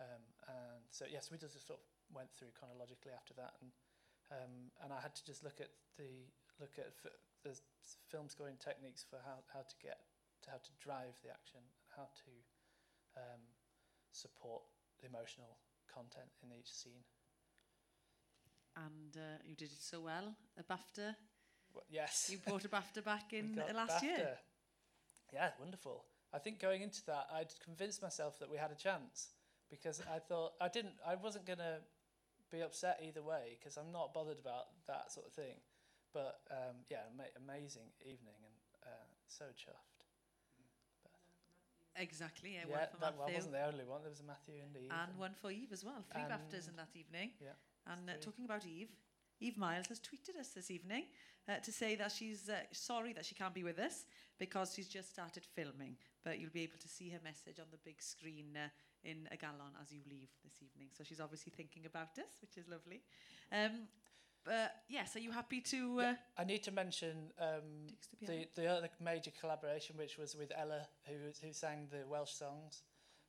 Um, 0.00 0.24
and 0.48 0.82
so 0.88 1.04
yes, 1.04 1.28
we 1.28 1.36
just 1.36 1.52
sort 1.68 1.78
of 1.78 1.86
went 2.16 2.32
through 2.32 2.56
chronologically 2.56 3.12
after 3.12 3.36
that, 3.36 3.60
and 3.60 3.70
um, 4.32 4.72
and 4.80 4.88
I 4.88 5.04
had 5.04 5.12
to 5.20 5.24
just 5.28 5.44
look 5.44 5.60
at 5.60 5.68
the 6.00 6.32
look 6.56 6.80
at 6.80 6.96
the 7.44 7.52
film 8.08 8.32
scoring 8.32 8.56
techniques 8.56 9.04
for 9.04 9.20
how, 9.20 9.44
how 9.52 9.60
to 9.60 9.76
get 9.84 10.00
to 10.42 10.50
how 10.50 10.58
to 10.58 10.72
drive 10.80 11.16
the 11.22 11.30
action 11.30 11.60
and 11.60 11.70
how 11.96 12.08
to 12.24 12.32
um, 13.16 13.42
support 14.12 14.62
the 15.00 15.08
emotional 15.08 15.58
content 15.92 16.30
in 16.42 16.52
each 16.52 16.70
scene. 16.70 17.04
And 18.76 19.16
uh, 19.16 19.38
you 19.44 19.54
did 19.54 19.70
it 19.72 19.80
so 19.82 20.00
well. 20.00 20.34
A 20.58 20.62
BAFTA. 20.62 21.14
Well, 21.74 21.84
yes. 21.90 22.28
You 22.30 22.38
brought 22.38 22.64
a 22.64 22.68
BAFTA 22.68 23.04
back 23.04 23.32
in 23.32 23.58
uh, 23.58 23.74
last 23.74 24.02
year. 24.02 24.36
Yeah, 25.32 25.50
wonderful. 25.58 26.04
I 26.32 26.38
think 26.38 26.60
going 26.60 26.82
into 26.82 27.04
that, 27.06 27.26
I'd 27.32 27.52
convinced 27.62 28.02
myself 28.02 28.38
that 28.38 28.50
we 28.50 28.56
had 28.56 28.70
a 28.70 28.74
chance 28.74 29.28
because 29.70 30.00
I 30.14 30.18
thought 30.18 30.52
I 30.60 30.68
didn't. 30.68 30.94
I 31.06 31.14
wasn't 31.16 31.46
gonna 31.46 31.80
be 32.50 32.60
upset 32.60 33.00
either 33.06 33.22
way 33.22 33.56
because 33.58 33.76
I'm 33.76 33.92
not 33.92 34.14
bothered 34.14 34.38
about 34.38 34.68
that 34.86 35.12
sort 35.12 35.26
of 35.26 35.32
thing. 35.32 35.56
But 36.12 36.40
um, 36.50 36.84
yeah, 36.90 37.04
ama- 37.12 37.32
amazing 37.36 37.88
evening 38.04 38.36
and 38.44 38.56
uh, 38.84 39.08
so 39.28 39.44
chuffed. 39.56 39.91
Exactly, 41.96 42.54
yeah. 42.54 42.64
yeah, 42.68 42.76
one 42.76 42.88
for 42.90 43.00
that 43.00 43.14
Matthew. 43.18 43.34
wasn't 43.34 43.54
the 43.54 43.66
only 43.66 43.84
one. 43.84 44.00
There 44.02 44.10
was 44.10 44.20
a 44.20 44.24
Matthew 44.24 44.54
and 44.64 44.72
Eve. 44.76 44.90
And 44.90 45.18
one 45.18 45.34
for 45.34 45.50
Eve 45.50 45.72
as 45.72 45.84
well. 45.84 46.02
Three 46.10 46.22
BAFTAs 46.22 46.68
in 46.68 46.76
that 46.76 46.88
evening. 46.94 47.30
Yeah. 47.40 47.52
And 47.86 48.08
uh, 48.08 48.12
talking 48.20 48.44
about 48.44 48.64
Eve, 48.64 48.88
Eve 49.40 49.58
Miles 49.58 49.88
has 49.88 50.00
tweeted 50.00 50.38
us 50.38 50.48
this 50.48 50.70
evening 50.70 51.04
uh, 51.48 51.58
to 51.58 51.72
say 51.72 51.96
that 51.96 52.12
she's 52.12 52.48
uh, 52.48 52.62
sorry 52.72 53.12
that 53.12 53.26
she 53.26 53.34
can't 53.34 53.54
be 53.54 53.64
with 53.64 53.78
us 53.78 54.04
because 54.38 54.72
she's 54.74 54.88
just 54.88 55.10
started 55.10 55.44
filming. 55.44 55.96
But 56.24 56.38
you'll 56.38 56.54
be 56.54 56.62
able 56.62 56.78
to 56.80 56.88
see 56.88 57.10
her 57.10 57.18
message 57.24 57.58
on 57.58 57.66
the 57.70 57.78
big 57.84 58.00
screen 58.00 58.56
uh, 58.56 58.68
in 59.04 59.28
a 59.30 59.36
gallon 59.36 59.74
as 59.82 59.92
you 59.92 60.00
leave 60.08 60.30
this 60.44 60.54
evening. 60.62 60.88
So 60.96 61.04
she's 61.04 61.20
obviously 61.20 61.52
thinking 61.54 61.86
about 61.86 62.16
us, 62.18 62.40
which 62.40 62.56
is 62.56 62.68
lovely. 62.68 63.02
Um, 63.50 63.88
but 64.44 64.74
yes, 64.88 65.16
are 65.16 65.20
you 65.20 65.30
happy 65.30 65.60
to? 65.60 66.00
Uh, 66.00 66.14
I 66.38 66.44
need 66.44 66.62
to 66.64 66.70
mention 66.72 67.30
um, 67.40 67.88
the, 68.26 68.46
the 68.54 68.66
other 68.66 68.88
major 69.00 69.30
collaboration, 69.40 69.96
which 69.96 70.18
was 70.18 70.34
with 70.36 70.52
Ella, 70.56 70.86
who, 71.06 71.14
who 71.44 71.52
sang 71.52 71.88
the 71.90 72.06
Welsh 72.08 72.32
songs. 72.32 72.82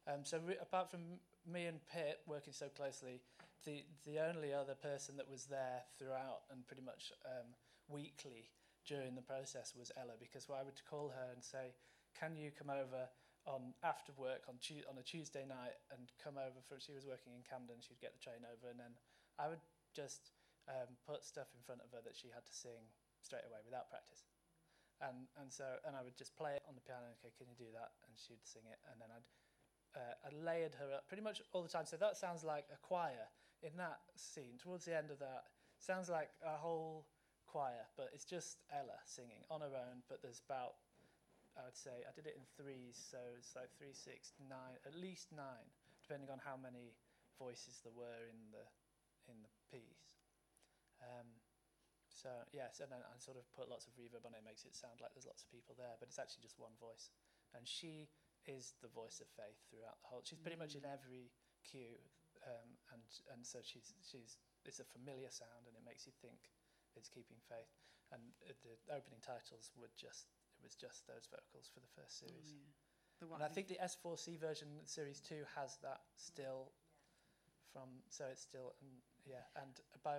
Um, 0.08 0.22
so 0.24 0.40
re- 0.46 0.58
apart 0.62 0.90
from 0.90 1.02
me 1.46 1.66
and 1.66 1.80
Pip 1.88 2.22
working 2.28 2.54
so 2.54 2.68
closely, 2.68 3.22
the, 3.66 3.84
the 4.06 4.20
only 4.20 4.54
other 4.54 4.76
person 4.76 5.16
that 5.18 5.30
was 5.30 5.46
there 5.46 5.84
throughout 5.98 6.44
and 6.52 6.66
pretty 6.68 6.84
much 6.84 7.14
um, 7.26 7.48
weekly 7.88 8.50
during 8.86 9.16
the 9.16 9.22
process 9.22 9.74
was 9.78 9.92
Ella, 9.96 10.14
because 10.20 10.48
I 10.50 10.64
would 10.64 10.80
call 10.90 11.10
her 11.16 11.28
and 11.34 11.44
say, 11.44 11.72
can 12.20 12.36
you 12.36 12.52
come 12.52 12.70
over 12.70 13.08
on 13.46 13.74
after 13.84 14.12
work 14.18 14.44
on, 14.48 14.56
tu- 14.60 14.84
on 14.90 14.98
a 15.00 15.04
Tuesday 15.04 15.46
night 15.48 15.80
and 15.92 16.12
come 16.20 16.36
over 16.36 16.60
for, 16.68 16.80
she 16.80 16.92
was 16.92 17.06
working 17.06 17.32
in 17.36 17.44
Camden, 17.48 17.80
she'd 17.80 18.00
get 18.04 18.12
the 18.16 18.24
train 18.24 18.44
over 18.44 18.72
and 18.72 18.80
then 18.80 18.92
I 19.40 19.48
would 19.48 19.64
just 19.96 20.32
um, 20.70 20.96
put 21.04 21.24
stuff 21.24 21.52
in 21.56 21.62
front 21.64 21.82
of 21.84 21.92
her 21.92 22.02
that 22.04 22.16
she 22.16 22.32
had 22.32 22.46
to 22.48 22.56
sing 22.56 22.88
straight 23.20 23.44
away 23.48 23.60
without 23.64 23.90
practice. 23.92 24.24
And, 25.02 25.28
and 25.36 25.52
so, 25.52 25.68
and 25.84 25.96
I 26.00 26.02
would 26.06 26.16
just 26.16 26.32
play 26.40 26.56
it 26.56 26.64
on 26.64 26.76
the 26.76 26.84
piano, 26.86 27.12
okay, 27.20 27.36
can 27.36 27.52
you 27.52 27.58
do 27.60 27.68
that? 27.76 27.92
And 28.08 28.16
she'd 28.16 28.44
sing 28.46 28.64
it, 28.70 28.80
and 28.88 29.02
then 29.04 29.12
I'd, 29.12 29.28
uh, 30.00 30.16
I 30.24 30.30
layered 30.32 30.76
her 30.80 30.96
up 30.96 31.08
pretty 31.12 31.24
much 31.24 31.44
all 31.52 31.62
the 31.62 31.72
time. 31.72 31.84
So 31.84 32.00
that 32.00 32.16
sounds 32.16 32.44
like 32.44 32.72
a 32.72 32.80
choir 32.80 33.28
in 33.60 33.76
that 33.76 34.00
scene. 34.16 34.56
Towards 34.60 34.86
the 34.88 34.96
end 34.96 35.12
of 35.12 35.20
that, 35.20 35.52
sounds 35.80 36.08
like 36.08 36.32
a 36.40 36.56
whole 36.56 37.04
choir, 37.48 37.84
but 38.00 38.10
it's 38.16 38.24
just 38.24 38.64
Ella 38.72 39.00
singing 39.04 39.44
on 39.52 39.60
her 39.60 39.76
own. 39.76 40.08
But 40.08 40.24
there's 40.24 40.40
about, 40.40 40.80
I 41.60 41.68
would 41.68 41.76
say, 41.76 42.08
I 42.08 42.12
did 42.16 42.28
it 42.28 42.40
in 42.40 42.46
threes, 42.56 42.96
so 42.96 43.20
it's 43.36 43.56
like 43.60 43.76
three, 43.76 43.92
six, 43.92 44.32
nine, 44.48 44.80
at 44.88 44.96
least 44.96 45.36
nine, 45.36 45.68
depending 46.00 46.32
on 46.32 46.40
how 46.40 46.56
many 46.56 46.96
voices 47.36 47.84
there 47.84 47.96
were 47.96 48.24
in 48.32 48.40
the. 48.56 48.64
Um, 51.04 51.28
so 52.08 52.30
yes, 52.56 52.80
and 52.80 52.88
then 52.88 53.04
I 53.04 53.18
sort 53.20 53.36
of 53.36 53.44
put 53.52 53.68
lots 53.68 53.90
of 53.90 53.98
reverb 54.00 54.24
on 54.24 54.38
it, 54.38 54.46
makes 54.46 54.64
it 54.64 54.78
sound 54.78 55.02
like 55.04 55.12
there's 55.18 55.28
lots 55.28 55.44
of 55.44 55.50
people 55.52 55.76
there, 55.76 55.98
but 56.00 56.08
it's 56.08 56.22
actually 56.22 56.46
just 56.46 56.56
one 56.62 56.74
voice. 56.80 57.12
And 57.52 57.68
she 57.68 58.08
is 58.48 58.78
the 58.80 58.92
voice 58.92 59.20
of 59.20 59.28
faith 59.36 59.60
throughout 59.68 60.00
the 60.02 60.10
whole. 60.10 60.24
She's 60.24 60.40
pretty 60.40 60.60
much 60.60 60.78
in 60.78 60.86
every 60.88 61.34
cue, 61.66 62.00
um, 62.46 62.70
and 62.94 63.04
and 63.34 63.42
so 63.44 63.60
she's 63.60 63.92
she's 64.00 64.40
it's 64.64 64.80
a 64.80 64.88
familiar 64.88 65.30
sound, 65.34 65.68
and 65.68 65.76
it 65.76 65.84
makes 65.84 66.08
you 66.08 66.14
think 66.24 66.54
it's 66.96 67.12
keeping 67.12 67.42
faith. 67.50 67.72
And 68.14 68.22
uh, 68.46 68.54
the 68.62 68.78
opening 68.94 69.20
titles 69.20 69.74
were 69.74 69.92
just 69.98 70.32
it 70.60 70.64
was 70.64 70.78
just 70.78 71.04
those 71.10 71.28
vocals 71.28 71.68
for 71.68 71.82
the 71.82 71.92
first 71.98 72.24
series. 72.24 72.56
Oh, 72.56 72.62
yeah. 72.62 72.72
The 73.20 73.28
And 73.36 73.44
I 73.44 73.52
think 73.52 73.68
the 73.68 73.80
S4C 73.82 74.40
version, 74.40 74.68
series 74.86 75.20
two, 75.20 75.44
has 75.56 75.78
that 75.82 76.02
still 76.16 76.72
from, 77.72 77.90
so 78.10 78.26
it's 78.30 78.42
still, 78.42 78.76
and 78.82 78.90
yeah, 79.26 79.46
and 79.56 79.80
by 80.04 80.18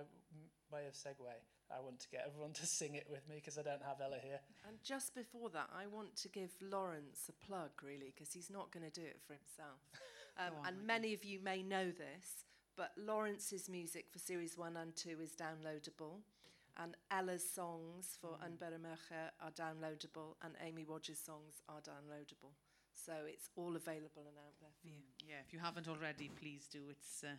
way 0.72 0.86
of 0.86 0.94
segue, 0.94 1.28
I 1.70 1.80
want 1.80 2.00
to 2.00 2.08
get 2.08 2.24
everyone 2.26 2.52
to 2.54 2.66
sing 2.66 2.94
it 2.94 3.06
with 3.10 3.28
me 3.28 3.36
because 3.36 3.58
I 3.58 3.62
don't 3.62 3.82
have 3.82 4.00
Ella 4.00 4.18
here. 4.22 4.40
And 4.66 4.76
just 4.82 5.14
before 5.14 5.50
that, 5.50 5.70
I 5.74 5.86
want 5.86 6.16
to 6.16 6.28
give 6.28 6.50
Lawrence 6.60 7.28
a 7.28 7.46
plug, 7.46 7.70
really, 7.82 8.12
because 8.14 8.32
he's 8.32 8.50
not 8.50 8.70
going 8.70 8.84
to 8.84 8.92
do 8.92 9.06
it 9.06 9.20
for 9.26 9.34
himself. 9.34 9.80
Um, 10.36 10.50
Go 10.50 10.58
on, 10.58 10.66
and 10.66 10.84
many 10.84 11.14
of 11.14 11.22
you 11.22 11.38
may 11.38 11.62
know 11.62 11.92
this, 11.92 12.42
but 12.76 12.90
Lawrence's 12.98 13.68
music 13.68 14.06
for 14.10 14.18
series 14.18 14.58
one 14.58 14.76
and 14.76 14.96
two 14.96 15.20
is 15.22 15.30
downloadable. 15.30 16.26
And 16.76 16.96
Ella's 17.12 17.48
songs 17.48 18.18
for 18.20 18.30
mm. 18.30 18.82
Mercher 18.82 19.30
are 19.40 19.52
downloadable, 19.52 20.34
and 20.42 20.54
Amy 20.60 20.84
Rogers' 20.84 21.20
songs 21.24 21.62
are 21.68 21.78
downloadable. 21.78 22.50
So 22.94 23.12
it's 23.28 23.48
all 23.54 23.76
available 23.76 24.26
and 24.26 24.38
out 24.38 24.58
there 24.60 24.74
for 24.80 24.88
you. 24.88 25.06
Yeah, 25.24 25.36
if 25.46 25.52
you 25.52 25.60
haven't 25.60 25.86
already, 25.86 26.30
please 26.34 26.66
do. 26.66 26.80
It's 26.90 27.22
uh, 27.22 27.36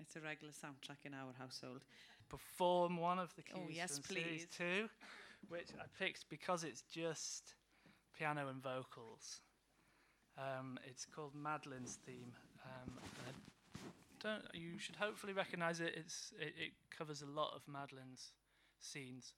it's 0.00 0.16
a 0.16 0.20
regular 0.20 0.52
soundtrack 0.52 1.04
in 1.04 1.14
our 1.14 1.32
household. 1.38 1.84
Perform 2.28 2.96
one 2.98 3.18
of 3.18 3.34
the 3.36 3.42
cues 3.42 3.58
Oh, 3.58 3.68
yes, 3.70 3.98
from 3.98 4.16
series 4.16 4.46
please. 4.46 4.48
two, 4.56 4.88
which 5.48 5.68
I 5.80 5.84
picked 6.02 6.28
because 6.28 6.64
it's 6.64 6.82
just 6.82 7.54
piano 8.16 8.48
and 8.48 8.62
vocals. 8.62 9.40
Um, 10.36 10.78
it's 10.86 11.04
called 11.04 11.34
Madeline's 11.34 11.98
theme. 12.06 12.32
Um, 12.64 12.92
don't 14.20 14.42
you 14.52 14.78
should 14.78 14.96
hopefully 14.96 15.32
recognise 15.32 15.80
it. 15.80 15.94
It's 15.96 16.32
it, 16.38 16.54
it 16.58 16.72
covers 16.96 17.22
a 17.22 17.26
lot 17.26 17.52
of 17.54 17.62
Madeline's 17.66 18.32
scenes 18.80 19.32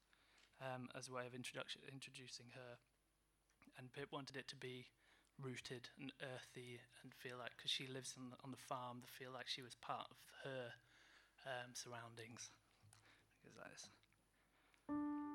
um, 0.61 0.89
as 0.97 1.09
a 1.09 1.13
way 1.13 1.27
of 1.27 1.35
introduction 1.35 1.81
introducing 1.93 2.47
her. 2.55 2.77
And 3.79 3.93
Pip 3.93 4.09
wanted 4.13 4.37
it 4.37 4.49
to 4.49 4.57
be 4.57 4.87
rooted 5.43 5.89
and 6.01 6.13
earthy 6.23 6.81
and 7.03 7.13
feel 7.15 7.39
like 7.39 7.53
because 7.57 7.71
she 7.71 7.87
lives 7.87 8.15
on 8.19 8.31
the, 8.31 8.37
on 8.45 8.51
the 8.51 8.57
farm, 8.69 9.01
to 9.01 9.09
feel 9.09 9.33
like 9.33 9.49
she 9.49 9.63
was 9.63 9.75
part 9.77 10.07
of 10.11 10.17
her 10.45 10.73
um, 11.47 11.73
surroundings. 11.75 12.51
That 13.57 13.73
is. 13.75 15.30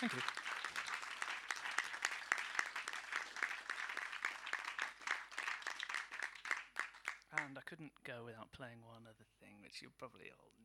Thank 0.00 0.14
you. 0.14 0.22
And 7.36 7.58
I 7.58 7.60
couldn't 7.68 7.92
go 8.04 8.24
without 8.24 8.50
playing 8.52 8.80
one 8.80 9.04
other 9.04 9.28
thing, 9.40 9.60
which 9.60 9.82
you 9.82 9.88
probably 9.98 10.32
all 10.32 10.59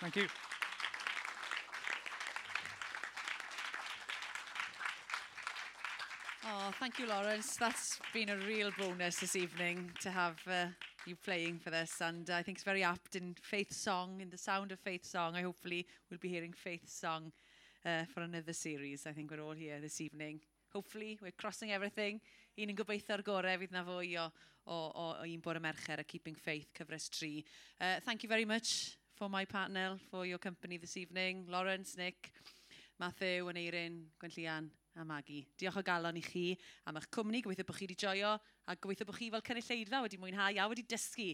Thank 0.00 0.16
you. 0.16 0.26
Oh, 6.46 6.70
thank 6.78 6.98
you, 6.98 7.06
Lawrence. 7.06 7.56
That's 7.56 7.98
been 8.14 8.28
a 8.28 8.36
real 8.36 8.70
bonus 8.78 9.18
this 9.18 9.34
evening 9.34 9.90
to 10.00 10.10
have 10.10 10.38
uh, 10.48 10.66
you 11.04 11.16
playing 11.16 11.58
for 11.58 11.70
this. 11.70 12.00
And 12.00 12.30
I 12.30 12.42
think 12.42 12.58
it's 12.58 12.64
very 12.64 12.84
apt 12.84 13.16
in 13.16 13.34
Faith 13.42 13.72
Song, 13.72 14.20
in 14.20 14.30
the 14.30 14.38
sound 14.38 14.70
of 14.70 14.78
Faith 14.78 15.04
Song. 15.04 15.34
I 15.34 15.42
hopefully 15.42 15.86
will 16.10 16.18
be 16.18 16.28
hearing 16.28 16.52
Faith 16.52 16.88
Song 16.88 17.32
uh, 17.84 18.04
for 18.14 18.20
another 18.20 18.52
series. 18.52 19.06
I 19.06 19.12
think 19.12 19.30
we're 19.30 19.42
all 19.42 19.52
here 19.52 19.80
this 19.80 20.00
evening. 20.00 20.40
Hopefully, 20.72 21.18
we're 21.20 21.32
crossing 21.32 21.72
everything. 21.72 22.20
Un 22.58 22.70
yn 22.70 22.76
gobeithio 22.76 23.16
ar 23.16 23.22
gorau 23.26 23.58
fydd 23.60 23.74
na 23.74 23.84
fwy 23.86 24.16
o, 24.18 24.28
o, 24.66 24.76
o, 24.76 25.04
o 25.22 25.26
un 25.26 25.42
bore 25.42 25.62
mercher 25.62 26.02
a 26.02 26.04
Keeping 26.04 26.36
Faith 26.36 26.70
cyfres 26.74 27.08
3. 27.18 27.44
Uh, 27.80 28.00
thank 28.04 28.22
you 28.22 28.28
very 28.28 28.44
much 28.44 28.97
for 29.18 29.28
my 29.28 29.44
panel, 29.44 29.98
for 30.10 30.24
your 30.24 30.38
company 30.38 30.76
this 30.76 30.96
evening, 30.96 31.44
Lawrence, 31.48 31.96
Nick, 31.96 32.30
Matthew, 33.00 33.48
and 33.48 33.58
Eirin, 33.58 34.04
Gwenllian 34.22 34.68
a 34.96 35.04
Maggie. 35.04 35.44
Diolch 35.58 35.76
o 35.76 35.82
galon 35.82 36.16
i 36.16 36.22
chi 36.22 36.56
am 36.86 36.94
eich 37.00 37.08
cwmni, 37.10 37.40
gobeithio 37.42 37.66
bod 37.66 37.78
chi 37.78 37.88
wedi 37.88 37.96
joio, 37.98 38.36
a 38.68 38.76
gobeithio 38.76 39.08
bod 39.08 39.18
chi 39.18 39.30
fel 39.34 39.42
cynulleidfa 39.48 40.02
wedi 40.04 40.20
mwynhau 40.22 40.54
a 40.62 40.68
wedi 40.70 40.86
dysgu. 40.86 41.32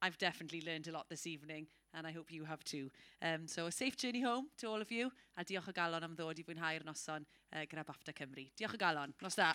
I've 0.00 0.18
definitely 0.18 0.62
learned 0.62 0.86
a 0.86 0.92
lot 0.92 1.08
this 1.08 1.26
evening, 1.26 1.66
and 1.92 2.06
I 2.06 2.12
hope 2.12 2.30
you 2.30 2.44
have 2.44 2.62
too. 2.62 2.88
Um, 3.20 3.48
so 3.48 3.66
a 3.66 3.72
safe 3.72 3.96
journey 3.96 4.22
home 4.22 4.46
to 4.58 4.68
all 4.68 4.80
of 4.80 4.92
you, 4.92 5.10
a 5.36 5.44
diolch 5.44 5.68
o 5.68 5.72
galon 5.74 6.06
am 6.06 6.14
ddod 6.14 6.38
i 6.38 6.46
fwynhau'r 6.46 6.86
noson 6.86 7.26
uh, 7.26 7.66
gyda 7.66 7.86
BAFTA 7.90 8.14
Cymru. 8.14 8.46
Diolch 8.54 8.78
o 8.78 8.82
galon. 8.86 9.14
Nos 9.22 9.38
da. 9.42 9.54